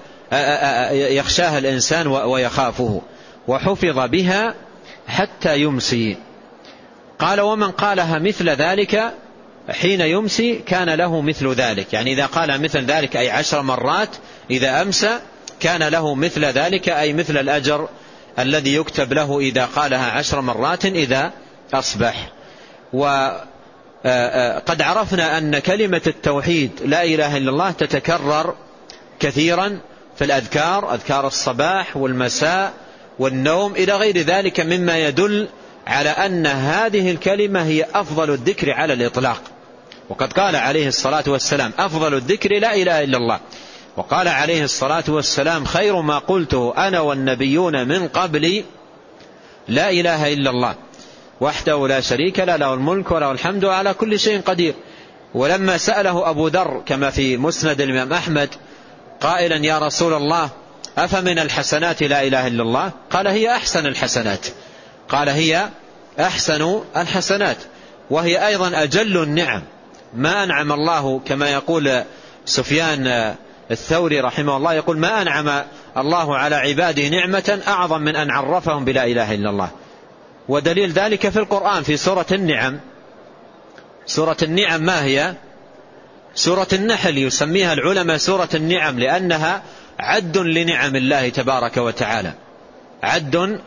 يخشاه 0.93 1.59
الإنسان 1.59 2.07
ويخافه. 2.07 3.03
وحفظ 3.49 3.99
بها 3.99 4.55
حتى 5.09 5.59
يمسي. 5.61 6.17
قال 7.19 7.41
ومن 7.41 7.71
قالها 7.71 8.19
مثل 8.19 8.51
ذلك 8.51 9.13
حين 9.71 10.01
يمسي 10.01 10.55
كان 10.55 10.91
له 10.91 11.21
مثل 11.21 11.55
ذلك. 11.55 11.93
يعني 11.93 12.13
إذا 12.13 12.27
قال 12.27 12.63
مثل 12.63 12.85
ذلك 12.85 13.17
أي 13.17 13.31
عشر 13.31 13.63
مرات 13.63 14.09
إذا 14.51 14.83
أمسى 14.83 15.19
كان 15.61 15.83
له 15.83 16.15
مثل 16.15 16.45
ذلك 16.45 16.89
أي 16.89 17.13
مثل 17.13 17.39
الأجر 17.39 17.89
الذي 18.39 18.75
يكتب 18.75 19.13
له 19.13 19.39
إذا 19.41 19.65
قالها 19.65 20.11
عشر 20.11 20.41
مرات 20.41 20.85
إذا 20.87 21.33
أصبح. 21.75 22.29
وقد 22.93 23.41
آه، 24.07 24.63
آه، 24.71 24.85
عرفنا 24.85 25.39
أن 25.39 25.59
كلمة 25.59 26.03
التوحيد 26.07 26.71
لا 26.85 27.05
إله 27.05 27.37
إلا 27.37 27.51
الله 27.51 27.71
تتكرر 27.71 28.55
كثيرا 29.21 29.79
في 30.19 30.25
الأذكار 30.25 30.95
أذكار 30.95 31.27
الصباح 31.27 31.97
والمساء 31.97 32.73
والنوم 33.19 33.73
إلى 33.73 33.93
غير 33.93 34.19
ذلك 34.19 34.61
مما 34.61 34.99
يدل 34.99 35.49
على 35.87 36.09
أن 36.11 36.47
هذه 36.47 37.11
الكلمة 37.11 37.63
هي 37.63 37.87
أفضل 37.95 38.31
الذكر 38.31 38.73
على 38.73 38.93
الإطلاق. 38.93 39.43
وقد 40.09 40.33
قال 40.33 40.57
عليه 40.57 40.89
الصلاة 40.89 41.25
والسلام 41.27 41.73
أفضل 41.79 42.15
الذكر 42.15 42.59
لا 42.59 42.75
إله 42.75 43.05
إلا 43.05 43.17
الله. 43.17 43.41
وقال 43.97 44.29
عليه 44.29 44.65
الصلاة 44.65 45.05
والسلام 45.09 45.65
خير 45.65 46.01
ما 46.01 46.19
قلته 46.19 46.75
أنا 46.77 47.01
والنبيون 47.01 47.89
من 47.89 48.09
قبلي 48.09 48.65
لا 49.69 49.91
إله 49.91 50.33
إلا 50.33 50.51
الله. 50.51 50.75
وحده 51.41 51.89
لا 51.89 52.01
شريك 52.01 52.39
له 52.41 52.57
له 52.57 52.75
الملك 52.75 53.11
وله 53.11 53.33
الحمد 53.33 53.65
على 53.65 53.95
كل 53.95 54.21
شيء 54.21 54.41
قدير. 54.41 54.75
ولما 55.35 55.77
سأله 55.77 56.31
أبو 56.31 56.49
ذر 56.49 56.83
كما 56.87 57.11
في 57.11 57.37
مسند 57.37 57.81
الإمام 57.81 58.13
أحمد 58.13 58.49
قائلا 59.21 59.57
يا 59.67 59.79
رسول 59.79 60.15
الله 60.15 60.51
أفمن 60.99 61.39
الحسنات 61.39 62.03
لا 62.03 62.23
إله 62.23 62.47
إلا 62.47 62.63
الله؟ 62.63 62.91
قال 63.11 63.27
هي 63.27 63.57
أحسن 63.57 63.87
الحسنات. 63.87 64.47
قال 65.13 65.29
هي 65.29 65.69
أحسن 66.21 66.81
الحسنات 66.97 67.57
وهي 68.11 68.47
أيضا 68.47 68.83
أجل 68.83 69.23
النعم. 69.23 69.63
ما 70.15 70.45
أنعم 70.45 70.73
الله 70.73 71.21
كما 71.27 71.51
يقول 71.51 72.03
سفيان 72.45 73.35
الثوري 73.71 74.21
رحمه 74.21 74.57
الله 74.57 74.75
يقول 74.75 74.99
ما 74.99 75.23
أنعم 75.23 75.63
الله 75.97 76.37
على 76.37 76.57
عباده 76.57 77.09
نعمة 77.09 77.63
أعظم 77.69 78.01
من 78.01 78.17
أن 78.17 78.31
عرفهم 78.31 78.85
بلا 78.85 79.05
إله 79.05 79.35
إلا 79.35 79.51
الله. 79.51 79.71
ودليل 80.49 80.93
ذلك 80.93 81.29
في 81.29 81.39
القرآن 81.39 81.83
في 81.83 81.97
سورة 81.97 82.27
النعم. 82.33 82.81
سورة 84.07 84.37
النعم 84.43 84.83
ما 84.83 85.05
هي؟ 85.05 85.35
سورة 86.35 86.69
النحل 86.73 87.19
يسميها 87.19 87.73
العلماء 87.73 88.17
سورة 88.17 88.49
النعم 88.55 88.99
لأنها 88.99 89.63
عد 89.99 90.39
لنعم 90.39 90.97
الله 90.97 91.29
تبارك 91.29 91.77
وتعالى. 91.77 92.33
عد 93.03 93.61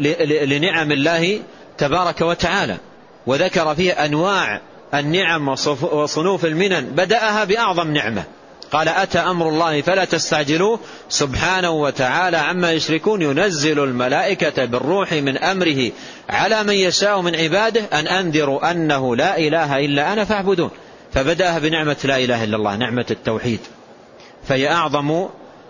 لنعم 0.44 0.92
الله 0.92 1.40
تبارك 1.78 2.22
وتعالى. 2.22 2.78
وذكر 3.28 3.76
فيه 3.76 3.92
أنواع 4.06 4.62
النعم 4.94 5.48
وصنوف 5.92 6.46
المنن 6.46 6.82
بدأها 6.82 7.44
بأعظم 7.44 7.92
نعمة. 7.94 8.24
قال 8.72 8.90
أتى 8.90 9.20
أمر 9.20 9.50
الله 9.50 9.82
فلا 9.82 10.06
تستعجلوه. 10.06 10.80
سبحانه 11.10 11.70
وتعالى 11.70 12.38
عما 12.38 12.72
يشركون 12.72 13.22
ينزل 13.22 13.80
الملائكة 13.80 14.66
بالروح 14.66 15.14
من 15.14 15.38
أمره 15.38 15.92
على 16.30 16.64
من 16.64 16.74
يشاء 16.74 17.22
من 17.22 17.36
عباده 17.36 17.82
أن 17.94 18.08
أنذروا 18.08 18.72
أنه 18.72 19.16
لا 19.16 19.38
إله 19.38 19.86
إلا 19.86 20.14
أنا 20.14 20.26
فاعبدون. 20.26 20.70
فبدأها 21.14 21.60
بنعمة 21.60 21.98
لا 22.04 22.18
إله 22.18 22.44
إلا 22.44 22.58
الله 22.58 22.76
نعمة 22.76 23.06
التوحيد. 23.12 23.60
فهي 24.48 24.72
أعظم 24.72 25.28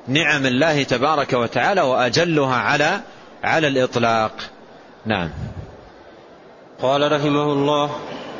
نعم 0.07 0.45
الله 0.45 0.83
تبارك 0.83 1.33
وتعالى 1.33 1.81
وأجلها 1.81 2.55
على 2.55 3.01
على 3.45 3.67
الإطلاق. 3.67 4.31
نعم. 5.05 5.29
قال 6.81 7.11
رحمه 7.11 7.53
الله 7.53 7.89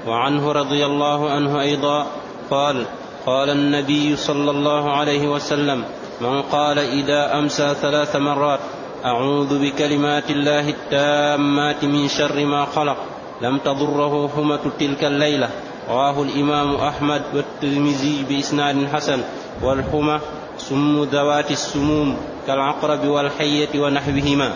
وعنه 0.08 0.52
رضي 0.52 0.86
الله 0.86 1.30
عنه 1.30 1.62
أيضا 1.62 2.08
قال 2.52 2.86
قال 3.26 3.50
النبي 3.50 4.16
صلى 4.16 4.52
الله 4.52 4.92
عليه 4.92 5.28
وسلم 5.28 5.84
من 6.22 6.42
قال 6.42 6.80
إذا 6.80 7.40
أمسى 7.40 7.74
ثلاث 7.82 8.16
مرات 8.16 8.60
أعوذ 9.06 9.62
بكلمات 9.62 10.32
الله 10.32 10.70
التامات 10.70 11.86
من 11.86 12.08
شر 12.08 12.46
ما 12.46 12.66
خلق 12.66 12.98
لم 13.42 13.58
تضره 13.58 14.30
حمة 14.36 14.60
تلك 14.80 15.04
الليلة. 15.04 15.50
رواه 15.90 16.24
الإمام 16.24 16.76
أحمد 16.76 17.22
والترمذي 17.34 18.26
بإسناد 18.30 18.88
حسن 18.94 19.22
والحمى 19.64 20.20
سم 20.58 21.04
ذوات 21.04 21.52
السموم 21.52 22.18
كالعقرب 22.48 23.08
والحية 23.08 23.80
ونحوهما. 23.80 24.54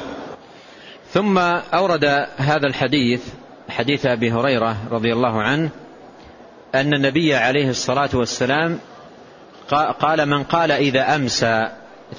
ثم 1.14 1.38
أورد 1.38 2.06
هذا 2.38 2.68
الحديث 2.68 3.22
حديث 3.70 4.06
أبي 4.06 4.32
هريرة 4.32 4.78
رضي 4.92 5.14
الله 5.14 5.42
عنه 5.42 5.70
أن 6.76 6.94
النبي 6.94 7.36
عليه 7.36 7.70
الصلاة 7.70 8.10
والسلام 8.14 8.80
قال 10.00 10.26
من 10.26 10.44
قال 10.44 10.72
إذا 10.72 11.16
أمسى 11.16 11.68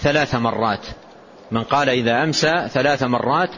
ثلاث 0.01 0.35
مرات. 0.35 0.87
من 1.51 1.63
قال 1.63 1.89
إذا 1.89 2.23
أمسى 2.23 2.69
ثلاث 2.73 3.03
مرات 3.03 3.51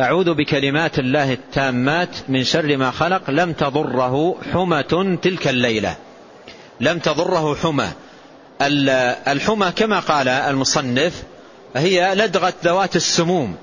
أعوذ 0.00 0.34
بكلمات 0.34 0.98
الله 0.98 1.32
التامات 1.32 2.16
من 2.28 2.44
شر 2.44 2.76
ما 2.76 2.90
خلق 2.90 3.30
لم 3.30 3.52
تضره 3.52 4.36
حمة 4.52 5.18
تلك 5.22 5.48
الليلة. 5.48 5.96
لم 6.80 6.98
تضره 6.98 7.54
حمى. 7.54 7.88
الحمى 9.28 9.70
كما 9.76 9.98
قال 10.00 10.28
المصنف 10.28 11.22
هي 11.76 12.14
لدغة 12.14 12.54
ذوات 12.64 12.96
السموم. 12.96 13.56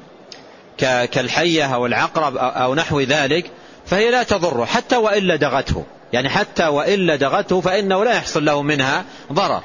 كالحية 0.80 1.76
أو 1.76 1.86
العقرب 1.86 2.38
أو 2.38 2.76
نحو 2.76 3.02
ذلك 3.02 3.52
فهي 3.86 4.12
لا 4.12 4.24
تضره 4.24 4.66
حتى 4.66 4.96
وإن 4.96 5.24
لدغته. 5.24 5.86
يعني 6.14 6.30
حتى 6.30 6.68
وإن 6.68 7.00
لدغته 7.00 7.62
فإنه 7.62 8.04
لا 8.04 8.14
يحصل 8.14 8.46
له 8.46 8.62
منها 8.62 9.06
ضرر 9.34 9.64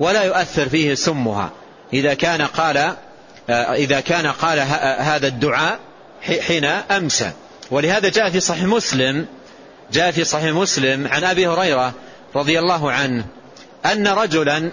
ولا 0.00 0.22
يؤثر 0.24 0.68
فيه 0.68 0.94
سمها. 0.94 1.50
إذا 1.92 2.14
كان 2.14 2.42
قال 2.42 2.92
إذا 3.50 4.00
كان 4.00 4.26
قال 4.26 4.58
هذا 4.98 5.26
الدعاء 5.26 5.78
حين 6.22 6.64
أمسى. 6.64 7.30
ولهذا 7.70 8.08
جاء 8.08 8.30
في 8.30 8.40
صحيح 8.40 8.64
مسلم 8.64 9.26
جاء 9.92 10.10
في 10.10 10.24
صحيح 10.24 10.54
مسلم 10.54 11.06
عن 11.06 11.24
أبي 11.24 11.46
هريرة 11.46 11.92
رضي 12.36 12.58
الله 12.58 12.92
عنه 12.92 13.24
أن 13.86 14.08
رجلا 14.08 14.72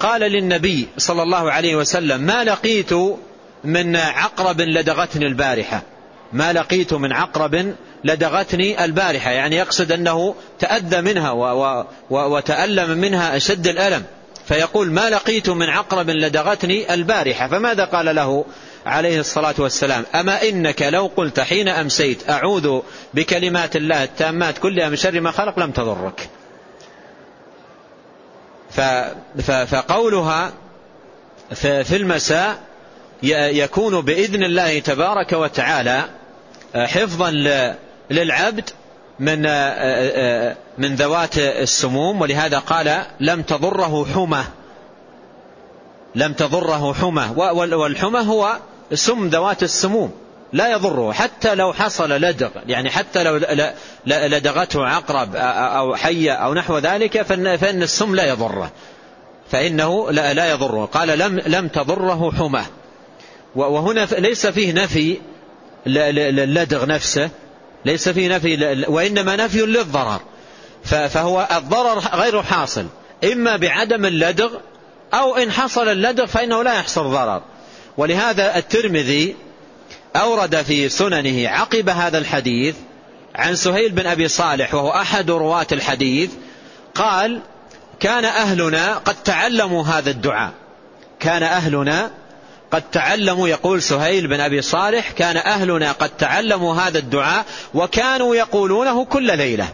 قال 0.00 0.20
للنبي 0.20 0.88
صلى 0.98 1.22
الله 1.22 1.52
عليه 1.52 1.76
وسلم 1.76 2.20
ما 2.20 2.44
لقيت 2.44 2.92
من 3.64 3.96
عقرب 3.96 4.60
لدغتني 4.60 5.26
البارحة. 5.26 5.82
ما 6.32 6.52
لقيت 6.52 6.92
من 6.92 7.12
عقرب 7.12 7.74
لدغتني 8.04 8.84
البارحة. 8.84 9.30
يعني 9.30 9.56
يقصد 9.56 9.92
أنه 9.92 10.34
تأذى 10.58 11.00
منها 11.00 11.30
وتألم 12.10 12.98
منها 12.98 13.36
أشد 13.36 13.66
الألم. 13.66 14.04
فيقول 14.48 14.90
ما 14.90 15.10
لقيت 15.10 15.50
من 15.50 15.68
عقرب 15.68 16.10
لدغتني 16.10 16.94
البارحة. 16.94 17.48
فماذا 17.48 17.84
قال 17.84 18.14
له 18.14 18.44
عليه 18.86 19.20
الصلاة 19.20 19.54
والسلام؟ 19.58 20.04
أما 20.14 20.42
إنك 20.42 20.82
لو 20.82 21.10
قلت 21.16 21.40
حين 21.40 21.68
أمسيت 21.68 22.30
أعوذ 22.30 22.80
بكلمات 23.14 23.76
الله 23.76 24.04
التامات 24.04 24.58
كلها 24.58 24.88
من 24.88 24.96
شر 24.96 25.20
ما 25.20 25.30
خلق 25.30 25.58
لم 25.58 25.70
تضرك. 25.70 26.28
فقولها 29.66 30.52
في 31.54 31.96
المساء 31.96 32.58
يكون 33.22 34.00
بإذن 34.00 34.44
الله 34.44 34.78
تبارك 34.78 35.32
وتعالى 35.32 36.04
حفظا 36.74 37.30
للعبد 38.10 38.70
من 39.18 39.42
من 40.78 40.94
ذوات 40.94 41.38
السموم. 41.38 42.20
ولهذا 42.20 42.58
قال 42.58 43.02
لم 43.20 43.42
تضره 43.42 44.06
حمى. 44.14 44.44
لم 46.14 46.32
تضره 46.32 46.92
حمى. 46.92 47.28
والحمى 47.74 48.20
هو 48.20 48.56
سم 48.94 49.28
ذوات 49.28 49.62
السموم. 49.62 50.12
لا 50.52 50.72
يضره. 50.72 51.12
حتى 51.12 51.54
لو 51.54 51.72
حصل 51.72 52.12
لدغ. 52.12 52.48
يعني 52.66 52.90
حتى 52.90 53.22
لو 53.22 53.40
لدغته 54.06 54.86
عقرب 54.86 55.36
أو 55.36 55.96
حية 55.96 56.32
أو 56.32 56.54
نحو 56.54 56.78
ذلك 56.78 57.22
فإن 57.22 57.82
السم 57.82 58.14
لا 58.14 58.28
يضره. 58.28 58.70
فإنه 59.50 60.10
لا 60.10 60.50
يضره. 60.50 60.84
قال 60.84 61.08
لم, 61.08 61.40
لم 61.46 61.68
تضره 61.68 62.32
حمى. 62.38 62.62
وهنا 63.56 64.08
ليس 64.18 64.46
فيه 64.46 64.72
نفي 64.72 65.18
للدغ 65.86 66.86
نفسه. 66.86 67.30
ليس 67.84 68.08
فيه 68.08 68.36
نفي 68.36 68.84
وإنما 68.88 69.36
نفي 69.36 69.60
للضرر. 69.60 70.20
فهو 70.84 71.48
الضرر 71.56 71.98
غير 71.98 72.42
حاصل. 72.42 72.86
إما 73.32 73.56
بعدم 73.56 74.04
اللدغ 74.06 74.50
أو 75.14 75.36
إن 75.36 75.52
حصل 75.52 75.88
اللدغ 75.88 76.26
فإنه 76.26 76.62
لا 76.62 76.74
يحصل 76.74 77.10
ضرر. 77.10 77.42
ولهذا 77.96 78.58
الترمذي 78.58 79.36
أورد 80.16 80.62
في 80.62 80.88
سننه 80.88 81.48
عقب 81.48 81.88
هذا 81.88 82.18
الحديث 82.18 82.74
عن 83.34 83.56
سهيل 83.56 83.92
بن 83.92 84.06
أبي 84.06 84.28
صالح 84.28 84.74
وهو 84.74 84.90
أحد 84.90 85.30
رواة 85.30 85.66
الحديث 85.72 86.30
قال 86.94 87.40
كان 88.00 88.24
أهلنا 88.24 88.94
قد 88.94 89.14
تعلموا 89.14 89.84
هذا 89.84 90.10
الدعاء. 90.10 90.52
كان 91.20 91.42
أهلنا 91.42 92.10
قد 92.72 92.82
تعلموا 92.92 93.48
يقول 93.48 93.82
سهيل 93.82 94.26
بن 94.26 94.40
أبي 94.40 94.62
صالح 94.62 95.10
كان 95.10 95.36
أهلنا 95.36 95.92
قد 95.92 96.10
تعلموا 96.16 96.74
هذا 96.74 96.98
الدعاء 96.98 97.44
وكانوا 97.74 98.36
يقولونه 98.36 99.04
كل 99.04 99.36
ليلة. 99.36 99.68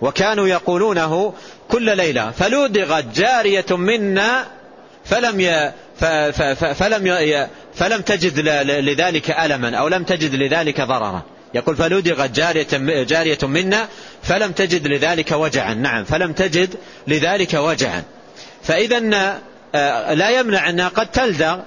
وكانوا 0.00 0.48
يقولونه 0.48 1.34
كل 1.68 1.96
ليلة. 1.96 2.30
فلودغت 2.30 3.04
جارية 3.14 3.66
منا 3.70 4.46
فلم 5.04 5.40
ي... 5.40 5.72
فلم. 6.74 7.48
فلم 7.74 8.00
تجد 8.00 8.40
لذلك 8.60 9.30
ألما 9.30 9.76
أو 9.76 9.88
لم 9.88 10.04
تجد 10.04 10.34
لذلك 10.34 10.80
ضررا. 10.80 11.22
يقول 11.54 11.76
فلودغت 11.76 12.30
جارية, 12.30 12.66
جارية 13.04 13.38
منا 13.42 13.88
فلم 14.22 14.52
تجد 14.52 14.86
لذلك 14.86 15.32
وجعا. 15.32 15.74
نعم 15.74 16.04
فلم 16.04 16.32
تجد 16.32 16.74
لذلك 17.06 17.54
وجعا. 17.54 18.02
فإذا 18.62 19.02
آه، 19.74 20.14
لا 20.14 20.30
يمنع 20.30 20.70
أنها 20.70 20.88
قد 20.88 21.10
تلدغ. 21.10 21.58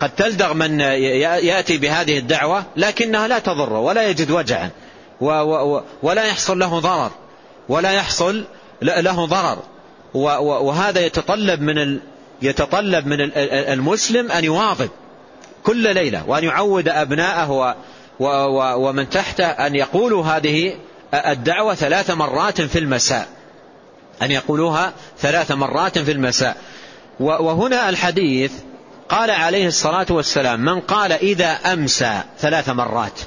قد 0.00 0.10
تلدغ 0.14 0.52
من 0.54 0.80
يأتي 0.80 1.78
بهذه 1.78 2.18
الدعوة 2.18 2.64
لكنها 2.76 3.28
لا 3.28 3.38
تضر 3.38 3.72
ولا 3.72 4.08
يجد 4.08 4.30
وجعا 4.30 4.70
ولا 6.02 6.24
يحصل 6.24 6.58
له 6.58 6.78
ضرر 6.78 7.10
ولا 7.68 7.92
يحصل 7.92 8.44
له 8.82 9.26
ضرر 9.26 9.58
وهذا 10.14 11.00
يتطلب 11.00 11.60
من 11.60 12.00
يتطلب 12.42 13.06
من 13.06 13.30
المسلم 13.52 14.32
أن 14.32 14.44
يواظب 14.44 14.88
كل 15.64 15.94
ليلة 15.94 16.22
وأن 16.26 16.44
يعود 16.44 16.88
أبناءه 16.88 17.76
ومن 18.76 19.10
تحته 19.10 19.44
أن 19.44 19.74
يقولوا 19.74 20.24
هذه 20.24 20.76
الدعوة 21.14 21.74
ثلاث 21.74 22.10
مرات 22.10 22.60
في 22.60 22.78
المساء. 22.78 23.28
أن 24.22 24.30
يقولوها 24.30 24.92
ثلاث 25.18 25.52
مرات 25.52 25.98
في 25.98 26.12
المساء. 26.12 26.56
وهنا 27.20 27.88
الحديث 27.88 28.52
قال 29.08 29.30
عليه 29.30 29.66
الصلاة 29.66 30.06
والسلام 30.10 30.60
من 30.60 30.80
قال 30.80 31.12
إذا 31.12 31.50
أمسى 31.50 32.20
ثلاث 32.38 32.68
مرات 32.68 33.20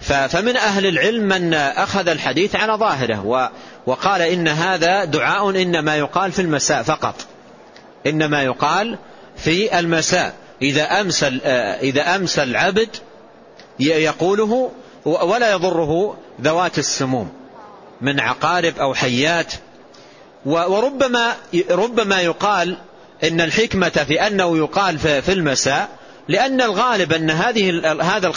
فمن 0.00 0.56
أهل 0.56 0.86
العلم 0.86 1.22
من 1.28 1.54
أخذ 1.54 2.08
الحديث 2.08 2.56
على 2.56 2.72
ظاهره 2.72 3.50
وقال 3.86 4.22
إن 4.22 4.48
هذا 4.48 5.04
دعاء 5.04 5.50
إنما 5.50 5.96
يقال 5.96 6.32
في 6.32 6.42
المساء 6.42 6.82
فقط 6.82 7.14
إنما 8.06 8.42
يقال 8.42 8.98
في 9.36 9.78
المساء. 9.78 10.34
إذا 10.62 11.00
أمسى, 11.00 11.26
إذا 11.82 12.16
أمسى 12.16 12.42
العبد 12.42 12.88
يقوله 13.78 14.70
ولا 15.04 15.52
يضره 15.52 16.16
ذوات 16.40 16.78
السموم 16.78 17.32
من 18.00 18.20
عقارب 18.20 18.78
أو 18.78 18.94
حيات 18.94 19.52
وربما 20.46 21.32
ربما 21.70 22.20
يقال 22.20 22.76
إن 23.24 23.40
الحكمة 23.40 23.88
في 23.88 24.26
أنه 24.26 24.58
يقال 24.58 24.98
في 24.98 25.32
المساء 25.32 25.88
لأن 26.28 26.60
الغالب 26.60 27.12
أن 27.12 27.30
هذه 27.30 27.92
هذا 28.02 28.32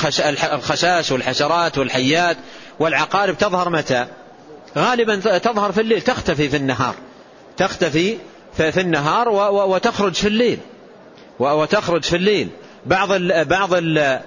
الخشاش 0.53 1.11
والحشرات 1.11 1.77
والحيات 1.77 2.37
والعقارب 2.79 3.37
تظهر 3.37 3.69
متى؟ 3.69 4.05
غالبا 4.77 5.15
تظهر 5.37 5.71
في 5.71 5.81
الليل 5.81 6.01
تختفي 6.01 6.49
في 6.49 6.57
النهار. 6.57 6.95
تختفي 7.57 8.17
في 8.57 8.81
النهار 8.81 9.29
وتخرج 9.69 10.13
في 10.13 10.27
الليل. 10.27 10.59
وتخرج 11.39 12.03
في 12.03 12.15
الليل. 12.15 12.49
بعض 12.85 13.13
بعض 13.47 13.73
ال 13.73 14.19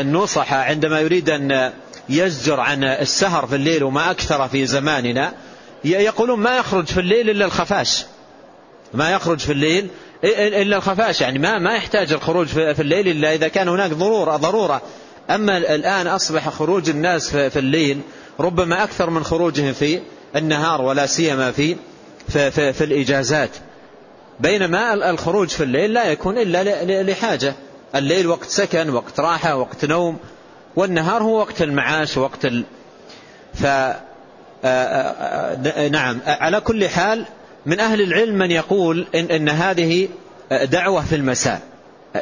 النصحة 0.00 0.56
عندما 0.56 1.00
يريد 1.00 1.30
أن 1.30 1.72
يزجر 2.08 2.60
عن 2.60 2.84
السهر 2.84 3.46
في 3.46 3.54
الليل 3.54 3.84
وما 3.84 4.10
أكثر 4.10 4.48
في 4.48 4.66
زماننا 4.66 5.32
يقولون 5.84 6.40
ما 6.40 6.56
يخرج 6.56 6.86
في 6.86 7.00
الليل 7.00 7.30
إلا 7.30 7.44
الخفاش. 7.44 8.04
ما 8.94 9.10
يخرج 9.10 9.38
في 9.38 9.52
الليل 9.52 9.88
إلا 10.24 10.76
الخفاش. 10.76 11.20
يعني 11.20 11.38
ما 11.38 11.58
ما 11.58 11.74
يحتاج 11.74 12.12
الخروج 12.12 12.46
في 12.46 12.82
الليل 12.82 13.08
إلا 13.08 13.34
إذا 13.34 13.48
كان 13.48 13.68
هناك 13.68 13.90
ضرورة 13.90 14.36
ضرورة. 14.36 14.82
أما 15.30 15.56
الآن 15.56 16.06
أصبح 16.06 16.48
خروج 16.48 16.90
الناس 16.90 17.30
في 17.30 17.58
الليل 17.58 18.00
ربما 18.40 18.84
أكثر 18.84 19.10
من 19.10 19.24
خروجهم 19.24 19.72
في 19.72 20.00
النهار 20.36 20.82
ولا 20.82 21.06
سيما 21.06 21.52
في 21.52 21.76
في, 22.28 22.50
في, 22.50 22.72
في 22.72 22.84
الإجازات. 22.84 23.50
بينما 24.40 25.10
الخروج 25.10 25.48
في 25.48 25.62
الليل 25.62 25.92
لا 25.92 26.04
يكون 26.04 26.38
إلا 26.38 27.02
لحاجة. 27.02 27.54
الليل 27.94 28.26
وقت 28.26 28.44
سكن 28.44 28.90
وقت 28.90 29.20
راحة 29.20 29.56
وقت 29.56 29.84
نوم. 29.84 30.18
والنهار 30.76 31.22
هو 31.22 31.38
وقت 31.38 31.62
المعاش 31.62 32.16
وقت 32.16 32.44
ال... 32.44 32.64
ف 33.54 33.66
نعم. 35.90 36.18
على 36.26 36.60
كل 36.60 36.88
حال 36.88 37.24
من 37.66 37.80
أهل 37.80 38.00
العلم 38.00 38.38
من 38.38 38.50
يقول 38.50 39.06
إن, 39.14 39.24
إن 39.30 39.48
هذه 39.48 40.08
دعوة 40.50 41.04
في 41.04 41.16
المساء. 41.16 41.62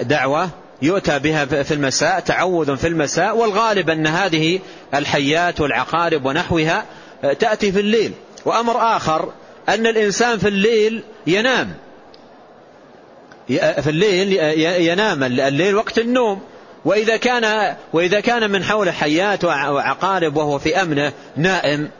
دعوة 0.00 0.50
يؤتى 0.82 1.18
بها 1.18 1.44
في 1.44 1.74
المساء 1.74 2.20
تعوذ 2.20 2.76
في 2.76 2.86
المساء 2.86 3.36
والغالب 3.36 3.90
أن 3.90 4.06
هذه 4.06 4.60
الحيات 4.94 5.60
والعقارب 5.60 6.26
ونحوها 6.26 6.84
تأتي 7.38 7.72
في 7.72 7.80
الليل. 7.80 8.12
وأمر 8.44 8.96
آخر 8.96 9.32
أن 9.68 9.86
الإنسان 9.86 10.38
في 10.38 10.48
الليل 10.48 11.02
ينام. 11.26 11.74
في 13.48 13.90
الليل 13.90 14.32
ينام. 14.60 15.24
الليل 15.24 15.74
وقت 15.74 15.98
النوم. 15.98 16.40
وإذا 16.84 17.16
كان 17.16 17.76
وإذا 17.92 18.20
كان 18.20 18.50
من 18.50 18.64
حوله 18.64 18.92
حيات 18.92 19.44
وعقارب 19.44 20.36
وهو 20.36 20.58
في 20.58 20.82
أمنه 20.82 21.12
نائم 21.36 21.90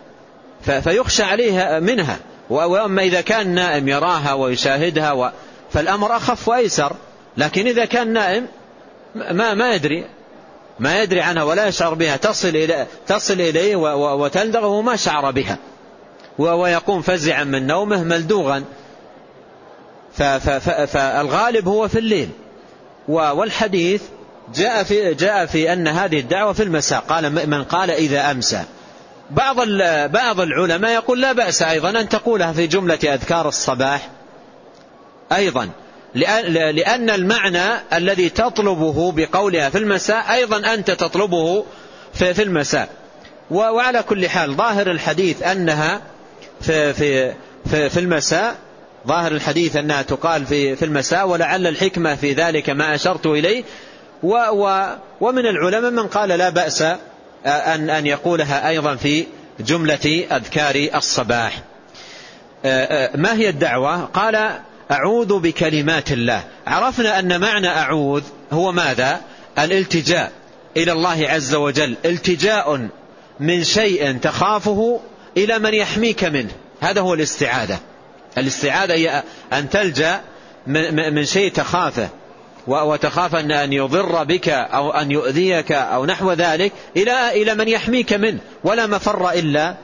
فيخشى 0.82 1.22
عليه 1.22 1.78
منها. 1.78 2.18
وأما 2.50 3.02
إذا 3.02 3.20
كان 3.20 3.48
نائم 3.54 3.88
يراها 3.88 4.32
ويشاهدها 4.32 5.32
فالأمر 5.72 6.16
أخف 6.16 6.48
وأيسر. 6.48 6.92
لكن 7.36 7.66
إذا 7.66 7.84
كان 7.84 8.12
نائم 8.12 8.46
ما 9.14 9.54
ما 9.54 9.74
يدري. 9.74 10.04
ما 10.78 11.02
يدري 11.02 11.20
عنها 11.20 11.42
ولا 11.42 11.66
يشعر 11.66 11.94
بها. 11.94 12.16
تصل 12.16 12.48
إليه, 12.48 12.86
تصل 13.06 13.34
إليه 13.34 13.76
وتلدغه 14.14 14.80
ما 14.80 14.96
شعر 14.96 15.30
بها. 15.30 15.58
ويقوم 16.38 17.02
فزعا 17.02 17.44
من 17.44 17.66
نومه 17.66 18.04
ملدوغا. 18.04 18.64
فالغالب 20.86 21.68
هو 21.68 21.88
في 21.88 21.98
الليل. 21.98 22.28
والحديث 23.08 24.02
جاء 24.54 24.82
في, 24.82 25.14
جاء 25.14 25.46
في 25.46 25.72
أن 25.72 25.88
هذه 25.88 26.20
الدعوة 26.20 26.52
في 26.52 26.62
المساء. 26.62 27.00
قال 27.00 27.48
من 27.50 27.64
قال 27.64 27.90
إذا 27.90 28.30
أمسى. 28.30 28.64
بعض 29.30 29.56
بعض 30.12 30.40
العلماء 30.40 30.94
يقول 30.94 31.22
لا 31.22 31.32
بأس 31.32 31.62
أيضا 31.62 31.90
أن 31.90 32.08
تقولها 32.08 32.52
في 32.52 32.66
جملة 32.66 32.98
أذكار 33.04 33.48
الصباح. 33.48 34.08
أيضا. 35.32 35.68
لأن 36.14 37.10
المعنى 37.10 37.64
الذي 37.92 38.28
تطلبه 38.28 39.12
بقولها 39.12 39.70
في 39.70 39.78
المساء 39.78 40.32
أيضا 40.32 40.74
أنت 40.74 40.90
تطلبه 40.90 41.64
في 42.14 42.42
المساء. 42.42 42.88
وعلى 43.50 44.02
كل 44.02 44.28
حال 44.28 44.54
ظاهر 44.54 44.90
الحديث 44.90 45.42
أنها 45.42 46.00
في, 46.60 46.92
في, 46.92 47.34
في, 47.70 47.90
في 47.90 48.00
المساء 48.00 48.56
ظاهر 49.06 49.32
الحديث 49.32 49.76
أنها 49.76 50.02
تقال 50.02 50.46
في, 50.46 50.76
في 50.76 50.84
المساء 50.84 51.28
ولعل 51.28 51.66
الحكمة 51.66 52.14
في 52.14 52.32
ذلك 52.32 52.70
ما 52.70 52.94
أشرت 52.94 53.26
إليه. 53.26 53.64
و 54.22 54.36
و 54.52 54.86
ومن 55.20 55.46
العلماء 55.46 55.90
من 55.90 56.06
قال 56.06 56.28
لا 56.28 56.48
بأس 56.48 56.84
أن, 57.46 57.90
أن 57.90 58.06
يقولها 58.06 58.68
أيضا 58.68 58.96
في 58.96 59.26
جملة 59.60 60.26
أذكار 60.32 60.88
الصباح. 60.94 61.62
ما 63.14 63.32
هي 63.32 63.48
الدعوة؟ 63.48 64.04
قال 64.04 64.50
أعوذ 64.90 65.38
بكلمات 65.38 66.12
الله. 66.12 66.44
عرفنا 66.66 67.18
أن 67.18 67.40
معنى 67.40 67.68
أعوذ 67.68 68.22
هو 68.52 68.72
ماذا؟ 68.72 69.20
الالتجاء 69.58 70.32
إلى 70.76 70.92
الله 70.92 71.28
عز 71.28 71.54
وجل. 71.54 71.96
التجاء 72.04 72.88
من 73.40 73.64
شيء 73.64 74.18
تخافه 74.18 75.00
إلى 75.36 75.58
من 75.58 75.74
يحميك 75.74 76.24
منه. 76.24 76.52
هذا 76.80 77.00
هو 77.00 77.14
الاستعاذة. 77.14 77.78
الاستعاذة 78.38 78.92
هي 78.92 79.22
أن 79.52 79.70
تلجأ 79.70 80.20
من 81.12 81.24
شيء 81.24 81.52
تخافه. 81.52 82.08
وتخاف 82.68 83.34
أن 83.34 83.72
يضر 83.72 84.24
بك 84.24 84.48
أو 84.48 84.90
أن 84.90 85.10
يؤذيك 85.10 85.72
أو 85.72 86.06
نحو 86.06 86.32
ذلك 86.32 86.72
إلى 86.96 87.42
إلى 87.42 87.54
من 87.54 87.68
يحميك 87.68 88.12
منه 88.12 88.38
ولا 88.64 88.86
مفر 88.86 89.30
إلا 89.30 89.74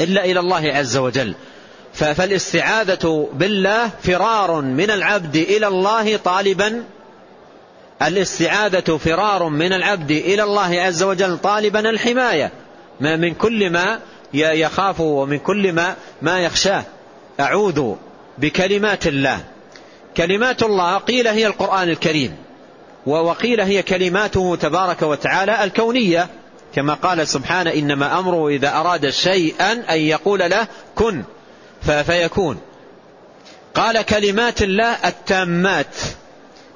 إلا 0.00 0.24
إلى 0.24 0.40
الله 0.40 0.72
عز 0.72 0.96
وجل. 0.96 1.34
فالاستعاذة 1.94 3.28
بالله 3.32 3.90
فرار 4.02 4.60
من 4.60 4.90
العبد 4.90 5.36
إلى 5.36 5.66
الله 5.66 6.16
طالبا 6.16 6.84
الاستعاذة 8.02 8.96
فرار 8.96 9.48
من 9.48 9.72
العبد 9.72 10.10
إلى 10.10 10.42
الله 10.42 10.80
عز 10.80 11.02
وجل 11.02 11.38
طالبا 11.38 11.90
الحماية. 11.90 12.52
من 13.00 13.34
كل 13.34 13.70
ما 13.70 13.98
يخافه 14.34 15.04
ومن 15.04 15.38
كل 15.38 15.72
ما 15.72 15.96
ما 16.22 16.40
يخشاه. 16.40 16.82
أعوذ 17.40 17.94
بكلمات 18.38 19.06
الله. 19.06 19.40
كلمات 20.16 20.62
الله 20.62 20.98
قيل 20.98 21.28
هي 21.28 21.46
القرآن 21.46 21.88
الكريم. 21.88 22.36
وقيل 23.06 23.60
هي 23.60 23.82
كلماته 23.82 24.56
تبارك 24.56 25.02
وتعالى 25.02 25.64
الكونية. 25.64 26.28
كما 26.74 26.94
قال 26.94 27.28
سبحانه 27.28 27.72
إنما 27.72 28.18
أمره 28.18 28.48
إذا 28.48 28.68
أراد 28.68 29.10
شيئا 29.10 29.72
أن 29.72 30.00
يقول 30.00 30.38
له 30.38 30.66
كن 30.94 31.22
فيكون. 32.06 32.60
قال 33.74 34.02
كلمات 34.02 34.62
الله 34.62 34.96
التامات. 35.08 35.96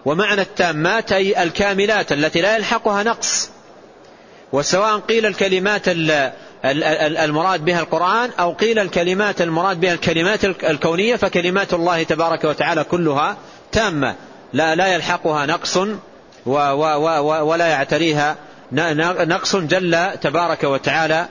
ومعنى 0.05 0.41
التامات 0.41 1.13
أي 1.13 1.43
الكاملات 1.43 2.13
التي 2.13 2.41
لا 2.41 2.57
يلحقها 2.57 3.03
نقص. 3.03 3.51
وسواء 4.53 4.99
قيل 4.99 5.27
الكلمات 5.27 5.89
المراد 6.65 7.65
بها 7.65 7.81
القرآن 7.81 8.31
أو 8.41 8.53
قيل 8.53 8.79
الكلمات 8.79 9.43
المراد 9.43 9.81
بها 9.81 9.93
الكلمات 9.93 10.45
الكونية 10.45 11.17
فكلمات 11.17 11.75
الله 11.75 12.03
تبارك 12.03 12.45
وتعالى 12.45 12.85
كلها 12.85 13.37
تامة. 13.73 14.15
لا 14.53 14.75
لا 14.75 14.87
يلحقها 14.87 15.47
نقص 15.47 15.79
ولا 16.47 17.67
يعتريها 17.67 18.37
نقص 18.73 19.57
جل 19.57 20.11
تبارك 20.21 20.65
وتعالى 20.65 21.29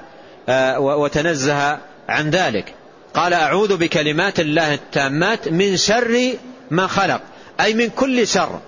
آه، 0.50 0.80
وتنزه 0.80 1.78
عن 2.10 2.30
ذلك. 2.30 2.74
قال 3.14 3.34
أعوذ 3.34 3.78
بكلمات 3.78 4.40
الله 4.40 4.74
التامات 4.74 5.48
من 5.48 5.78
شر 5.78 6.34
ما 6.72 6.88
خلق 6.88 7.22
أي 7.60 7.74
من 7.74 7.90
كل 7.90 8.28
شر. 8.28 8.60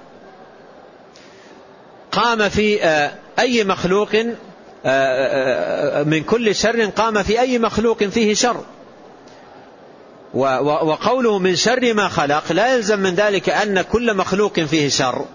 قام 2.11 2.49
في 2.49 2.84
آه، 2.84 3.11
أي 3.39 3.63
مخلوق 3.63 4.09
من 6.06 6.24
كل 6.24 6.56
شر 6.56 6.86
قام 6.86 7.24
في 7.24 7.40
أي 7.40 7.60
مخلوق 7.60 8.04
فيه 8.04 8.34
شر. 8.34 8.64
وقوله 10.34 11.40
من 11.40 11.56
شر 11.56 11.94
ما 11.94 12.08
خلق 12.08 12.52
لا 12.52 12.76
يلزم 12.76 13.00
من 13.00 13.16
ذلك 13.16 13.50
أن 13.50 13.82
كل 13.82 14.14
مخلوق 14.14 14.60
فيه 14.60 14.90
شر. 14.90 15.26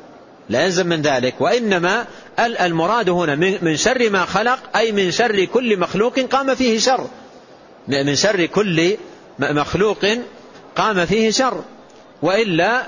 لا 0.49 0.65
يلزم 0.65 0.87
من 0.87 1.03
ذلك. 1.03 1.35
وإنما 1.41 2.07
المراد 2.39 3.09
هنا 3.11 3.35
من 3.63 3.77
شر 3.77 4.11
ما 4.11 4.25
خلق 4.25 4.59
أي 4.77 4.93
من 4.93 5.11
شر 5.11 5.45
كل 5.45 5.79
مخلوق 5.79 6.21
قام 6.21 6.55
فيه 6.55 6.79
شر. 6.79 7.07
من 7.89 8.17
شر 8.17 8.47
كل 8.47 8.97
مخلوق 9.39 10.07
قام 10.77 11.07
فيه 11.07 11.31
شر. 11.31 11.63
وإلا 12.23 12.83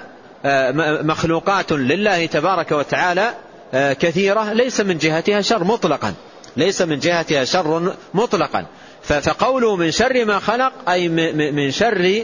آه، 0.44 1.02
مخلوقات 1.02 1.72
لله 1.72 2.26
تبارك 2.26 2.72
وتعالى 2.72 3.34
آه، 3.74 3.92
كثيرة 3.92 4.52
ليس 4.52 4.80
من 4.80 4.98
جهتها 4.98 5.40
شر 5.40 5.64
مطلقا. 5.64 6.14
ليس 6.56 6.82
من 6.82 6.98
جهتها 6.98 7.44
شر 7.44 7.94
مطلقا. 8.14 8.66
فقوله 9.02 9.76
من 9.76 9.90
شر 9.90 10.24
ما 10.24 10.38
خلق 10.38 10.72
أي 10.88 11.08
من 11.52 11.70
شر 11.70 12.22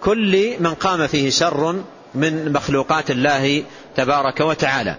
كل 0.00 0.54
من 0.60 0.74
قام 0.74 1.06
فيه 1.06 1.30
شر 1.30 1.82
من 2.14 2.52
مخلوقات 2.52 3.10
الله 3.10 3.62
تبارك 3.96 4.40
وتعالى. 4.40 4.96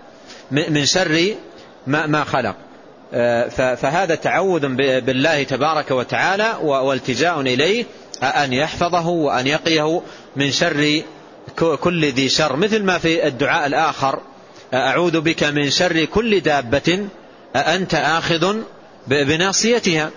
من 0.51 0.85
شر 0.85 1.35
ما, 1.87 2.23
خلق. 2.23 2.55
آه، 3.13 3.75
فهذا 3.75 4.15
تعوذ 4.15 4.67
بالله 5.01 5.43
تبارك 5.43 5.91
وتعالى 5.91 6.57
والتجاء 6.61 7.41
إليه 7.41 7.85
أن 8.23 8.53
يحفظه 8.53 9.07
وأن 9.07 9.47
يقيه 9.47 10.01
من 10.35 10.51
شر 10.51 11.01
كل 11.55 12.05
ذي 12.05 12.29
شر. 12.29 12.55
مثل 12.55 12.83
ما 12.83 12.97
في 12.97 13.27
الدعاء 13.27 13.67
الآخر 13.67 14.19
أعوذ 14.73 15.21
بك 15.21 15.43
من 15.43 15.69
شر 15.69 16.05
كل 16.05 16.39
دابة 16.39 17.07
أنت 17.55 17.95
آخذ 17.95 18.55
بناصيتها. 19.07 20.11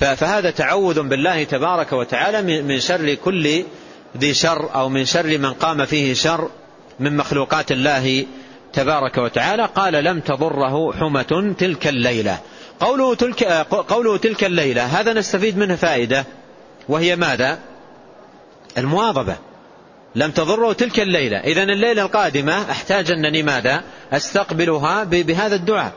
فهذا 0.00 0.50
تعوذ 0.50 1.02
بالله 1.02 1.44
تبارك 1.44 1.92
وتعالى 1.92 2.62
من 2.62 2.80
شر 2.80 3.14
كل 3.14 3.64
ذي 4.18 4.34
شر 4.34 4.74
أو 4.74 4.88
من 4.88 5.04
شر 5.04 5.38
من 5.38 5.52
قام 5.52 5.86
فيه 5.86 6.14
شر 6.14 6.50
من 7.00 7.16
مخلوقات 7.16 7.72
الله 7.72 8.26
تبارك 8.72 9.18
وتعالى. 9.18 9.68
قال 9.74 9.92
لم 9.92 10.20
تضره 10.20 10.92
حمة 10.92 11.54
تلك 11.58 11.86
الليلة. 11.86 12.38
قوله 12.80 13.14
تلك, 13.14 13.44
قوله 13.88 14.16
تلك 14.16 14.44
الليلة 14.44 15.00
هذا 15.00 15.12
نستفيد 15.12 15.58
منه 15.58 15.76
فائدة 15.76 16.24
وهي 16.88 17.16
ماذا؟ 17.16 17.58
المواظبة. 18.78 19.36
لم 20.14 20.30
تضره 20.30 20.72
تلك 20.72 21.00
الليلة. 21.00 21.36
إذا 21.38 21.62
الليلة 21.62 22.02
القادمة 22.02 22.70
أحتاج 22.70 23.10
أنني 23.10 23.42
ماذا؟ 23.42 23.82
أستقبلها 24.12 25.04
بهذا 25.04 25.54
الدعاء. 25.54 25.92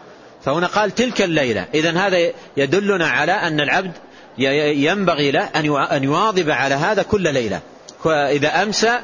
فهنا 0.46 0.68
قال 0.68 0.96
تلك 0.96 1.22
الليلة. 1.22 1.68
إذا 1.74 1.91
هذا 1.91 2.32
يدلنا 2.58 3.08
على 3.08 3.32
أن 3.32 3.60
العبد 3.60 3.91
ينبغي 4.38 5.32
له 5.32 5.44
أن 5.91 6.04
يواظب 6.04 6.50
على 6.50 6.76
هذا 6.76 7.04
كل 7.04 7.34
ليلة. 7.34 7.60
إذا 8.06 8.64
أمسى 8.64 9.00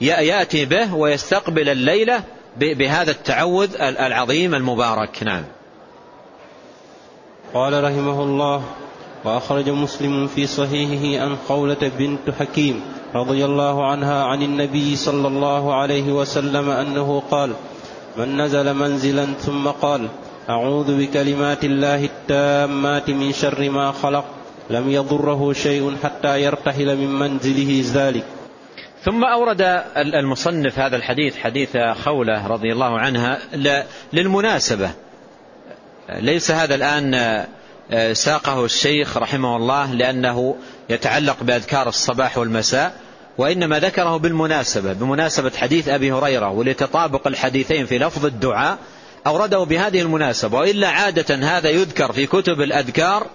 يأتي 0.00 0.64
به 0.64 0.94
ويستقبل 0.94 1.68
الليلة 1.68 2.22
بهذا 2.56 3.10
التعوذ 3.10 3.70
العظيم 3.80 4.54
المبارك. 4.54 5.22
نعم. 5.22 5.44
قال 7.54 7.84
رحمه 7.84 8.22
الله 8.22 8.62
وأخرج 9.24 9.70
مسلم 9.70 10.26
في 10.26 10.46
صحيحه 10.46 11.24
عن 11.24 11.36
قولة 11.48 11.90
بنت 11.98 12.30
حكيم 12.38 12.80
رضي 13.14 13.44
الله 13.44 13.86
عنها 13.86 14.24
عن 14.24 14.42
النبي 14.42 14.96
صلى 14.96 15.28
الله 15.28 15.74
عليه 15.74 16.12
وسلم 16.12 16.70
أنه 16.70 17.22
قال 17.30 17.52
من 18.16 18.40
نزل 18.40 18.74
منزلا 18.74 19.26
ثم 19.26 19.68
قال 19.68 20.08
أعوذ 20.48 20.98
بكلمات 20.98 21.64
الله 21.64 22.04
التامات 22.04 23.10
من 23.10 23.32
شر 23.32 23.70
ما 23.70 23.92
خلق. 23.92 24.24
لم 24.70 24.90
يضره 24.90 25.52
شيء 25.52 25.96
حتى 26.04 26.42
يرتحل 26.42 26.96
من 26.96 27.18
منزله 27.18 27.84
ذلك. 27.94 28.24
ثم 29.04 29.24
أورد 29.24 29.82
المصنف 29.96 30.78
هذا 30.78 30.96
الحديث 30.96 31.36
حديث 31.36 31.76
خولة 32.04 32.46
رضي 32.46 32.72
الله 32.72 32.98
عنها 32.98 33.38
للمناسبة. 34.12 34.90
ليس 36.08 36.50
هذا 36.50 36.74
الآن 36.74 37.14
آه، 37.92 38.12
ساقه 38.12 38.64
الشيخ 38.64 39.16
رحمه 39.16 39.56
الله 39.56 39.92
لأنه 39.92 40.56
يتعلق 40.90 41.42
بأذكار 41.42 41.88
الصباح 41.88 42.38
والمساء 42.38 42.94
وإنما 43.38 43.78
ذكره 43.78 44.16
بالمناسبة 44.16 44.92
بمناسبة 44.92 45.52
حديث 45.56 45.88
أبي 45.88 46.12
هريرة 46.12 46.50
ولتطابق 46.50 47.26
الحديثين 47.26 47.86
في 47.86 47.98
لفظ 47.98 48.26
الدعاء 48.26 48.78
أورده 49.26 49.64
بهذه 49.64 50.00
المناسبة 50.00 50.58
وإلا 50.58 50.88
عادة 50.88 51.34
هذا 51.34 51.70
يذكر 51.70 52.12
في 52.12 52.26
كتب 52.26 52.60
الأذكار 52.60 53.26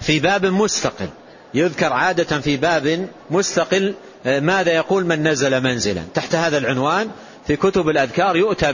في 0.00 0.20
باب 0.20 0.46
مستقل. 0.46 1.08
يذكر 1.54 1.92
عادة 1.92 2.40
في 2.40 2.56
باب 2.56 3.08
مستقل 3.30 3.94
آه، 4.26 4.40
ماذا 4.40 4.72
يقول 4.72 5.06
من 5.06 5.28
نزل 5.28 5.62
منزلا. 5.62 6.02
تحت 6.14 6.34
هذا 6.34 6.58
العنوان 6.58 7.10
في 7.46 7.56
كتب 7.56 7.88
الأذكار 7.88 8.36
يؤتى 8.36 8.72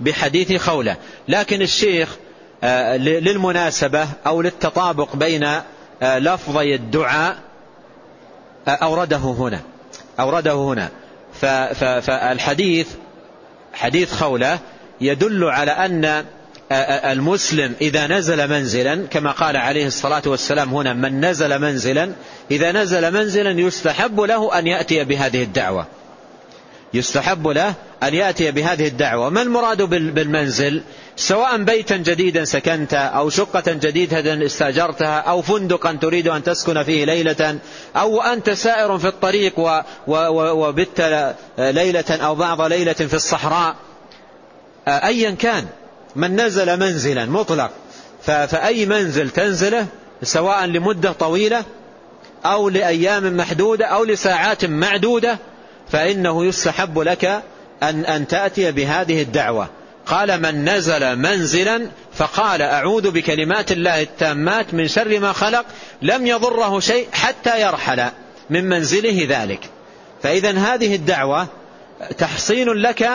بحديث 0.00 0.62
خولة. 0.62 0.96
لكن 1.28 1.62
الشيخ 1.62 2.16
آه، 2.64 2.96
للمناسبة 2.96 4.08
أو 4.26 4.42
للتطابق 4.42 5.16
بين 5.16 5.44
آه، 6.02 6.18
لفظي 6.18 6.74
الدعاء 6.74 7.36
أورده 8.68 9.16
هنا. 9.16 9.60
أورده 10.20 10.52
هنا. 10.52 10.88
فالحديث 12.00 12.88
حديث 13.74 14.14
خولة 14.14 14.58
يدل 15.02 15.44
على 15.44 15.70
أن 15.70 16.24
المسلم 17.12 17.74
إذا 17.80 18.06
نزل 18.06 18.50
منزلا 18.50 19.06
كما 19.10 19.30
قال 19.30 19.56
عليه 19.56 19.86
الصلاة 19.86 20.22
والسلام 20.26 20.74
هنا 20.74 20.92
من 20.92 21.24
نزل 21.24 21.58
منزلا 21.58 22.12
إذا 22.50 22.72
نزل 22.72 23.12
منزلا 23.12 23.60
يستحب 23.60 24.20
له 24.20 24.58
أن 24.58 24.66
يأتي 24.66 25.04
بهذه 25.04 25.42
الدعوة. 25.42 25.86
يستحب 26.94 27.48
له 27.48 27.74
أن 28.02 28.14
يأتي 28.14 28.50
بهذه 28.50 28.86
الدعوة. 28.86 29.28
ما 29.28 29.42
المراد 29.42 29.82
بالمنزل؟ 29.82 30.82
سواء 31.16 31.62
بيتا 31.62 31.96
جديدا 31.96 32.44
سكنت 32.44 32.94
أو 32.94 33.30
شقة 33.30 33.72
جديدة 33.72 34.46
استأجرتها 34.46 35.18
أو 35.18 35.42
فندقا 35.42 35.92
تريد 35.92 36.28
أن 36.28 36.42
تسكن 36.42 36.82
فيه 36.82 37.04
ليلة 37.04 37.58
أو 37.96 38.22
أنت 38.22 38.50
سائر 38.50 38.98
في 38.98 39.08
الطريق 39.08 39.52
وبت 40.06 41.00
ليلة 41.58 42.04
أو 42.10 42.34
بعض 42.34 42.62
ليلة 42.62 42.92
في 42.92 43.14
الصحراء. 43.14 43.76
أيا 44.88 45.30
كان 45.30 45.66
من 46.16 46.40
نزل 46.40 46.80
منزلا 46.80 47.24
مطلق. 47.26 47.70
فأي 48.22 48.86
منزل 48.86 49.30
تنزله 49.30 49.86
سواء 50.22 50.64
لمدة 50.64 51.12
طويلة 51.12 51.64
أو 52.44 52.68
لأيام 52.68 53.36
محدودة 53.36 53.86
أو 53.86 54.04
لساعات 54.04 54.64
معدودة 54.64 55.38
فإنه 55.90 56.44
يستحب 56.44 56.98
لك 56.98 57.42
أن, 57.82 58.04
أن 58.04 58.26
تأتي 58.26 58.72
بهذه 58.72 59.22
الدعوة. 59.22 59.68
قال 60.06 60.42
من 60.42 60.68
نزل 60.68 61.16
منزلا 61.16 61.86
فقال 62.14 62.62
أعوذ 62.62 63.10
بكلمات 63.10 63.72
الله 63.72 64.02
التامات 64.02 64.74
من 64.74 64.88
شر 64.88 65.20
ما 65.20 65.32
خلق 65.32 65.64
لم 66.02 66.26
يضره 66.26 66.80
شيء 66.80 67.08
حتى 67.12 67.62
يرحل 67.62 68.04
من 68.50 68.68
منزله 68.68 69.26
ذلك. 69.28 69.60
فإذا 70.22 70.58
هذه 70.58 70.94
الدعوة 70.94 71.46
تحصين 72.18 72.68
لك 72.68 73.10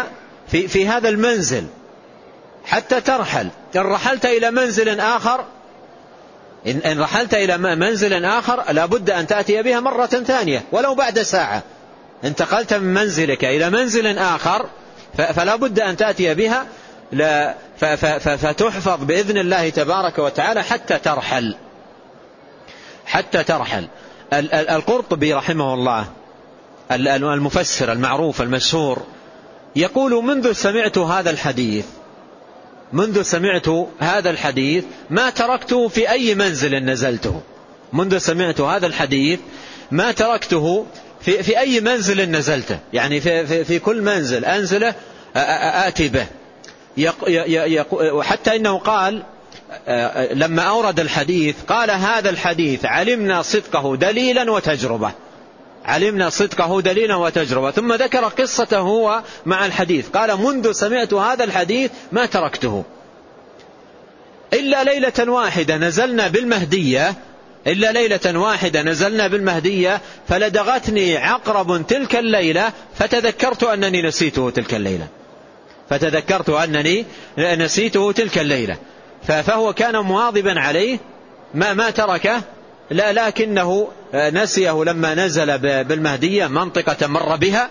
في, 0.48 0.68
في 0.68 0.88
هذا 0.88 1.10
المنزل. 1.10 1.64
حتى 2.66 3.02
ترحل. 3.02 3.50
إن 3.76 3.82
رحلت 3.82 4.26
إلى 4.26 4.52
منزل 4.52 5.00
آخر 5.00 5.46
إن 6.68 7.00
رحلت 7.00 7.34
إلى 7.34 7.58
منزل 7.58 8.26
آخر 8.26 8.72
لابد 8.72 9.10
أن 9.10 9.28
تأتي 9.28 9.62
بها 9.62 9.80
مرة 9.80 10.06
ثانية 10.06 10.64
ولو 10.72 10.96
بعد 10.96 11.20
ساعة. 11.20 11.64
انتقلت 12.24 12.74
من 12.74 12.94
منزلك 12.94 13.46
إلى 13.46 13.70
منزل 13.70 14.18
آخر 14.18 14.66
فلا 15.18 15.56
بد 15.56 15.80
أن 15.80 15.98
تأتي 15.98 16.34
بها. 16.34 16.66
فتحفظ 18.20 19.04
بإذن 19.04 19.38
الله 19.38 19.70
تبارك 19.70 20.20
وتعالى 20.20 20.64
حتى 20.64 21.00
ترحل. 21.00 21.56
حتى 23.06 23.44
ترحل. 23.44 23.88
القرطبي 24.54 25.34
رحمه 25.34 25.74
الله 25.74 26.08
المفسر 26.92 27.92
المعروف 27.92 28.42
المشهور 28.42 29.04
يقول 29.76 30.24
منذ 30.24 30.52
سمعت 30.52 30.98
هذا 30.98 31.30
الحديث 31.30 31.86
منذ 32.94 33.22
سمعت 33.22 33.68
هذا 34.00 34.30
الحديث 34.30 34.84
ما 35.10 35.30
تركته 35.30 35.88
في 35.88 36.10
أي 36.10 36.36
منزل 36.36 36.76
نزلته. 36.76 37.42
منذ 37.94 38.18
سمعت 38.18 38.62
هذا 38.62 38.88
الحديث 38.88 39.40
ما 39.92 40.12
تركته 40.12 40.86
في, 41.22 41.44
في 41.44 41.60
أي 41.60 41.82
منزل 41.82 42.32
نزلته. 42.32 42.80
يعني 42.94 43.22
في, 43.22 43.48
في, 43.48 43.64
في 43.64 43.80
كل 43.80 44.02
منزل 44.02 44.46
أنزله 44.46 44.96
آتي 45.36 46.08
به. 46.10 46.28
حتى 48.22 48.56
إنه 48.56 48.78
قال 48.78 49.24
لما 50.34 50.62
أورد 50.62 51.00
الحديث 51.00 51.56
قال 51.68 51.92
هذا 51.92 52.30
الحديث 52.30 52.86
علمنا 52.86 53.42
صدقه 53.42 53.96
دليلا 53.96 54.52
وتجربة. 54.52 55.12
علمنا 55.88 56.30
صدقه 56.30 56.82
دليلا 56.82 57.16
وتجربة 57.16 57.72
ثم 57.72 57.94
ذكر 57.94 58.26
قصته 58.26 58.78
هو 58.78 59.22
مع 59.46 59.66
الحديث. 59.66 60.10
قال 60.10 60.38
منذ 60.38 60.72
سمعت 60.72 61.14
هذا 61.14 61.44
الحديث 61.44 61.92
ما 62.12 62.26
تركته. 62.26 62.84
إلا 64.54 64.84
ليلة 64.84 65.32
واحدة 65.32 65.78
نزلنا 65.78 66.28
بالمهدية 66.28 67.16
إلا 67.68 67.92
ليلة 67.92 68.40
واحدة 68.40 68.82
نزلنا 68.82 69.28
بالمهدية 69.28 70.02
فلدغتني 70.28 71.18
عقرب 71.18 71.88
تلك 71.88 72.16
الليلة 72.16 72.72
فتذكرت 72.96 73.64
أنني 73.64 74.02
نسيته 74.02 74.50
تلك 74.50 74.74
الليلة. 74.74 75.08
فتذكرت 75.90 76.50
أنني 76.50 77.06
نسيته 77.38 78.12
تلك 78.12 78.38
الليلة. 78.38 78.78
فهو 79.28 79.74
كان 79.74 79.98
مواظبا 79.98 80.60
عليه 80.60 81.00
ما 81.54 81.74
ما 81.74 81.90
تركه 81.90 82.42
لا 82.90 83.14
لكنه 83.14 83.88
نسيه 84.16 84.84
لما 84.84 85.16
نزل 85.16 85.58
بالمهدية 85.84 86.48
منطقة 86.48 87.08
مر 87.08 87.36
بها 87.36 87.70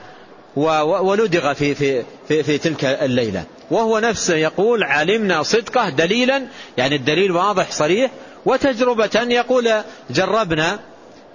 ولدغ 0.56 1.52
في, 1.52 1.74
في, 1.74 2.02
في, 2.28 2.42
في 2.42 2.58
تلك 2.58 2.84
الليلة. 2.84 3.44
وهو 3.70 3.98
نفسه 3.98 4.34
يقول 4.34 4.84
علمنا 4.84 5.42
صدقه 5.42 5.88
دليلا 5.88 6.42
يعني 6.76 6.96
الدليل 6.96 7.32
واضح 7.32 7.70
صريح 7.70 8.10
وتجربة 8.46 9.10
يقول 9.14 9.70
جربنا 10.10 10.78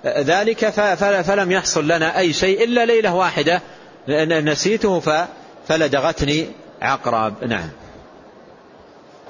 ذلك 0.05 0.69
فلم 1.23 1.51
يحصل 1.51 1.87
لنا 1.87 2.19
أي 2.19 2.33
شيء 2.33 2.63
إلا 2.63 2.85
ليلة 2.85 3.15
واحدة 3.15 3.61
نسيته 4.41 5.01
فلدغتني 5.67 6.47
عقرب. 6.81 7.33
نعم. 7.43 7.69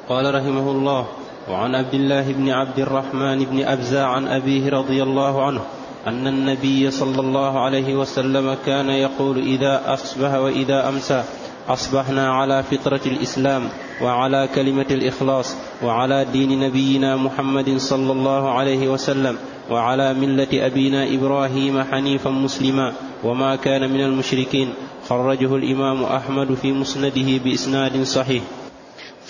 قال 0.10 0.36
رحمه 0.36 0.72
الله 0.72 1.08
وعن 1.50 1.76
عبد 1.76 1.94
الله 1.94 2.32
بن 2.32 2.50
عبد 2.50 2.80
الرحمن 2.80 3.46
بن 3.46 3.64
أبزى 3.64 4.00
عن 4.00 4.28
أبيه 4.28 4.70
رضي 4.70 5.04
الله 5.04 5.44
عنه 5.46 5.62
أن 6.08 6.28
النبي 6.28 6.92
صلى 6.92 7.22
الله 7.22 7.60
عليه 7.60 7.96
وسلم 7.96 8.58
كان 8.66 8.90
يقول 8.90 9.38
إذا 9.38 9.94
أصبح 9.94 10.34
وإذا 10.34 10.90
أمسى 10.90 11.24
أصبحنا 11.70 12.32
على 12.32 12.64
فطرة 12.64 13.02
الإسلام 13.06 13.70
وعلى 14.02 14.50
كلمة 14.56 14.86
الإخلاص 14.92 15.56
وعلى 15.84 16.26
دين 16.34 16.60
نبينا 16.60 17.16
محمد 17.16 17.78
صلى 17.78 18.12
الله 18.12 18.50
عليه 18.50 18.88
وسلم 18.88 19.38
وعلى 19.70 20.14
ملة 20.14 20.66
أبينا 20.66 21.16
إبراهيم 21.16 21.84
حنيفا 21.84 22.30
مسلما 22.30 22.94
وما 23.24 23.56
كان 23.56 23.92
من 23.94 24.02
المشركين 24.02 24.74
خرجه 25.10 25.56
الإمام 25.56 26.04
أحمد 26.04 26.54
في 26.54 26.72
مسنده 26.72 27.38
بإسناد 27.44 28.04
صحيح. 28.04 28.44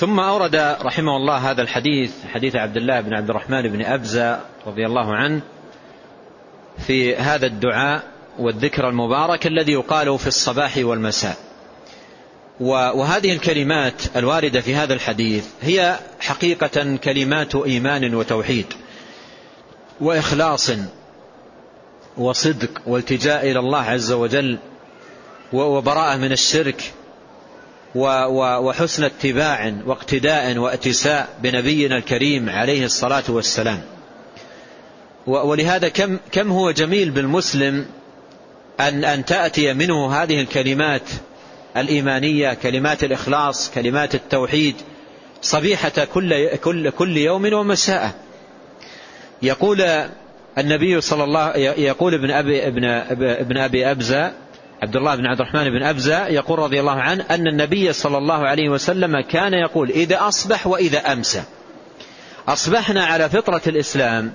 ثم 0.02 0.20
أورد 0.20 0.56
رحمه 0.82 1.18
الله 1.18 1.52
هذا 1.52 1.62
الحديث 1.62 2.12
حديث 2.34 2.56
عبد 2.56 2.78
الله 2.78 3.02
بن 3.02 3.14
عبد 3.14 3.30
الرحمن 3.30 3.62
بن 3.62 3.86
أبزة 3.86 4.40
رضي 4.68 4.86
الله 4.86 5.16
عنه 5.16 5.42
في 6.88 7.16
هذا 7.16 7.46
الدعاء 7.46 8.04
والذكر 8.40 8.90
المبارك 8.90 9.48
الذي 9.48 9.72
يقال 9.72 10.20
في 10.20 10.28
الصباح 10.28 10.78
والمساء. 10.78 11.38
وهذه 12.60 13.34
الكلمات 13.34 14.02
الواردة 14.16 14.62
في 14.62 14.76
هذا 14.76 14.94
الحديث 14.94 15.48
هي 15.62 16.00
حقيقة 16.20 16.98
كلمات 17.04 17.56
إيمان 17.56 18.16
وتوحيد 18.16 18.66
وإخلاص 20.00 20.72
وصدق 22.18 22.82
والتجاء 22.88 23.52
إلى 23.52 23.60
الله 23.60 23.82
عز 23.82 24.12
وجل 24.12 24.58
وبراءة 25.54 26.18
من 26.18 26.32
الشرك 26.32 26.94
وحسن 27.96 29.04
اتباع 29.04 29.74
واقتداء 29.86 30.58
واتساء 30.58 31.30
بنبينا 31.44 31.98
الكريم 31.98 32.50
عليه 32.50 32.86
الصلاة 32.86 33.24
والسلام. 33.30 33.82
ولهذا 35.28 35.88
كم, 35.88 36.18
كم 36.32 36.52
هو 36.52 36.72
جميل 36.72 37.12
بالمسلم 37.12 37.86
أن, 38.80 39.06
أن 39.06 39.26
تأتي 39.26 39.74
منه 39.74 40.14
هذه 40.14 40.42
الكلمات 40.42 41.02
الإيمانية 41.78 42.54
كلمات 42.54 43.04
الإخلاص 43.04 43.72
كلمات 43.72 44.16
التوحيد 44.16 44.76
صبيحة 45.42 46.06
كل, 46.14 46.56
كل, 46.56 46.90
كل 46.90 47.18
يوم 47.18 47.54
ومساء 47.54 48.12
يقول 49.42 49.82
النبي 50.58 51.02
صلى 51.02 51.24
الله 51.24 51.58
يقول 51.58 52.14
ابن 52.14 52.32
أبي, 52.32 52.68
ابن, 52.68 52.86
ابن 53.22 53.58
أبي 53.58 53.92
أبزة 53.92 54.34
عبد 54.82 54.96
الله 54.96 55.16
بن 55.16 55.26
عبد 55.26 55.42
الرحمن 55.42 55.70
بن 55.70 55.84
أبزة 55.84 56.28
يقول 56.28 56.60
رضي 56.60 56.80
الله 56.80 57.02
عنه 57.02 57.26
أن 57.32 57.48
النبي 57.48 57.94
صلى 57.94 58.18
الله 58.18 58.48
عليه 58.48 58.70
وسلم 58.70 59.22
كان 59.22 59.54
يقول 59.54 59.90
إذا 59.90 60.28
أصبح 60.28 60.68
وإذا 60.68 61.00
أمسى. 61.14 61.44
أصبحنا 62.48 63.06
على 63.06 63.30
فطرة 63.30 63.62
الإسلام 63.68 64.34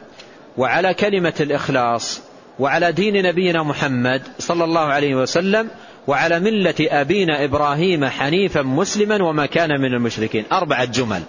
وعلى 0.57 0.95
كلمة 0.95 1.35
الإخلاص 1.41 2.21
وعلى 2.59 2.93
دين 2.93 3.23
نبينا 3.23 3.63
محمد 3.63 4.23
صلى 4.39 4.65
الله 4.65 4.81
عليه 4.81 5.15
وسلم 5.15 5.69
وعلى 6.07 6.41
ملة 6.41 6.75
أبينا 6.81 7.45
إبراهيم 7.45 8.05
حنيفا 8.05 8.63
مسلما 8.63 9.25
وما 9.25 9.47
كان 9.47 9.81
من 9.81 9.95
المشركين. 9.95 10.45
أربعة 10.53 10.85
جمل. 10.85 11.23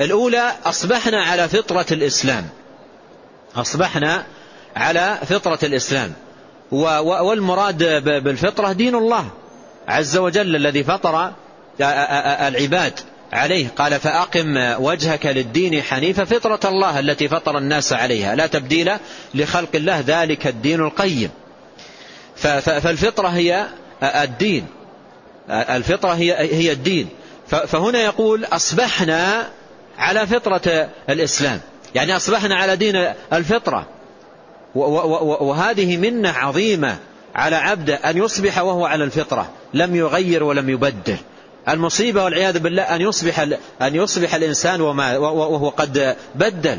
الأولى 0.00 0.52
أصبحنا 0.64 1.22
على 1.22 1.48
فطرة 1.48 1.86
الإسلام. 1.92 2.48
أصبحنا 3.56 4.24
على 4.76 5.18
فطرة 5.26 5.58
الإسلام. 5.62 6.12
والمراد 6.72 7.84
بالفطرة 8.04 8.72
دين 8.72 8.94
الله 8.94 9.26
عز 9.88 10.16
وجل 10.16 10.56
الذي 10.56 10.84
فطر 10.84 11.32
العباد 11.80 13.00
عليه. 13.32 13.68
قال 13.76 14.00
فأقم 14.00 14.74
وجهك 14.78 15.26
للدين 15.26 15.82
حنيفة 15.82 16.24
فطرة 16.24 16.60
الله 16.64 16.98
التي 16.98 17.28
فطر 17.28 17.58
الناس 17.58 17.92
عليها. 17.92 18.34
لا 18.34 18.46
تبديل 18.46 18.92
لخلق 19.34 19.68
الله 19.74 20.04
ذلك 20.06 20.46
الدين 20.46 20.80
القيم. 20.80 21.30
فالفطرة 22.36 23.28
هي 23.28 23.66
الدين. 24.02 24.66
الفطرة 25.50 26.10
هي 26.10 26.34
هي 26.38 26.72
الدين. 26.72 27.08
فهنا 27.46 27.98
يقول 27.98 28.44
أصبحنا 28.44 29.48
على 29.98 30.26
فطرة 30.26 30.88
الإسلام. 31.10 31.60
يعني 31.94 32.16
أصبحنا 32.16 32.56
على 32.56 32.76
دين 32.76 33.12
الفطرة. 33.32 33.86
وهذه 34.74 35.96
منة 35.96 36.28
عظيمة 36.28 36.96
على 37.34 37.56
عبده 37.56 37.94
أن 37.94 38.18
يصبح 38.18 38.58
وهو 38.58 38.86
على 38.86 39.04
الفطرة 39.04 39.50
لم 39.74 39.96
يغير 39.96 40.44
ولم 40.44 40.70
يبدل. 40.70 41.16
المصيبة 41.68 42.24
والعياذ 42.24 42.58
بالله 42.58 42.82
أن 42.82 43.00
يصبح, 43.00 43.40
أن 43.82 43.94
يصبح 43.94 44.34
الإنسان 44.34 44.80
وما 44.80 45.18
وهو 45.18 45.68
قد 45.68 46.16
بدل. 46.34 46.78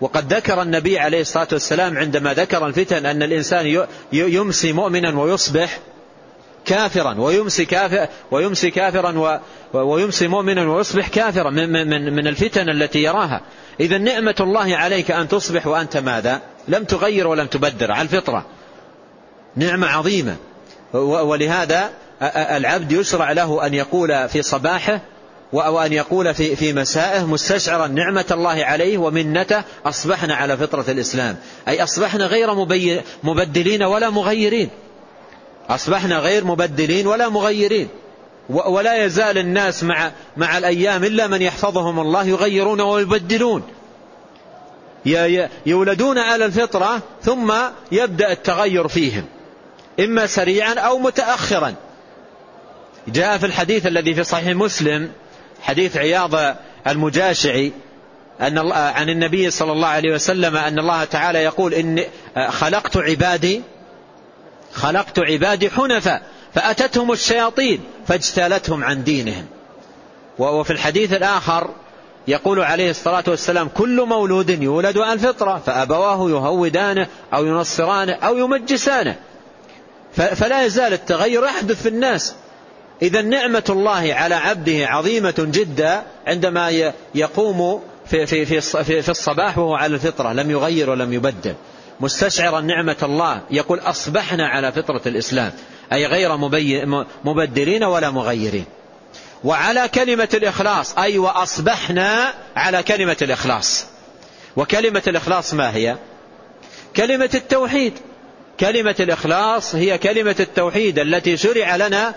وقد 0.00 0.32
ذكر 0.32 0.62
النبي 0.62 0.98
عليه 0.98 1.20
الصلاة 1.20 1.48
والسلام 1.52 1.98
عندما 1.98 2.34
ذكر 2.34 2.66
الفتن 2.66 3.06
أن 3.06 3.22
الإنسان 3.22 3.86
يمسي 4.12 4.72
مؤمنا 4.72 5.20
ويصبح 5.20 5.78
كافرا 6.64 7.14
ويمسي 7.20 7.64
كافر 7.64 8.06
ويمسي 8.30 8.70
كافرا 8.70 9.40
ويمسي 9.72 10.28
مؤمنا 10.28 10.72
ويصبح 10.72 11.08
كافرا 11.08 11.50
من, 11.50 11.88
من, 11.88 12.12
من 12.12 12.26
الفتن 12.26 12.68
التي 12.68 13.02
يراها. 13.02 13.40
إذا 13.80 13.98
نعمة 13.98 14.34
الله 14.40 14.76
عليك 14.76 15.10
أن 15.10 15.28
تصبح 15.28 15.66
وأنت 15.66 15.96
ماذا؟ 15.96 16.40
لم 16.68 16.84
تغير 16.84 17.26
ولم 17.26 17.46
تبدر 17.46 17.92
على 17.92 18.02
الفطرة. 18.02 18.46
نعمة 19.56 19.86
عظيمة. 19.86 20.36
ولهذا 20.92 21.90
العبد 22.36 22.92
يشرع 22.92 23.32
له 23.32 23.66
أن 23.66 23.74
يقول 23.74 24.28
في 24.28 24.42
صباحه 24.42 25.00
وأن 25.52 25.92
يقول 25.92 26.34
في 26.34 26.56
في 26.56 26.72
مسائه 26.72 27.26
مستشعرا 27.26 27.86
نعمة 27.86 28.24
الله 28.30 28.64
عليه 28.64 28.98
ومنته 28.98 29.62
أصبحنا 29.86 30.34
على 30.34 30.56
فطرة 30.56 30.84
الإسلام. 30.88 31.36
أي 31.68 31.82
أصبحنا 31.82 32.26
غير 32.26 32.54
مبدلين 33.22 33.82
ولا 33.82 34.10
مغيرين. 34.10 34.70
أصبحنا 35.68 36.18
غير 36.18 36.44
مبدلين 36.44 37.06
ولا 37.06 37.28
مغيرين. 37.28 37.88
ولا 38.48 39.04
يزال 39.04 39.38
الناس 39.38 39.84
مع 39.84 40.10
مع 40.36 40.58
الأيام 40.58 41.04
إلا 41.04 41.26
من 41.26 41.42
يحفظهم 41.42 42.00
الله 42.00 42.24
يغيرون 42.24 42.80
ويبدلون. 42.80 43.62
يولدون 45.66 46.18
على 46.18 46.44
الفطرة 46.44 47.02
ثم 47.22 47.52
يبدأ 47.92 48.32
التغير 48.32 48.88
فيهم. 48.88 49.24
إما 50.00 50.26
سريعا 50.26 50.74
أو 50.74 50.98
متأخرا. 50.98 51.74
جاء 53.08 53.38
في 53.38 53.46
الحديث 53.46 53.86
الذي 53.86 54.14
في 54.14 54.24
صحيح 54.24 54.48
مسلم 54.48 55.12
حديث 55.62 55.96
عياض 55.96 56.56
المجاشعي 56.86 57.72
أن 58.40 58.72
عن 58.72 59.08
النبي 59.08 59.50
صلى 59.50 59.72
الله 59.72 59.88
عليه 59.88 60.14
وسلم 60.14 60.56
أن 60.56 60.78
الله 60.78 61.04
تعالى 61.04 61.38
يقول 61.38 61.74
إن 61.74 62.04
خلقت 62.48 62.96
عبادي 62.96 63.62
خلقت 64.72 65.18
عبادي 65.18 65.70
حنفاء 65.70 66.22
فأتتهم 66.54 67.12
الشياطين 67.12 67.80
فاجتالتهم 68.06 68.84
عن 68.84 69.04
دينهم. 69.04 69.46
وفي 70.38 70.70
الحديث 70.70 71.12
الآخر 71.12 71.70
يقول 72.30 72.60
عليه 72.60 72.90
الصلاة 72.90 73.24
والسلام 73.28 73.68
كل 73.68 74.06
مولود 74.06 74.62
يولد 74.62 74.98
على 74.98 75.12
الفطرة 75.12 75.62
فأبواه 75.66 76.30
يهودانه 76.30 77.06
أو 77.34 77.46
ينصرانه 77.46 78.12
أو 78.12 78.36
يمجسانه. 78.36 79.16
فلا 80.12 80.64
يزال 80.64 80.92
التغير 80.92 81.44
يحدث 81.44 81.82
في 81.82 81.88
الناس. 81.88 82.34
إذا 83.02 83.22
نعمة 83.22 83.64
الله 83.68 84.14
على 84.14 84.34
عبده 84.34 84.86
عظيمة 84.86 85.34
جدا 85.38 86.02
عندما 86.26 86.92
يقوم 87.14 87.82
في, 88.06 88.26
في, 88.26 88.44
في, 88.44 89.02
في 89.02 89.08
الصباح 89.08 89.58
وهو 89.58 89.74
على 89.74 89.94
الفطرة 89.94 90.32
لم 90.32 90.50
يغير 90.50 90.90
ولم 90.90 91.12
يبدل. 91.12 91.54
مستشعرا 92.00 92.60
نعمة 92.60 92.96
الله 93.02 93.40
يقول 93.50 93.78
أصبحنا 93.78 94.48
على 94.48 94.72
فطرة 94.72 95.02
الإسلام 95.06 95.52
أي 95.92 96.06
غير 96.06 96.36
مبدلين 97.24 97.84
ولا 97.84 98.10
مغيرين. 98.10 98.64
وعلى 99.44 99.88
كلمة 99.88 100.28
الإخلاص 100.34 100.98
أي 100.98 101.18
وأصبحنا 101.18 102.34
على 102.56 102.82
كلمة 102.82 103.16
الإخلاص. 103.22 103.86
وكلمة 104.56 105.02
الإخلاص 105.06 105.54
ما 105.54 105.74
هي؟ 105.74 105.96
كلمة 106.96 107.30
التوحيد. 107.34 107.92
كلمة 108.60 108.94
الإخلاص 109.00 109.74
هي 109.74 109.98
كلمة 109.98 110.36
التوحيد 110.40 110.98
التي 110.98 111.36
شرع 111.36 111.76
لنا 111.76 112.14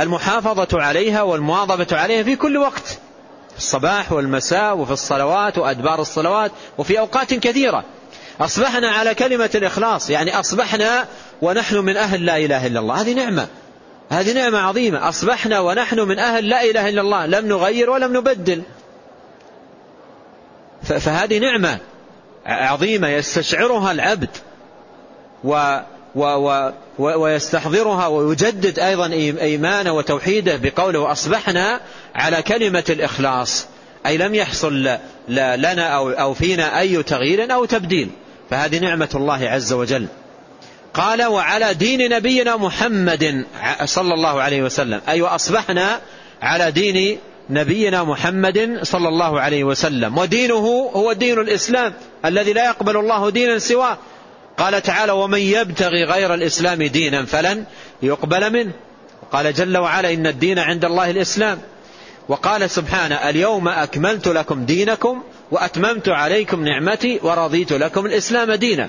المحافظة 0.00 0.82
عليها 0.82 1.22
والمواظبة 1.22 1.86
عليها 1.92 2.22
في 2.22 2.36
كل 2.36 2.56
وقت. 2.56 2.86
في 3.52 3.58
الصباح 3.58 4.12
والمساء 4.12 4.76
وفي 4.76 4.92
الصلوات 4.92 5.58
وأدبار 5.58 6.00
الصلوات 6.00 6.52
وفي 6.78 6.98
أوقات 6.98 7.34
كثيرة. 7.34 7.84
أصبحنا 8.40 8.90
على 8.90 9.14
كلمة 9.14 9.50
الإخلاص 9.54 10.10
يعني 10.10 10.40
أصبحنا 10.40 11.06
ونحن 11.42 11.76
من 11.76 11.96
أهل 11.96 12.26
لا 12.26 12.36
إله 12.36 12.66
إلا 12.66 12.80
الله. 12.80 13.00
هذه 13.00 13.14
نعمة. 13.14 13.48
هذه 14.20 14.32
نعمة 14.32 14.58
عظيمة. 14.58 15.08
أصبحنا 15.08 15.60
ونحن 15.60 16.00
من 16.00 16.18
أهل 16.18 16.48
لا 16.48 16.64
إله 16.64 16.88
إلا 16.88 17.00
الله. 17.00 17.26
لم 17.26 17.48
نغير 17.48 17.90
ولم 17.90 18.16
نبدل. 18.16 18.62
فهذه 20.82 21.38
نعمة 21.38 21.78
عظيمة 22.46 23.08
يستشعرها 23.08 23.92
العبد 23.92 24.28
و 25.44 25.78
و 26.14 26.22
و 26.24 26.72
ويستحضرها 26.98 28.06
ويجدد 28.06 28.78
أيضا 28.78 29.06
إيمانه 29.40 29.92
وتوحيده 29.92 30.56
بقوله 30.56 31.12
أصبحنا 31.12 31.80
على 32.14 32.42
كلمة 32.42 32.84
الإخلاص. 32.90 33.66
أي 34.06 34.18
لم 34.18 34.34
يحصل 34.34 34.98
لنا 35.28 35.88
أو 35.98 36.34
فينا 36.34 36.80
أي 36.80 37.02
تغيير 37.02 37.54
أو 37.54 37.64
تبديل. 37.64 38.10
فهذه 38.50 38.78
نعمة 38.78 39.08
الله 39.14 39.48
عز 39.48 39.72
وجل. 39.72 40.06
قال 40.94 41.22
وعلى 41.22 41.74
دين 41.74 42.10
نبينا 42.10 42.56
محمد 42.56 43.44
صلى 43.84 44.14
الله 44.14 44.42
عليه 44.42 44.62
وسلم. 44.62 45.00
أي 45.08 45.12
أيوة 45.12 45.32
وأصبحنا 45.32 46.00
على 46.42 46.70
دين 46.70 47.18
نبينا 47.50 48.04
محمد 48.04 48.78
صلى 48.82 49.08
الله 49.08 49.40
عليه 49.40 49.64
وسلم. 49.64 50.18
ودينه 50.18 50.90
هو 50.94 51.12
دين 51.12 51.40
الإسلام 51.40 51.92
الذي 52.24 52.52
لا 52.52 52.64
يقبل 52.64 52.96
الله 52.96 53.30
دينا 53.30 53.58
سواه. 53.58 53.98
قال 54.58 54.82
تعالى 54.82 55.12
ومن 55.12 55.38
يبتغي 55.38 56.04
غير 56.04 56.34
الإسلام 56.34 56.82
دينا 56.82 57.24
فلن 57.24 57.64
يقبل 58.02 58.52
منه. 58.52 58.72
قال 59.32 59.54
جل 59.54 59.78
وعلا 59.78 60.12
إن 60.12 60.26
الدين 60.26 60.58
عند 60.58 60.84
الله 60.84 61.10
الإسلام. 61.10 61.58
وقال 62.28 62.70
سبحانه 62.70 63.14
اليوم 63.14 63.68
أكملت 63.68 64.28
لكم 64.28 64.64
دينكم 64.64 65.22
وأتممت 65.50 66.08
عليكم 66.08 66.64
نعمتي 66.64 67.20
ورضيت 67.22 67.72
لكم 67.72 68.06
الإسلام 68.06 68.52
دينا. 68.52 68.88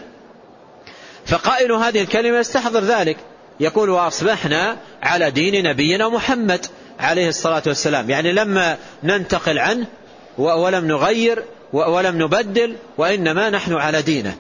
فقائل 1.26 1.72
هذه 1.72 2.02
الكلمة 2.02 2.38
يستحضر 2.38 2.80
ذلك. 2.80 3.18
يقول 3.60 3.90
وأصبحنا 3.90 4.78
على 5.04 5.32
دين 5.32 5.64
نبينا 5.64 6.10
محمد 6.10 6.66
عليه 7.00 7.30
الصلاة 7.30 7.64
والسلام. 7.68 8.10
يعني 8.10 8.32
لما 8.32 8.78
ننتقل 9.04 9.60
عنه 9.60 9.86
ولم 10.38 10.88
نغير 10.88 11.44
ولم 11.74 12.22
نبدل 12.24 12.76
وإنما 12.98 13.50
نحن 13.50 13.74
على 13.74 14.02
دينه 14.02 14.36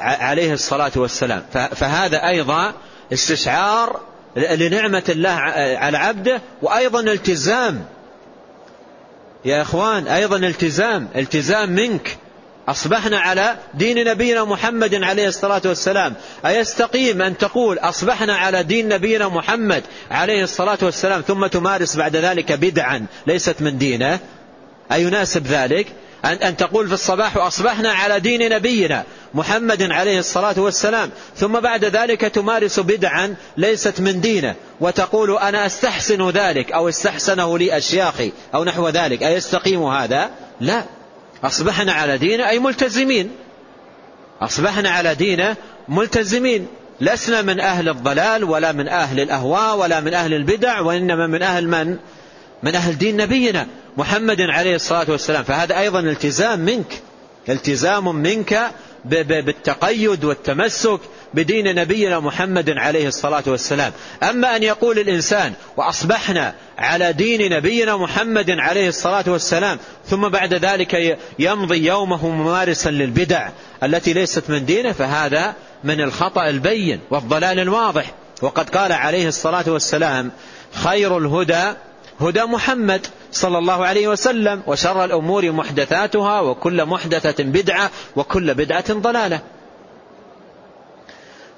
عليه 0.00 0.52
الصلاة 0.52 0.92
والسلام. 0.96 1.42
فهذا 1.52 2.28
أيضا 2.28 2.72
استشعار 3.12 4.00
لنعمة 4.36 5.02
الله 5.08 5.30
على 5.78 5.98
عبده 5.98 6.40
وأيضا 6.62 7.00
التزام. 7.00 7.84
يا 9.44 9.62
إخوان 9.62 10.08
أيضا 10.08 10.36
التزام. 10.36 11.08
التزام 11.16 11.70
منك. 11.70 12.18
أصبحنا 12.68 13.18
على 13.18 13.56
دين 13.74 14.04
نبينا 14.04 14.44
محمد 14.44 14.94
عليه 14.94 15.28
الصلاة 15.28 15.62
والسلام. 15.64 16.14
أيستقيم 16.46 17.22
أن 17.22 17.38
تقول 17.38 17.78
أصبحنا 17.78 18.36
على 18.36 18.62
دين 18.62 18.88
نبينا 18.88 19.28
محمد 19.28 19.82
عليه 20.10 20.42
الصلاة 20.42 20.78
والسلام 20.82 21.20
ثم 21.20 21.46
تمارس 21.46 21.96
بعد 21.96 22.16
ذلك 22.16 22.52
بدعا. 22.52 23.06
ليست 23.26 23.56
من 23.60 23.78
دينه. 23.78 24.18
أيناسب 24.92 25.46
ذلك؟ 25.46 25.86
أن, 26.24 26.32
أن 26.32 26.56
تقول 26.56 26.88
في 26.88 26.94
الصباح 26.94 27.36
أصبحنا 27.36 27.92
على 27.92 28.20
دين 28.20 28.52
نبينا 28.52 29.04
محمد 29.34 29.82
عليه 29.82 30.18
الصلاة 30.18 30.60
والسلام 30.60 31.10
ثم 31.36 31.60
بعد 31.60 31.84
ذلك 31.84 32.20
تمارس 32.20 32.80
بدعا 32.80 33.34
ليست 33.56 34.00
من 34.00 34.20
دينه. 34.20 34.54
وتقول 34.80 35.38
أنا 35.38 35.66
أستحسن 35.66 36.30
ذلك 36.30 36.72
أو 36.72 36.88
استحسنه 36.88 37.58
لي 37.58 37.76
أشياخي 37.78 38.32
أو 38.54 38.64
نحو 38.64 38.88
ذلك. 38.88 39.22
أيستقيم 39.22 39.84
هذا؟ 39.84 40.30
لا. 40.60 40.97
أصبحنا 41.44 41.92
على 41.92 42.18
دينه 42.18 42.48
أي 42.48 42.58
ملتزمين. 42.58 43.30
أصبحنا 44.40 44.90
على 44.90 45.14
دينه 45.14 45.56
ملتزمين. 45.88 46.66
لسنا 47.00 47.42
من 47.42 47.60
أهل 47.60 47.88
الضلال 47.88 48.44
ولا 48.44 48.72
من 48.72 48.88
أهل 48.88 49.20
الأهواء 49.20 49.78
ولا 49.78 50.00
من 50.00 50.14
أهل 50.14 50.34
البدع 50.34 50.80
وإنما 50.80 51.26
من 51.26 51.42
أهل 51.42 51.68
من؟ 51.68 51.96
من 52.62 52.74
أهل 52.74 52.98
دين 52.98 53.16
نبينا 53.16 53.66
محمد 53.96 54.40
عليه 54.40 54.74
الصلاة 54.74 55.06
والسلام. 55.08 55.44
فهذا 55.44 55.78
أيضا 55.78 56.00
التزام 56.00 56.60
منك. 56.60 57.02
التزام 57.48 58.16
منك 58.16 58.70
بالتقيد 59.04 60.24
والتمسك 60.24 61.00
بدين 61.34 61.74
نبينا 61.74 62.20
محمد 62.20 62.70
عليه 62.70 63.08
الصلاة 63.08 63.42
والسلام. 63.46 63.92
أما 64.22 64.56
أن 64.56 64.62
يقول 64.62 64.98
الإنسان 64.98 65.52
وأصبحنا 65.76 66.54
على 66.78 67.12
دين 67.12 67.52
نبينا 67.52 67.96
محمد 67.96 68.50
عليه 68.50 68.88
الصلاة 68.88 69.24
والسلام 69.26 69.78
ثم 70.06 70.28
بعد 70.28 70.54
ذلك 70.54 71.18
يمضي 71.38 71.86
يومه 71.86 72.28
ممارسا 72.28 72.88
للبدع 72.90 73.48
التي 73.82 74.12
ليست 74.12 74.50
من 74.50 74.64
دينه 74.64 74.92
فهذا 74.92 75.54
من 75.84 76.00
الخطأ 76.00 76.48
البين 76.48 77.00
والضلال 77.10 77.58
الواضح. 77.58 78.14
وقد 78.42 78.70
قال 78.70 78.92
عليه 78.92 79.28
الصلاة 79.28 79.64
والسلام 79.66 80.30
خير 80.74 81.18
الهدى 81.18 81.72
هدى 82.20 82.42
محمد 82.42 83.06
صلى 83.32 83.58
الله 83.58 83.86
عليه 83.86 84.08
وسلم 84.08 84.62
وشر 84.66 85.04
الأمور 85.04 85.52
محدثاتها 85.52 86.40
وكل 86.40 86.84
محدثة 86.84 87.44
بدعة 87.44 87.90
وكل 88.16 88.54
بدعة 88.54 88.92
ضلالة. 88.92 89.40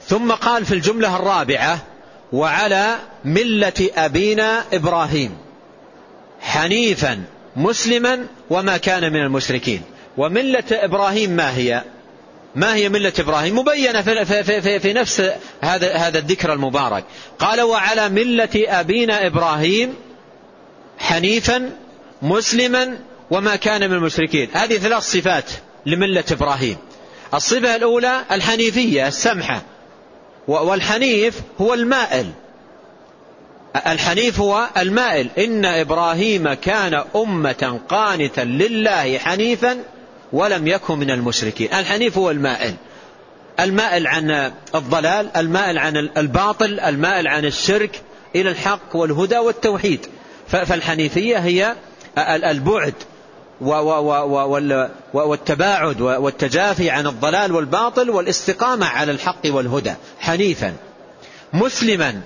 ثم 0.06 0.32
قال 0.32 0.64
في 0.64 0.74
الجملة 0.74 1.16
الرابعة 1.16 1.78
وعلى 2.32 2.96
ملة 3.24 3.90
أبينا 3.96 4.64
إبراهيم 4.72 5.36
حنيفا 6.40 7.22
مسلما 7.56 8.26
وما 8.50 8.76
كان 8.76 9.12
من 9.12 9.20
المشركين. 9.20 9.82
وملة 10.16 10.64
إبراهيم 10.70 11.30
ما 11.30 11.56
هي؟ 11.56 11.84
ما 12.54 12.74
هي 12.74 12.88
ملة 12.88 13.12
إبراهيم؟ 13.18 13.58
مبينة 13.58 14.02
في, 14.02 14.24
في, 14.24 14.60
في, 14.60 14.80
في 14.80 14.92
نفس 14.92 15.30
هذا, 15.60 15.92
هذا 15.92 16.18
الذكر 16.18 16.52
المبارك. 16.52 17.04
قال 17.38 17.60
وعلى 17.60 18.08
ملة 18.08 18.64
أبينا 18.68 19.26
إبراهيم 19.26 19.94
حنيفا 21.00 21.70
مسلما 22.22 22.98
وما 23.30 23.56
كان 23.56 23.90
من 23.90 23.96
المشركين. 23.96 24.48
هذه 24.52 24.78
ثلاث 24.78 25.02
صفات 25.02 25.50
لملة 25.86 26.24
إبراهيم. 26.32 26.76
الصفة 27.34 27.76
الأولى 27.76 28.24
الحنيفية 28.30 29.08
السمحة. 29.08 29.62
والحنيف 30.48 31.40
هو 31.60 31.74
المائل. 31.74 32.26
الحنيف 33.86 34.40
هو 34.40 34.68
المائل. 34.76 35.28
إن 35.38 35.64
إبراهيم 35.64 36.52
كان 36.52 37.04
أمة 37.16 37.80
قانتا 37.88 38.40
لله 38.40 39.18
حنيفا 39.18 39.78
ولم 40.32 40.66
يكن 40.66 40.98
من 40.98 41.10
المشركين. 41.10 41.74
الحنيف 41.74 42.18
هو 42.18 42.30
المائل. 42.30 42.74
المائل 43.60 44.06
عن 44.06 44.52
الضلال 44.74 45.36
المائل 45.36 45.78
عن 45.78 45.96
الباطل 45.96 46.80
المائل 46.80 47.28
عن 47.28 47.44
الشرك 47.44 48.02
إلى 48.36 48.50
الحق 48.50 48.96
والهدى 48.96 49.38
والتوحيد. 49.38 50.06
فالحنيفية 50.50 51.36
هي 51.36 51.74
البعد 52.18 52.94
والتباعد 55.12 56.00
والتجافي 56.00 56.90
عن 56.90 57.06
الضلال 57.06 57.52
والباطل 57.52 58.10
والاستقامة 58.10 58.86
على 58.86 59.12
الحق 59.12 59.46
والهدى 59.46 59.94
حنيفا. 60.20 60.74
مسلما 61.52 62.20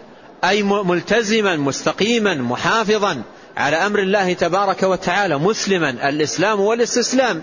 أي 0.45 0.63
ملتزما 0.63 1.57
مستقيما 1.57 2.35
محافظا 2.35 3.23
على 3.57 3.77
أمر 3.77 3.99
الله 3.99 4.33
تبارك 4.33 4.83
وتعالى. 4.83 5.39
مسلما 5.39 5.91
الإسلام 5.91 6.61
والاستسلام. 6.61 7.43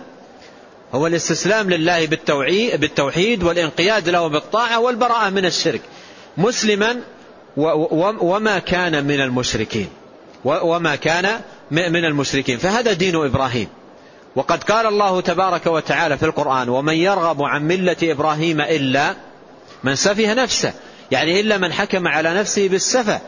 هو 0.94 1.08
الاستسلام 1.08 1.70
لله 1.70 2.08
بالتوحيد 2.78 3.44
والانقياد 3.44 4.10
له 4.10 4.28
بالطاعة 4.28 4.80
والبراءة 4.80 5.30
من 5.30 5.46
الشرك. 5.46 5.82
مسلما 6.38 6.96
وما 8.22 8.60
كان 8.60 9.06
من 9.06 9.22
المشركين. 9.22 9.88
وما 10.46 10.96
كان 10.96 11.42
من 11.72 12.06
المشركين. 12.06 12.58
فهذا 12.58 12.94
دين 12.94 13.16
إبراهيم. 13.16 13.68
وقد 14.36 14.64
قال 14.64 14.86
الله 14.86 15.22
تبارك 15.22 15.68
وتعالى 15.68 16.18
في 16.18 16.26
القرآن 16.26 16.70
ومن 16.70 16.94
يرغب 16.94 17.44
عن 17.44 17.64
ملة 17.64 17.98
إبراهيم 18.04 18.62
إلا 18.62 19.16
من 19.84 19.96
سفه 19.96 20.34
نفسه. 20.34 20.74
يعني 21.12 21.40
إلا 21.40 21.58
من 21.58 21.74
حكم 21.74 22.08
على 22.08 22.34
نفسه 22.34 22.68
بالسفة. 22.68 23.20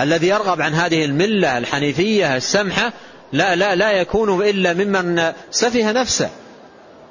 الذي 0.00 0.28
يرغب 0.28 0.60
عن 0.60 0.74
هذه 0.74 1.04
الملة 1.04 1.58
الحنيفية 1.58 2.36
السمحة 2.36 2.92
لا 3.32 3.56
لا 3.56 3.74
لا 3.74 3.92
يكون 3.92 4.42
إلا 4.48 4.72
ممن 4.72 5.32
سفه 5.50 5.92
نفسه. 5.92 6.30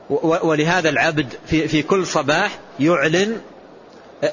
ولهذا 0.09 0.89
العبد 0.89 1.33
في, 1.47 1.67
في 1.67 1.83
كل 1.83 2.07
صباح 2.07 2.59
يعلن 2.79 3.37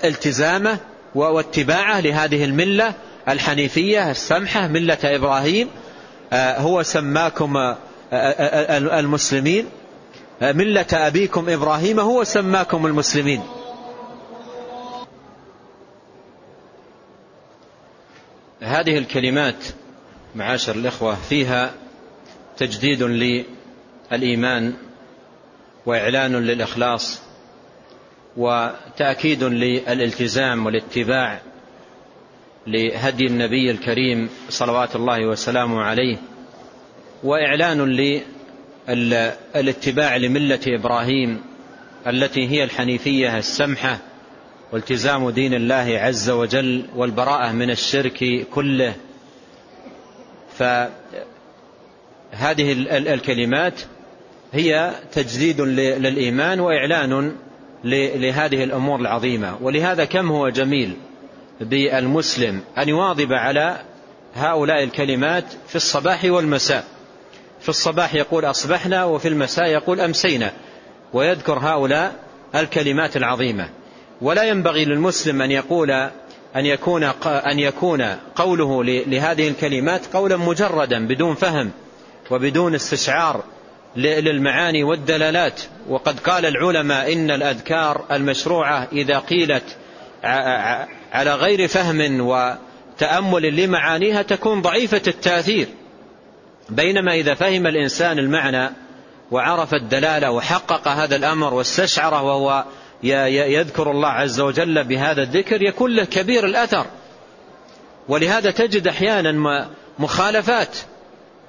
التزامه 0.04 0.78
واتباعه 1.14 2.00
لهذه 2.00 2.44
الملة 2.44 2.94
الحنيفية 3.28 4.10
السمحة 4.10 4.68
ملة 4.68 4.98
إبراهيم 5.04 5.68
آه، 6.32 6.58
هو 6.58 6.82
سماكم 6.82 7.56
آه، 7.56 7.76
آه، 8.12 9.00
المسلمين. 9.00 9.66
ملة 10.42 10.86
أبيكم 10.92 11.48
إبراهيم 11.48 12.00
هو 12.00 12.24
سماكم 12.24 12.86
المسلمين. 12.86 13.42
هذه 18.62 18.98
الكلمات 18.98 19.64
معاشر 20.34 20.74
الإخوة 20.74 21.14
فيها 21.14 21.74
تجديد 22.56 23.02
للإيمان 23.02 24.74
وإعلان 25.86 26.36
للإخلاص 26.36 27.20
وتأكيد 28.36 29.44
للالتزام 29.44 30.66
والاتباع 30.66 31.40
لهدي 32.66 33.26
النبي 33.26 33.70
الكريم 33.70 34.28
صلوات 34.48 34.96
الله 34.96 35.26
وسلامه 35.26 35.82
عليه 35.82 36.16
وإعلان 37.24 37.84
للاتباع 38.88 40.16
لملة 40.16 40.60
إبراهيم 40.66 41.40
التي 42.06 42.48
هي 42.48 42.64
الحنيفية 42.64 43.38
السمحة 43.38 43.98
والتزام 44.72 45.30
دين 45.30 45.54
الله 45.54 45.98
عز 46.02 46.30
وجل 46.30 46.84
والبراءة 46.96 47.52
من 47.52 47.70
الشرك 47.70 48.46
كله. 48.50 48.94
فهذه 50.58 50.90
الكلمات 53.14 53.80
هي 54.52 54.92
تجديد 55.12 55.60
للإيمان 55.60 56.60
وإعلان 56.60 57.32
لهذه 57.84 58.64
الأمور 58.64 59.00
العظيمة. 59.00 59.56
ولهذا 59.60 60.04
كم 60.04 60.30
هو 60.30 60.48
جميل؟ 60.48 60.96
بالمسلم 61.60 62.60
أن 62.78 62.88
يواظب 62.88 63.32
على 63.32 63.76
هؤلاء 64.34 64.82
الكلمات 64.82 65.44
في 65.68 65.76
الصباح 65.76 66.24
والمساء. 66.24 66.84
في 67.60 67.68
الصباح 67.68 68.14
يقول 68.14 68.44
أصبحنا 68.44 69.04
وفي 69.04 69.28
المساء 69.28 69.66
يقول 69.66 70.00
أمسينا. 70.00 70.52
ويذكر 71.12 71.58
هؤلاء 71.58 72.14
الكلمات 72.54 73.16
العظيمة. 73.16 73.68
ولا 74.20 74.42
ينبغي 74.42 74.84
للمسلم 74.84 75.42
أن 75.42 75.50
يقول 75.50 75.90
أن 76.56 76.66
يكون 76.66 77.04
أن 77.26 77.58
يكون 77.58 78.02
قوله 78.36 78.84
لهذه 78.84 79.48
الكلمات 79.48 80.06
قولا 80.12 80.36
مجردا 80.36 81.06
بدون 81.06 81.34
فهم 81.34 81.70
وبدون 82.30 82.74
استشعار 82.74 83.44
للمعاني 83.96 84.84
والدلالات. 84.84 85.60
وقد 85.88 86.20
قال 86.20 86.46
العلماء 86.46 87.12
إن 87.12 87.30
الأذكار 87.30 88.04
المشروعة 88.12 88.88
إذا 88.92 89.18
قيلت 89.18 89.76
على 91.12 91.34
غير 91.34 91.68
فهم 91.68 92.20
وتأمل 92.20 93.56
لمعانيها 93.56 94.22
تكون 94.22 94.62
ضعيفة 94.62 95.02
التأثير. 95.06 95.68
بينما 96.70 97.14
إذا 97.14 97.34
فهم 97.34 97.66
الإنسان 97.66 98.18
المعنى 98.18 98.70
وعرف 99.30 99.74
الدلالة 99.74 100.30
وحقق 100.30 100.88
هذا 100.88 101.16
الأمر 101.16 101.54
واستشعره 101.54 102.22
وهو 102.22 102.64
يذكر 103.02 103.90
الله 103.90 104.08
عز 104.08 104.40
وجل 104.40 104.84
بهذا 104.84 105.22
الذكر 105.22 105.62
يكون 105.62 105.90
له 105.90 106.04
كبير 106.04 106.46
الأثر. 106.46 106.86
ولهذا 108.08 108.50
تجد 108.50 108.88
أحيانا 108.88 109.68
مخالفات 109.98 110.76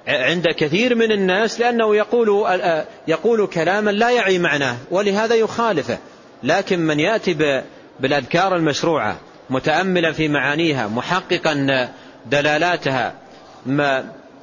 عند 0.08 0.46
كثير 0.56 0.94
من 0.94 1.12
الناس 1.12 1.60
لأنه 1.60 1.96
يقول, 1.96 2.60
يقول 3.08 3.46
كلاما 3.46 3.90
لا 3.90 4.10
يعي 4.10 4.38
معناه 4.38 4.76
ولهذا 4.90 5.34
يخالفه. 5.34 5.98
لكن 6.42 6.80
من 6.80 7.00
يأتي 7.00 7.62
بالأذكار 8.00 8.56
المشروعة 8.56 9.16
متأملا 9.50 10.12
في 10.12 10.28
معانيها 10.28 10.88
محققا 10.88 11.88
دلالاتها 12.26 13.14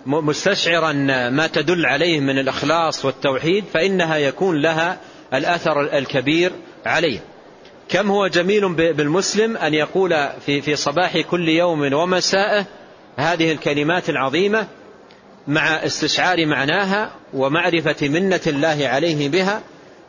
مستشعرا 0.06 0.92
ما 1.30 1.48
تدل 1.48 1.86
عليه 1.86 2.20
من 2.20 2.40
الإخلاص 2.40 3.06
والتوحيد 3.06 3.64
فإنها 3.74 4.18
يكون 4.18 4.62
لها 4.62 4.98
الأثر 5.34 5.82
الكبير 5.82 6.52
عليه. 6.86 7.20
كم 7.90 8.12
هو 8.12 8.28
جميل 8.28 8.74
بالمسلم 8.74 9.58
أن 9.58 9.74
يقول 9.74 10.30
في, 10.46 10.62
في 10.62 10.76
صباح 10.76 11.18
كل 11.18 11.50
يوم 11.50 11.94
ومساءه 11.94 12.66
هذه 13.18 13.52
الكلمات 13.52 14.10
العظيمة 14.10 14.68
مع 15.48 15.86
استشعار 15.86 16.46
معناها 16.46 17.12
ومعرفة 17.34 18.08
منة 18.08 18.42
الله 18.48 18.88
عليه 18.88 19.30
بها 19.30 19.62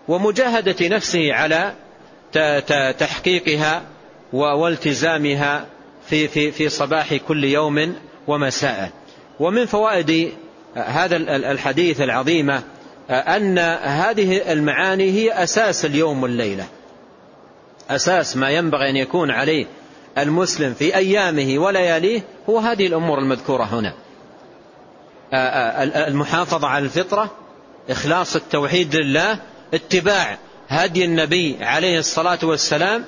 ومجاهدة 0.09 0.89
نفسه 0.89 1.33
على 1.33 1.73
تحقيقها 2.99 3.83
والتزامها 4.33 5.67
في, 6.07 6.29
في, 6.29 6.53
في 6.53 6.69
صباح 6.69 7.15
كل 7.15 7.45
يوم 7.45 7.95
ومساء. 8.27 8.91
ومن 9.41 9.67
فوائد 9.67 10.33
هذا 10.75 11.17
الحديث 11.37 12.01
العظيمة 12.01 12.63
أن 13.11 13.59
هذه 13.83 14.53
المعاني 14.53 15.11
هي 15.11 15.43
أساس 15.43 15.85
اليوم 15.85 16.23
والليلة. 16.23 16.67
أساس 17.91 18.37
ما 18.37 18.51
ينبغي 18.51 18.91
أن 18.91 18.97
يكون 18.97 19.31
عليه 19.31 19.67
المسلم 20.19 20.75
في 20.75 20.97
أيامه 20.97 21.59
ولياليه 21.59 22.23
هو 22.49 22.59
هذه 22.59 22.87
الأمور 22.87 23.19
المذكورة 23.19 23.65
هنا. 23.65 23.95
المحافظة 26.09 26.69
على 26.69 26.85
الفطرة 26.85 27.31
إخلاص 27.91 28.37
التوحيد 28.37 28.97
لله 28.97 29.39
اتباع 29.75 30.39
هدي 30.69 31.05
النبي 31.05 31.57
عليه 31.61 31.99
الصلاة 31.99 32.39
والسلام 32.43 33.05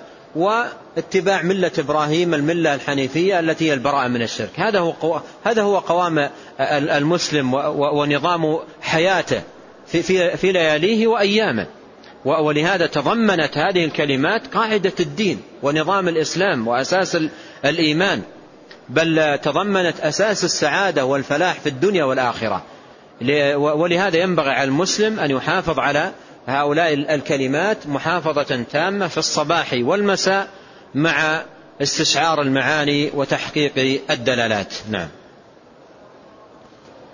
واتباع 0.96 1.42
ملة 1.42 1.70
إبراهيم 1.78 2.34
الملة 2.34 2.74
الحنيفية 2.74 3.40
التي 3.40 3.68
هي 3.68 3.74
البراءة 3.74 4.08
من 4.08 4.22
الشرك. 4.22 4.50
هذا 4.56 4.78
هو 4.78 5.20
هذا 5.44 5.62
هو 5.62 5.78
قوام 5.78 6.30
المسلم 6.60 7.54
ونظام 7.76 8.58
حياته 8.82 9.42
في, 9.86 10.02
في, 10.02 10.36
في 10.36 10.52
لياليه 10.52 11.06
وأيامه. 11.06 11.66
ولهذا 12.24 12.86
تضمنت 12.86 13.58
هذه 13.58 13.84
الكلمات 13.84 14.46
قاعدة 14.46 14.92
الدين 15.00 15.40
ونظام 15.62 16.08
الإسلام 16.08 16.68
وأساس 16.68 17.18
الإيمان. 17.64 18.22
بل 18.88 19.38
تضمنت 19.42 20.00
أساس 20.00 20.44
السعادة 20.44 21.04
والفلاح 21.04 21.60
في 21.60 21.68
الدنيا 21.68 22.04
والآخرة. 22.04 22.62
ولهذا 23.56 24.16
ينبغي 24.16 24.50
على 24.50 24.68
المسلم 24.68 25.20
أن 25.20 25.30
يحافظ 25.30 25.78
على 25.78 26.10
هؤلاء 26.46 26.94
الكلمات 26.94 27.86
محافظة 27.86 28.64
تامة 28.72 29.08
في 29.08 29.18
الصباح 29.18 29.72
والمساء 29.72 30.48
مع 30.94 31.42
استشعار 31.82 32.42
المعاني 32.42 33.10
وتحقيق 33.14 34.00
الدلالات. 34.10 34.74
نعم. 34.90 35.08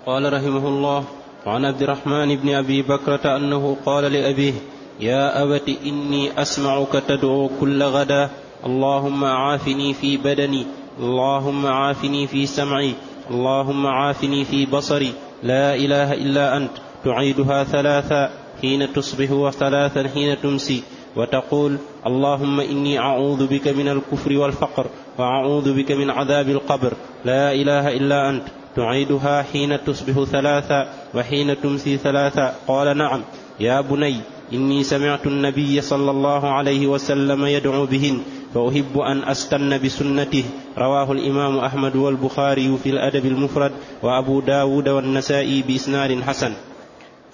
قال 0.05 0.33
رحمه 0.33 0.67
الله 0.67 1.03
وعن 1.45 1.65
عبد 1.65 1.81
الرحمن 1.81 2.35
بن 2.35 2.53
أبي 2.53 2.81
بكرة 2.81 3.37
أنه 3.37 3.77
قال 3.85 4.03
لأبيه 4.03 4.53
يا 4.99 5.43
أبت 5.43 5.69
إني 5.85 6.41
أسمعك 6.41 7.03
تدعو 7.07 7.49
كل 7.59 7.83
غدا. 7.83 8.29
اللهم 8.65 9.25
عافني 9.25 9.93
في 9.93 10.17
بدني. 10.17 10.65
اللهم 10.99 11.65
عافني 11.65 12.27
في 12.27 12.45
سمعي. 12.45 12.93
اللهم 13.29 13.87
عافني 13.87 14.45
في 14.45 14.65
بصري. 14.65 15.13
لا 15.43 15.75
إله 15.75 16.13
إلا 16.13 16.57
أنت. 16.57 16.71
تعيدها 17.05 17.63
ثلاثا 17.63 18.31
حين 18.61 18.93
تصبح 18.93 19.31
وثلاثا 19.31 20.07
حين 20.07 20.41
تمسي. 20.41 20.83
وتقول 21.15 21.77
اللهم 22.07 22.59
إني 22.59 22.99
أعوذ 22.99 23.47
بك 23.47 23.67
من 23.67 23.87
الكفر 23.87 24.37
والفقر 24.37 24.85
وأعوذ 25.17 25.73
بك 25.73 25.91
من 25.91 26.09
عذاب 26.09 26.49
القبر. 26.49 26.93
لا 27.25 27.51
إله 27.53 27.97
إلا 27.97 28.29
أنت. 28.29 28.43
تعيدها 28.75 29.43
حين 29.43 29.83
تصبح 29.83 30.23
ثلاثا 30.23 30.93
وحين 31.15 31.61
تمسي 31.61 31.97
ثلاثا. 31.97 32.55
قال 32.67 32.97
نعم. 32.97 33.21
يا 33.59 33.81
بني 33.81 34.17
إني 34.53 34.83
سمعت 34.83 35.27
النبي 35.27 35.81
صلى 35.81 36.11
الله 36.11 36.53
عليه 36.53 36.87
وسلم 36.87 37.45
يدعو 37.45 37.85
بهن. 37.85 38.21
فأحب 38.53 38.99
أن 38.99 39.23
أستن 39.23 39.77
بسنته. 39.77 40.43
رواه 40.77 41.11
الإمام 41.11 41.57
أحمد 41.57 41.95
والبخاري 41.95 42.77
في 42.83 42.89
الأدب 42.89 43.25
المفرد. 43.25 43.71
وأبو 44.03 44.39
داود 44.39 44.89
والنسائي 44.89 45.61
بإسناد 45.61 46.21
حسن. 46.21 46.53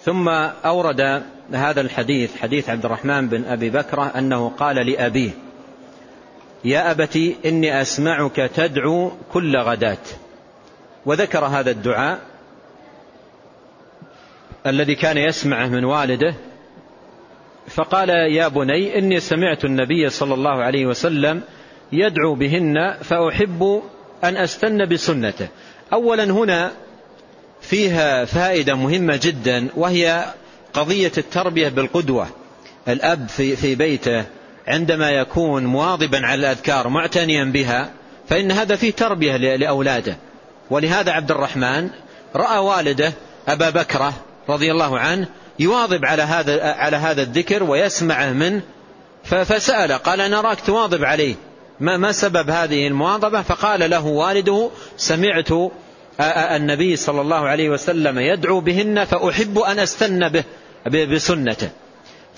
ثم 0.03 0.29
أورد 0.65 1.23
هذا 1.53 1.81
الحديث 1.81 2.37
حديث 2.37 2.69
عبد 2.69 2.85
الرحمن 2.85 3.27
بن 3.27 3.45
أبي 3.45 3.69
بكرة 3.69 4.03
أنه 4.17 4.49
قال 4.49 4.75
لأبيه 4.75 5.31
يا 6.65 6.91
أبت 6.91 7.33
إني 7.45 7.81
أسمعك 7.81 8.35
تدعو 8.35 9.11
كل 9.33 9.57
غداة. 9.57 9.97
وذكر 11.05 11.45
هذا 11.45 11.71
الدعاء 11.71 12.19
الذي 14.65 14.95
كان 14.95 15.17
يسمعه 15.17 15.67
من 15.67 15.85
والده 15.85 16.35
فقال 17.67 18.09
يا 18.09 18.47
بني 18.47 18.97
إني 18.97 19.19
سمعت 19.19 19.65
النبي 19.65 20.09
صلى 20.09 20.33
الله 20.33 20.63
عليه 20.63 20.85
وسلم 20.85 21.41
يدعو 21.91 22.35
بهن 22.35 22.97
فأحب 23.01 23.81
أن 24.23 24.37
أستن 24.37 24.85
بسنته. 24.85 25.47
أولا 25.93 26.23
هنا 26.23 26.71
فيها 27.61 28.25
فائدة 28.25 28.75
مهمة 28.75 29.19
جدا 29.23 29.67
وهي 29.75 30.25
قضية 30.73 31.11
التربية 31.17 31.69
بالقدوة. 31.69 32.27
الأب 32.87 33.29
في, 33.29 33.55
في 33.55 33.75
بيته 33.75 34.25
عندما 34.67 35.11
يكون 35.11 35.65
مواظبا 35.65 36.25
على 36.25 36.39
الأذكار 36.39 36.89
معتنيا 36.89 37.43
بها 37.43 37.91
فإن 38.29 38.51
هذا 38.51 38.75
فيه 38.75 38.91
تربية 38.91 39.37
لأولاده. 39.37 40.17
ولهذا 40.69 41.11
عبد 41.11 41.31
الرحمن 41.31 41.89
رأى 42.35 42.57
والده 42.57 43.13
أبا 43.47 43.69
بكرة 43.69 44.13
رضي 44.49 44.71
الله 44.71 44.99
عنه 44.99 45.27
يواظب 45.59 46.05
على 46.05 46.23
هذا 46.23 46.63
على 46.63 46.97
هذا 46.97 47.21
الذكر 47.21 47.63
ويسمعه 47.63 48.31
منه 48.31 48.61
فسأل 49.23 49.91
قال 49.91 50.21
أنا 50.21 50.39
أراك 50.39 50.59
تواظب 50.61 51.03
عليه. 51.03 51.35
ما 51.79 51.97
ما 51.97 52.11
سبب 52.11 52.49
هذه 52.49 52.87
المواظبة؟ 52.87 53.41
فقال 53.41 53.89
له 53.89 54.05
والده 54.05 54.69
سمعت 54.97 55.49
النبي 56.19 56.95
صلى 56.95 57.21
الله 57.21 57.47
عليه 57.47 57.69
وسلم 57.69 58.19
يدعو 58.19 58.59
بهن 58.59 59.05
فأحب 59.05 59.59
أن 59.59 59.79
أستن 59.79 60.29
به 60.29 61.05
بسنته. 61.05 61.69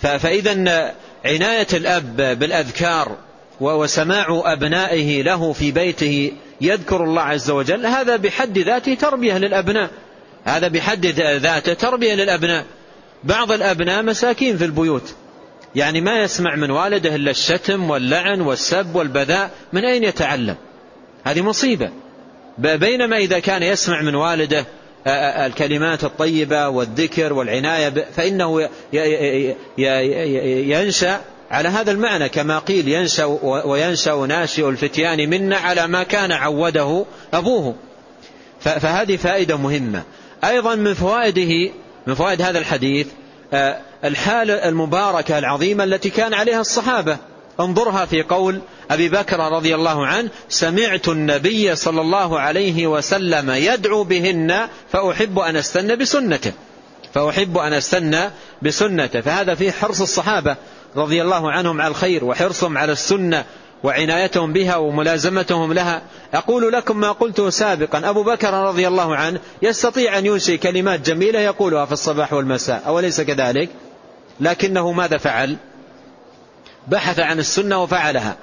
فإذا 0.02 0.94
عناية 1.26 1.68
الأب 1.74 2.40
بالأذكار 2.40 3.18
وسماع 3.60 4.42
أبنائه 4.46 5.22
له 5.22 5.54
في 5.54 5.72
بيته 5.72 6.32
يذكر 6.62 7.04
الله 7.04 7.22
عز 7.22 7.50
وجل 7.50 7.86
هذا 7.86 8.16
بحد 8.16 8.58
ذاته 8.58 8.94
تربية 8.94 9.38
للأبناء. 9.38 9.90
هذا 10.46 10.68
بحد 10.68 11.06
ذاته 11.20 11.74
تربية 11.74 12.14
للأبناء. 12.14 12.66
بعض 13.24 13.52
الأبناء 13.52 14.04
مساكين 14.04 14.58
في 14.58 14.66
البيوت. 14.66 15.14
يعني 15.76 16.02
ما 16.02 16.22
يسمع 16.22 16.56
من 16.56 16.72
والده 16.72 17.16
إلا 17.16 17.32
الشتم 17.32 17.90
واللعن 17.90 18.42
والسب 18.42 18.96
والبذاء 18.96 19.52
من 19.74 19.86
أين 19.86 20.04
يتعلم؟ 20.04 20.56
هذه 21.24 21.42
مصيبة. 21.42 21.90
بينما 22.60 23.18
إذا 23.18 23.40
كان 23.40 23.64
يسمع 23.64 24.02
من 24.02 24.16
والده 24.16 24.66
الكلمات 25.46 26.04
الطيبة 26.04 26.70
والذكر 26.70 27.34
والعناية 27.34 28.06
فإنه 28.16 28.70
ينشأ 30.68 31.22
على 31.52 31.70
هذا 31.70 31.92
المعنى 31.92 32.30
كما 32.30 32.60
قيل 32.60 32.88
ينشأ 32.88 33.26
وينشأ 33.44 34.26
ناشئ 34.28 34.70
الفتيان 34.70 35.30
منا 35.30 35.58
على 35.58 35.88
ما 35.88 36.04
كان 36.04 36.32
عوده 36.32 37.06
أبوه. 37.34 37.76
فهذه 38.60 39.16
فائدة 39.16 39.58
مهمة. 39.58 40.04
أيضا 40.44 40.76
من 40.76 40.94
فوائده 40.94 41.72
من 42.08 42.16
فوائد 42.16 42.42
هذا 42.42 42.60
الحديث 42.60 43.08
الحال 44.04 44.52
المباركة 44.52 45.38
العظيمة 45.40 45.84
التي 45.84 46.10
كان 46.10 46.34
عليها 46.34 46.62
الصحابة. 46.62 47.18
انظرها 47.60 48.06
في 48.06 48.24
قول 48.24 48.62
أبي 48.92 49.10
بكر 49.10 49.40
رضي 49.40 49.76
الله 49.76 50.08
عنه 50.08 50.30
سمعت 50.50 51.08
النبي 51.08 51.76
صلى 51.76 52.02
الله 52.02 52.40
عليه 52.40 52.88
وسلم 52.88 53.50
يدعو 53.50 54.04
بهن 54.04 54.68
فأحب 54.92 55.40
أن 55.40 55.56
أستن 55.56 55.96
بسنته. 55.96 56.52
فأحب 57.14 57.58
أن 57.58 57.74
أستن 57.74 58.30
بسنته. 58.62 59.22
فهذا 59.22 59.56
فيه 59.56 59.72
حرص 59.72 60.02
الصحابة 60.02 60.56
رضي 60.96 61.22
الله 61.22 61.52
عنهم 61.52 61.82
على 61.82 61.92
الخير 61.92 62.26
وحرصهم 62.26 62.78
على 62.78 62.92
السنة 62.92 63.46
وعنايتهم 63.84 64.54
بها 64.54 64.76
وملازمتهم 64.76 65.74
لها. 65.74 66.02
أقول 66.34 66.74
لكم 66.74 66.98
ما 66.98 67.12
قلته 67.12 67.50
سابقا. 67.50 68.10
أبو 68.10 68.24
بكر 68.24 68.54
رضي 68.54 68.88
الله 68.88 69.16
عنه 69.16 69.40
يستطيع 69.62 70.18
أن 70.18 70.26
ينشئ 70.26 70.58
كلمات 70.58 71.00
جميلة 71.00 71.40
يقولها 71.40 71.86
في 71.86 71.92
الصباح 71.92 72.34
والمساء. 72.34 72.84
أوليس 72.88 73.22
كذلك؟ 73.22 73.70
لكنه 74.40 74.92
ماذا 74.92 75.18
فعل؟ 75.18 75.58
بحث 76.90 77.20
عن 77.20 77.40
السنة 77.40 77.84
وفعلها. 77.84 78.38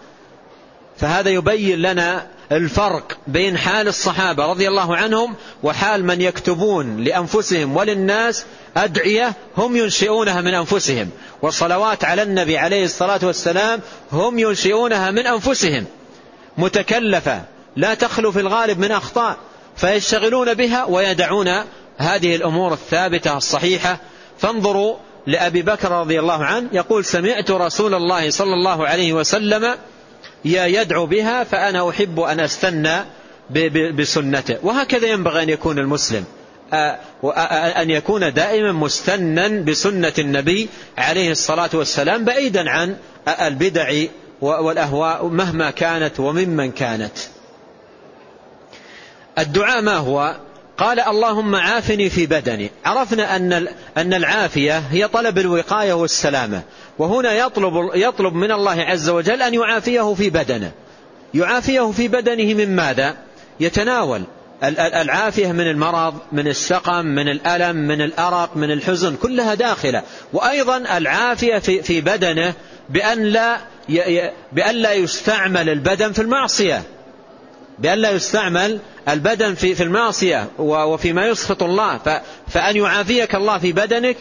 فهذا 0.99 1.31
يبين 1.31 1.83
لنا 1.83 2.27
الفرق 2.53 3.19
بين 3.27 3.59
حال 3.59 3.89
الصحابة 3.89 4.47
رضي 4.47 4.69
الله 4.69 4.97
عنهم 4.97 5.35
وحال 5.63 6.05
من 6.05 6.21
يكتبون 6.21 7.05
لأنفسهم 7.05 7.77
وللناس 7.77 8.45
أدعية 8.77 9.33
هم 9.57 9.77
ينشئونها 9.77 10.41
من 10.41 10.55
أنفسهم. 10.55 11.11
والصلوات 11.43 12.05
على 12.05 12.23
النبي 12.23 12.59
عليه 12.59 12.85
الصلاة 12.85 13.21
والسلام 13.23 13.81
هم 14.13 14.39
ينشئونها 14.39 15.11
من 15.11 15.27
أنفسهم. 15.27 15.85
متكلفة 16.59 17.43
لا 17.77 17.95
تخلو 17.95 18.33
في 18.33 18.41
الغالب 18.41 18.79
من 18.79 18.93
أخطاء 18.93 19.37
فيشتغلون 19.77 20.55
بها 20.55 20.85
ويدعون 20.85 21.49
هذه 21.99 22.37
الأمور 22.37 22.73
الثابتة 22.73 23.37
الصحيحة. 23.37 23.99
فانظروا 24.39 24.97
لأبي 25.27 25.63
بكر 25.63 25.93
رضي 25.93 26.21
الله 26.21 26.45
عنه 26.45 26.69
يقول 26.73 27.05
سمعت 27.05 27.51
رسول 27.51 27.95
الله 27.95 28.31
صلى 28.31 28.55
الله 28.55 28.87
عليه 28.87 29.13
وسلم 29.13 29.75
يدعو 30.45 31.07
بها 31.07 31.45
فأنا 31.45 31.91
أحب 31.91 32.21
أن 32.21 32.41
أستنى 32.41 32.97
بسنته. 33.99 34.57
وهكذا 34.63 35.07
ينبغي 35.07 35.43
أن 35.43 35.49
يكون 35.49 35.79
المسلم. 35.79 36.25
أن 37.77 37.91
يكون 37.91 38.33
دائما 38.33 38.73
مستنا 38.73 39.49
بسنة 39.49 40.13
النبي 40.19 40.69
عليه 40.99 41.31
الصلاة 41.31 41.71
والسلام 41.75 42.25
بعيدا 42.25 42.71
عن 42.71 42.97
البدع 43.41 44.05
والأهواء 44.41 45.27
مهما 45.27 45.71
كانت 45.71 46.21
وممن 46.21 46.73
كانت. 46.73 47.19
الدعاء 49.39 49.83
ما 49.83 49.97
هو؟ 49.97 50.37
قال 50.79 51.01
اللهم 51.01 51.55
عافني 51.55 52.11
في 52.11 52.27
بدني. 52.27 52.71
عرفنا 52.85 53.37
أن 53.37 53.69
أن 53.97 54.15
العافية 54.15 54.79
هي 54.79 55.09
طلب 55.09 55.39
الوقاية 55.39 55.93
والسلامة. 55.93 56.63
وهنا 56.99 57.33
يطلب 57.33 57.73
يطلب 57.95 58.35
من 58.35 58.53
الله 58.53 58.83
عز 58.83 59.09
وجل 59.09 59.43
أن 59.43 59.55
يعافيه 59.55 60.15
في 60.15 60.31
بدنه. 60.31 60.73
يعافيه 61.35 61.91
في 61.91 62.09
بدنه 62.09 62.55
من 62.55 62.77
ماذا؟ 62.77 63.17
يتناول 63.61 64.23
العافية 64.79 65.53
من 65.53 65.71
المرض 65.71 66.15
من 66.33 66.49
السقم 66.49 67.07
من 67.07 67.29
الألم 67.29 67.77
من 67.77 68.01
الأرق 68.01 68.57
من 68.57 68.71
الحزن 68.71 69.17
كلها 69.17 69.55
داخلة. 69.55 70.03
وأيضا 70.33 70.77
العافية 70.77 71.59
في, 71.59 72.01
بدنه 72.01 72.53
بأن 72.91 73.23
لا, 73.23 73.57
بأن 74.53 74.75
لا 74.75 74.93
يستعمل 74.93 75.69
البدن 75.69 76.13
في 76.13 76.23
المعصية. 76.23 76.83
بأن 77.79 77.99
لا 77.99 78.11
يستعمل 78.11 78.79
البدن 79.09 79.55
في, 79.55 79.75
في 79.75 79.83
المعصية 79.83 80.49
وفيما 80.59 81.27
يسخط 81.27 81.63
الله. 81.63 82.21
فأن 82.49 82.77
يعافيك 82.77 83.35
الله 83.35 83.59
في 83.59 83.73
بدنك 83.73 84.17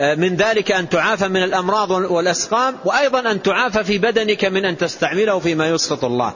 آه، 0.00 0.14
من 0.14 0.36
ذلك 0.36 0.72
أن 0.72 0.88
تعافى 0.88 1.28
من 1.28 1.42
الأمراض 1.42 1.90
والأسقام 1.90 2.76
وأيضا 2.84 3.30
أن 3.30 3.42
تعافى 3.42 3.84
في 3.84 3.98
بدنك 3.98 4.44
من 4.44 4.64
أن 4.64 4.76
تستعمله 4.76 5.38
فيما 5.38 5.68
يسخط 5.68 6.04
الله. 6.04 6.34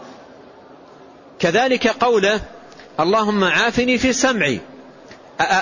كذلك 1.39 1.87
قوله 1.87 2.41
اللهم 3.01 3.45
عافني 3.45 3.99
في 3.99 4.13
سمعي. 4.13 4.61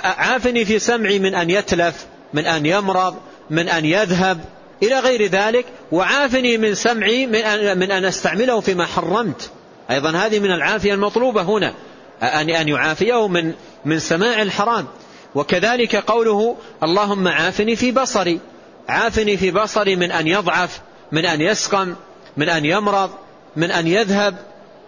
عافني 0.05 0.65
في 0.65 0.79
سمعي 0.79 1.19
من 1.19 1.35
أن 1.35 1.51
يتلف 1.51 2.07
من 2.33 2.47
أن 2.47 2.67
يمرض 2.67 3.17
من 3.51 3.69
أن 3.69 3.85
يذهب 3.85 4.41
إلى 4.83 4.99
غير 4.99 5.27
ذلك 5.27 5.67
وعافني 5.93 6.59
من 6.59 6.75
سمعي 6.75 7.27
من 7.27 7.35
أن, 7.35 7.79
من 7.79 7.91
أن 7.91 8.05
أستعمله 8.05 8.61
فيما 8.61 8.87
حرمت. 8.87 9.51
أيضا 9.91 10.11
هذه 10.11 10.38
من 10.38 10.51
العافية 10.51 10.95
المطلوبة 10.95 11.43
هنا 11.43 11.74
أن 12.22 12.51
أن 12.51 12.68
يعافيه 12.68 13.28
من 13.28 13.53
من 13.84 13.99
سماع 13.99 14.43
الحرام. 14.43 14.86
وكذلك 15.34 15.97
قوله 15.97 16.57
اللهم 16.82 17.28
عافني 17.28 17.76
في 17.76 17.93
بصري. 17.93 18.41
عافني 18.88 19.36
في 19.36 19.51
بصري 19.51 19.97
من 19.97 20.12
أن 20.12 20.26
يضعف 20.26 20.80
من 21.12 21.26
أن 21.26 21.41
يسقم 21.41 21.95
من 22.36 22.49
أن 22.49 22.64
يمرض 22.64 23.11
من 23.57 23.70
أن 23.70 23.86
يذهب. 23.86 24.34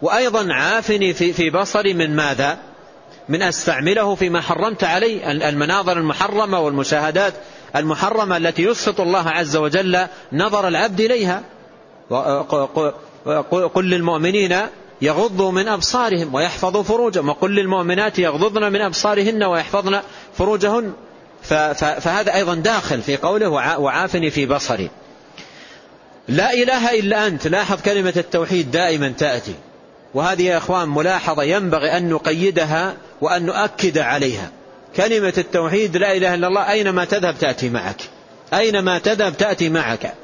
وأيضا 0.02 0.52
عافني 0.52 1.14
في, 1.14 1.32
في 1.32 1.50
بصري 1.50 1.94
من 1.94 2.16
ماذا؟ 2.16 2.58
من 3.28 3.42
أستعمله 3.42 4.14
فيما 4.14 4.40
حرمت 4.40 4.84
علي 4.84 5.32
المناظر 5.48 5.98
المحرمة 5.98 6.60
والمشاهدات 6.60 7.34
المحرمة 7.76 8.36
التي 8.36 8.62
يسخط 8.62 9.00
الله 9.00 9.28
عز 9.28 9.56
وجل 9.56 10.06
نظر 10.32 10.68
العبد 10.68 11.00
إليها. 11.00 11.42
قل 13.74 13.84
للمؤمنين 13.84 14.58
يغضوا 15.02 15.52
من 15.52 15.68
أبصارهم 15.68 16.34
ويحفظوا 16.34 16.82
فروجهم. 16.82 17.28
وقل 17.28 17.50
للمؤمنات 17.50 18.18
يغضضن 18.18 18.72
من 18.72 18.80
أبصارهن 18.80 19.42
ويحفظن 19.42 20.00
فروجهن. 20.38 20.92
فهذا 21.42 22.34
أيضا 22.34 22.54
داخل 22.54 23.02
في 23.02 23.16
قوله 23.16 23.48
وعافني 23.78 24.30
في 24.30 24.46
بصري. 24.46 24.90
لا 26.28 26.52
إله 26.52 26.98
إلا 26.98 27.26
أنت. 27.26 27.46
لاحظ 27.46 27.82
كلمة 27.82 28.12
التوحيد 28.16 28.70
دائما 28.70 29.08
تأتي. 29.08 29.54
وهذه 30.14 30.42
يا 30.42 30.56
إخوان 30.56 30.88
ملاحظة 30.88 31.42
ينبغي 31.42 31.96
أن 31.96 32.08
نقيدها 32.08 32.94
وأن 33.20 33.46
نؤكد 33.46 33.98
عليها. 33.98 34.50
كلمة 34.96 35.34
التوحيد 35.38 35.96
لا 35.96 36.16
إله 36.16 36.34
إلا 36.34 36.46
الله 36.46 36.70
أينما 36.70 37.04
تذهب 37.04 37.38
تأتي 37.38 37.68
معك. 37.68 38.00
أينما 38.54 38.98
تذهب 38.98 39.36
تأتي 39.36 39.68
معك. 39.68 40.14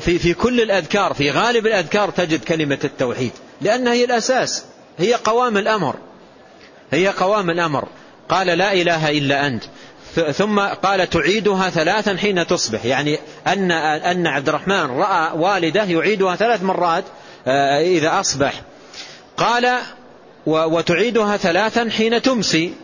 في, 0.00 0.18
في 0.18 0.34
كل 0.34 0.60
الأذكار 0.60 1.14
في 1.14 1.30
غالب 1.30 1.66
الأذكار 1.66 2.10
تجد 2.10 2.44
كلمة 2.44 2.78
التوحيد. 2.84 3.32
لأنها 3.60 3.92
هي 3.92 4.04
الأساس. 4.04 4.64
هي 4.98 5.14
قوام 5.14 5.56
الأمر. 5.56 5.96
هي 6.90 7.08
قوام 7.08 7.50
الأمر. 7.50 7.88
قال 8.28 8.46
لا 8.46 8.72
إله 8.72 9.10
إلا 9.10 9.46
أنت. 9.46 9.64
ثم 10.32 10.60
قال 10.60 11.10
تعيدها 11.10 11.70
ثلاثا 11.70 12.16
حين 12.16 12.46
تصبح. 12.46 12.84
يعني 12.84 13.18
أن, 13.46 13.70
أن 13.70 14.26
عبد 14.26 14.48
الرحمن 14.48 14.86
رأى 14.86 15.38
والده 15.38 15.84
يعيدها 15.84 16.36
ثلاث 16.36 16.62
مرات 16.62 17.04
آه، 17.46 17.80
إذا 17.80 18.20
أصبح. 18.20 18.62
قال 19.36 19.78
وتعيدها 20.46 21.36
ثلاثا 21.36 21.90
حين 21.90 22.22
تمسي. 22.22 22.74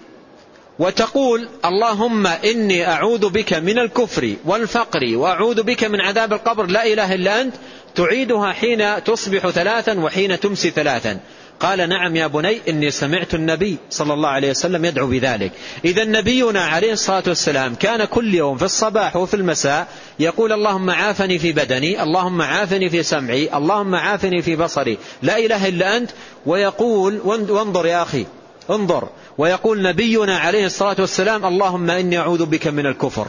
وتقول 0.83 1.49
اللهم 1.64 2.26
إني 2.26 2.89
أعوذ 2.89 3.30
بك 3.30 3.55
من 3.55 3.78
الكفر 3.78 4.35
والفقر 4.45 5.01
وأعوذ 5.16 5.62
بك 5.62 5.85
من 5.85 6.01
عذاب 6.01 6.33
القبر 6.33 6.66
لا 6.66 6.87
إله 6.87 7.14
إلا 7.14 7.41
أنت 7.41 7.55
تعيدها 7.95 8.53
حين 8.53 9.05
تصبح 9.05 9.51
ثلاثا 9.51 10.01
وحين 10.01 10.41
تمسي 10.41 10.70
ثلاثا. 10.70 11.20
قال 11.61 11.89
نعم 11.89 12.16
يا 12.16 12.26
بني 12.26 12.61
إني 12.68 12.91
سمعت 12.91 13.35
النبي 13.35 13.76
صلى 13.91 14.14
الله 14.14 14.28
عليه 14.28 14.51
وسلم 14.51 14.85
يدعو 14.85 15.07
بذلك. 15.07 15.53
إذا 15.85 16.05
نبينا 16.05 16.64
عليه 16.64 16.93
الصلاة 16.93 17.22
والسلام 17.26 17.74
كان 17.74 18.05
كل 18.05 18.35
يوم 18.35 18.57
في 18.59 18.64
الصباح 18.64 19.16
وفي 19.16 19.35
المساء 19.35 19.89
يقول 20.18 20.53
اللهم 20.53 20.91
عافني 20.91 21.39
في 21.39 21.53
بدني 21.53 22.03
اللهم 22.03 22.43
عافني 22.43 22.91
في 22.91 23.03
سمعي 23.03 23.57
اللهم 23.57 23.95
عافني 23.95 24.43
في 24.43 24.57
بصري 24.57 24.99
لا 25.22 25.39
إله 25.39 25.68
إلا 25.68 25.97
أنت 25.97 26.11
ويقول 26.47 27.20
وانظر 27.24 27.87
يا 27.87 28.03
أخي 28.03 28.26
انظر. 28.71 29.09
ويقول 29.39 29.83
نبينا 29.83 30.39
عليه 30.39 30.67
الصلاة 30.67 30.97
والسلام 30.99 31.47
اللهم 31.47 31.91
إني 31.91 32.19
أعوذ 32.19 32.47
بك 32.47 32.67
من 32.67 32.87
الكفر. 32.87 33.27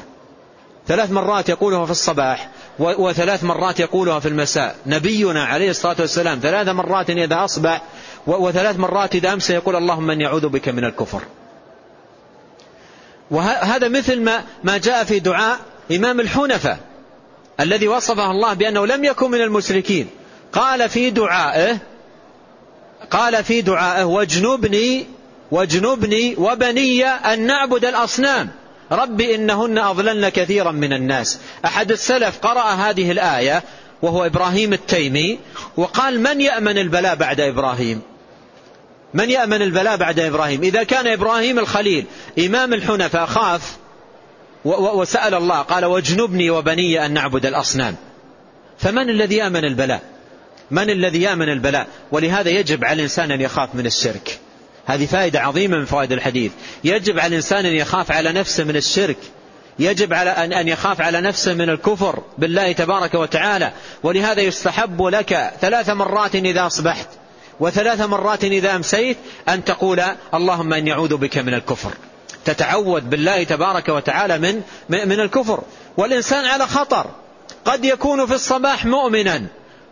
ثلاث 0.87 1.11
مرات 1.11 1.49
يقولها 1.49 1.85
في 1.85 1.91
الصباح 1.91 2.49
وثلاث 2.79 3.43
مرات 3.43 3.79
يقولها 3.79 4.19
في 4.19 4.27
المساء. 4.27 4.75
نبينا 4.85 5.43
عليه 5.43 5.69
الصلاة 5.69 5.95
والسلام 5.99 6.39
ثلاث 6.39 6.67
مرات 6.67 7.09
إذا 7.09 7.45
أصبح 7.45 7.81
وثلاث 8.27 8.79
مرات 8.79 9.15
إذا 9.15 9.33
أمسى 9.33 9.53
يقول 9.53 9.75
اللهم 9.75 10.11
أني 10.11 10.25
أعوذ 10.25 10.47
بك 10.47 10.69
من 10.69 10.85
الكفر. 10.85 11.21
وهذا 13.31 13.87
مثل 13.87 14.21
ما, 14.21 14.43
ما 14.63 14.77
جاء 14.77 15.03
في 15.03 15.19
دعاء 15.19 15.59
إمام 15.91 16.19
الحنفة 16.19 16.77
الذي 17.59 17.87
وصفه 17.87 18.31
الله 18.31 18.53
بأنه 18.53 18.85
لم 18.85 19.03
يكن 19.03 19.31
من 19.31 19.41
المشركين. 19.41 20.07
قال 20.53 20.89
في 20.89 21.09
دعائه 21.09 21.77
قال 23.11 23.43
في 23.43 23.61
دعائه 23.61 24.03
واجنبني 24.03 25.05
واجنبني 25.53 26.35
وبني 26.37 27.05
أن 27.05 27.39
نعبد 27.39 27.85
الأصنام. 27.85 28.49
رب 28.91 29.21
إنهن 29.21 29.77
أضللن 29.77 30.29
كثيرا 30.29 30.71
من 30.71 30.93
الناس. 30.93 31.39
أحد 31.65 31.91
السلف 31.91 32.39
قرأ 32.39 32.73
هذه 32.73 33.11
الآية 33.11 33.63
وهو 34.01 34.25
إبراهيم 34.25 34.73
التيمي 34.73 35.39
وقال 35.77 36.19
من 36.19 36.41
يأمن 36.41 36.77
البلاء 36.77 37.15
بعد 37.15 37.39
إبراهيم؟ 37.39 38.01
من 39.13 39.29
يأمن 39.29 39.61
البلاء 39.61 39.97
بعد 39.97 40.19
إبراهيم؟ 40.19 40.61
إذا 40.61 40.83
كان 40.83 41.07
إبراهيم 41.07 41.59
الخليل 41.59 42.05
إمام 42.39 42.73
الحنفاء 42.73 43.25
خاف 43.25 43.77
وسأل 44.65 45.33
الله 45.33 45.61
قال 45.61 45.85
واجنبني 45.85 46.49
وبني 46.49 47.05
أن 47.05 47.13
نعبد 47.13 47.45
الأصنام. 47.45 47.95
فمن 48.79 49.09
الذي 49.09 49.35
يأمن 49.35 49.65
البلاء؟ 49.65 50.01
من 50.71 50.89
الذي 50.89 51.21
يأمن 51.21 51.49
البلاء؟ 51.49 51.87
ولهذا 52.11 52.49
يجب 52.49 52.85
على 52.85 52.93
الإنسان 52.93 53.31
أن 53.31 53.41
يخاف 53.41 53.75
من 53.75 53.85
الشرك. 53.85 54.39
هذه 54.85 55.05
فائدة 55.05 55.39
عظيمة 55.39 55.77
من 55.77 55.85
فوائد 55.85 56.11
الحديث. 56.11 56.51
يجب 56.83 57.19
على 57.19 57.27
الإنسان 57.27 57.65
أن 57.65 57.73
يخاف 57.73 58.11
على 58.11 58.31
نفسه 58.31 58.63
من 58.63 58.75
الشرك. 58.75 59.17
يجب 59.79 60.13
على 60.13 60.29
أن 60.29 60.67
يخاف 60.67 61.01
على 61.01 61.21
نفسه 61.21 61.53
من 61.53 61.69
الكفر 61.69 62.23
بالله 62.37 62.71
تبارك 62.71 63.13
وتعالى. 63.13 63.71
ولهذا 64.03 64.41
يستحب 64.41 65.01
لك 65.01 65.51
ثلاث 65.61 65.89
مرات 65.89 66.35
إذا 66.35 66.67
أصبحت 66.67 67.07
وثلاث 67.59 68.01
مرات 68.01 68.43
إذا 68.43 68.75
أمسيت 68.75 69.17
أن 69.49 69.63
تقول 69.63 70.03
اللهم 70.33 70.73
أن 70.73 70.87
يعوذ 70.87 71.17
بك 71.17 71.37
من 71.37 71.53
الكفر. 71.53 71.91
تتعوذ 72.45 73.01
بالله 73.01 73.43
تبارك 73.43 73.89
وتعالى 73.89 74.37
من 74.37 74.61
من 74.89 75.19
الكفر. 75.19 75.63
والإنسان 75.97 76.45
على 76.45 76.67
خطر. 76.67 77.05
قد 77.65 77.85
يكون 77.85 78.25
في 78.25 78.33
الصباح 78.33 78.85
مؤمنا 78.85 79.45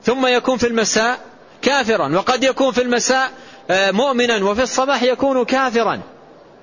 ثم 0.04 0.28
يكون 0.28 0.58
في 0.58 0.68
المساء 0.68 1.20
كافرا. 1.62 2.16
وقد 2.16 2.44
يكون 2.44 2.72
في 2.72 2.82
المساء 2.82 3.32
مؤمنا 3.72 4.46
وفي 4.46 4.64
الصباح 4.64 5.04
يكون 5.04 5.46
كافرا. 5.46 6.02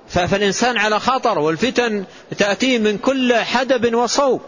فالإنسان 0.07 0.77
على 0.77 0.99
خطر 0.99 1.39
والفتن 1.39 2.03
تأتيه 2.37 2.79
من 2.79 2.97
كل 2.97 3.35
حدب 3.35 3.95
وصوب. 3.95 4.41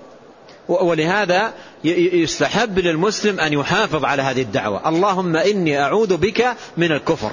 ولهذا 0.67 1.53
يستحب 1.83 2.79
للمسلم 2.79 3.39
أن 3.39 3.53
يحافظ 3.53 4.05
على 4.05 4.21
هذه 4.21 4.41
الدعوة. 4.41 4.89
اللهم 4.89 5.35
إني 5.35 5.81
أعوذ 5.81 6.17
بك 6.17 6.55
من 6.77 6.91
الكفر. 6.91 7.31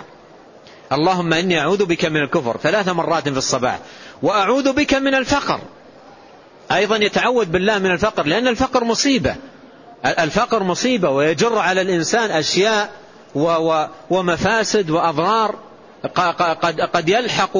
اللهم 0.92 1.32
إني 1.32 1.60
أعوذ 1.60 1.84
بك 1.84 2.04
من 2.04 2.22
الكفر. 2.22 2.56
ثلاث 2.62 2.88
مرات 2.88 3.28
في 3.28 3.38
الصباح. 3.38 3.78
وأعوذ 4.22 4.72
بك 4.72 4.94
من 4.94 5.14
الفقر. 5.14 5.60
أيضا 6.72 6.96
يتعوذ 6.96 7.44
بالله 7.44 7.78
من 7.78 7.90
الفقر 7.90 8.26
لأن 8.26 8.48
الفقر 8.48 8.84
مصيبة. 8.84 9.36
الفقر 10.04 10.62
مصيبة 10.62 11.10
ويجر 11.10 11.58
على 11.58 11.80
الإنسان 11.80 12.30
أشياء 12.30 12.90
ومفاسد 14.10 14.90
وأضرار 14.90 15.54
قد 16.14 16.80
قد 16.80 17.08
يلحق 17.08 17.58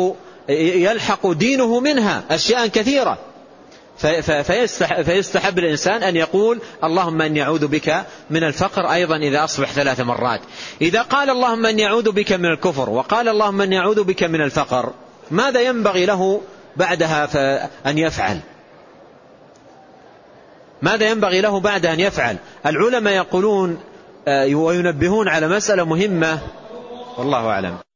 يلحق 0.49 1.33
دينه 1.33 1.81
منها 1.81 2.25
أشياء 2.31 2.67
كثيرة. 2.67 3.19
فيستحب 5.05 5.59
الإنسان 5.59 6.03
أن 6.03 6.17
يقول 6.17 6.61
اللهم 6.85 7.23
أني 7.23 7.43
أعوذ 7.43 7.67
بك 7.67 8.05
من 8.31 8.45
الفقر 8.45 8.93
أيضا 8.93 9.17
إذا 9.17 9.45
أصبح 9.45 9.73
ثلاث 9.73 10.01
مرات. 10.01 10.41
إذا 10.83 11.03
قال 11.03 11.31
اللهم 11.31 11.67
أني 11.67 11.87
أعوذ 11.87 12.11
بك 12.13 12.33
من 12.33 12.47
الكفر 12.53 12.91
وقال 12.91 13.29
اللهم 13.29 13.61
أني 13.61 13.79
أعوذ 13.79 14.05
بك 14.05 14.23
من 14.23 14.41
الفقر 14.41 14.93
ماذا 15.31 15.61
ينبغي 15.61 16.07
له 16.07 16.41
بعدها 16.77 17.29
أن 17.87 17.99
يفعل؟ 17.99 18.41
ماذا 20.83 21.11
ينبغي 21.11 21.41
له 21.41 21.61
بعد 21.61 21.87
أن 21.87 22.01
يفعل؟ 22.01 22.37
العلماء 22.67 23.15
يقولون 23.15 23.81
وينبهون 24.55 25.29
على 25.29 25.49
مسألة 25.49 25.85
مهمة. 25.85 26.39
والله 27.19 27.47
أعلم. 27.47 27.88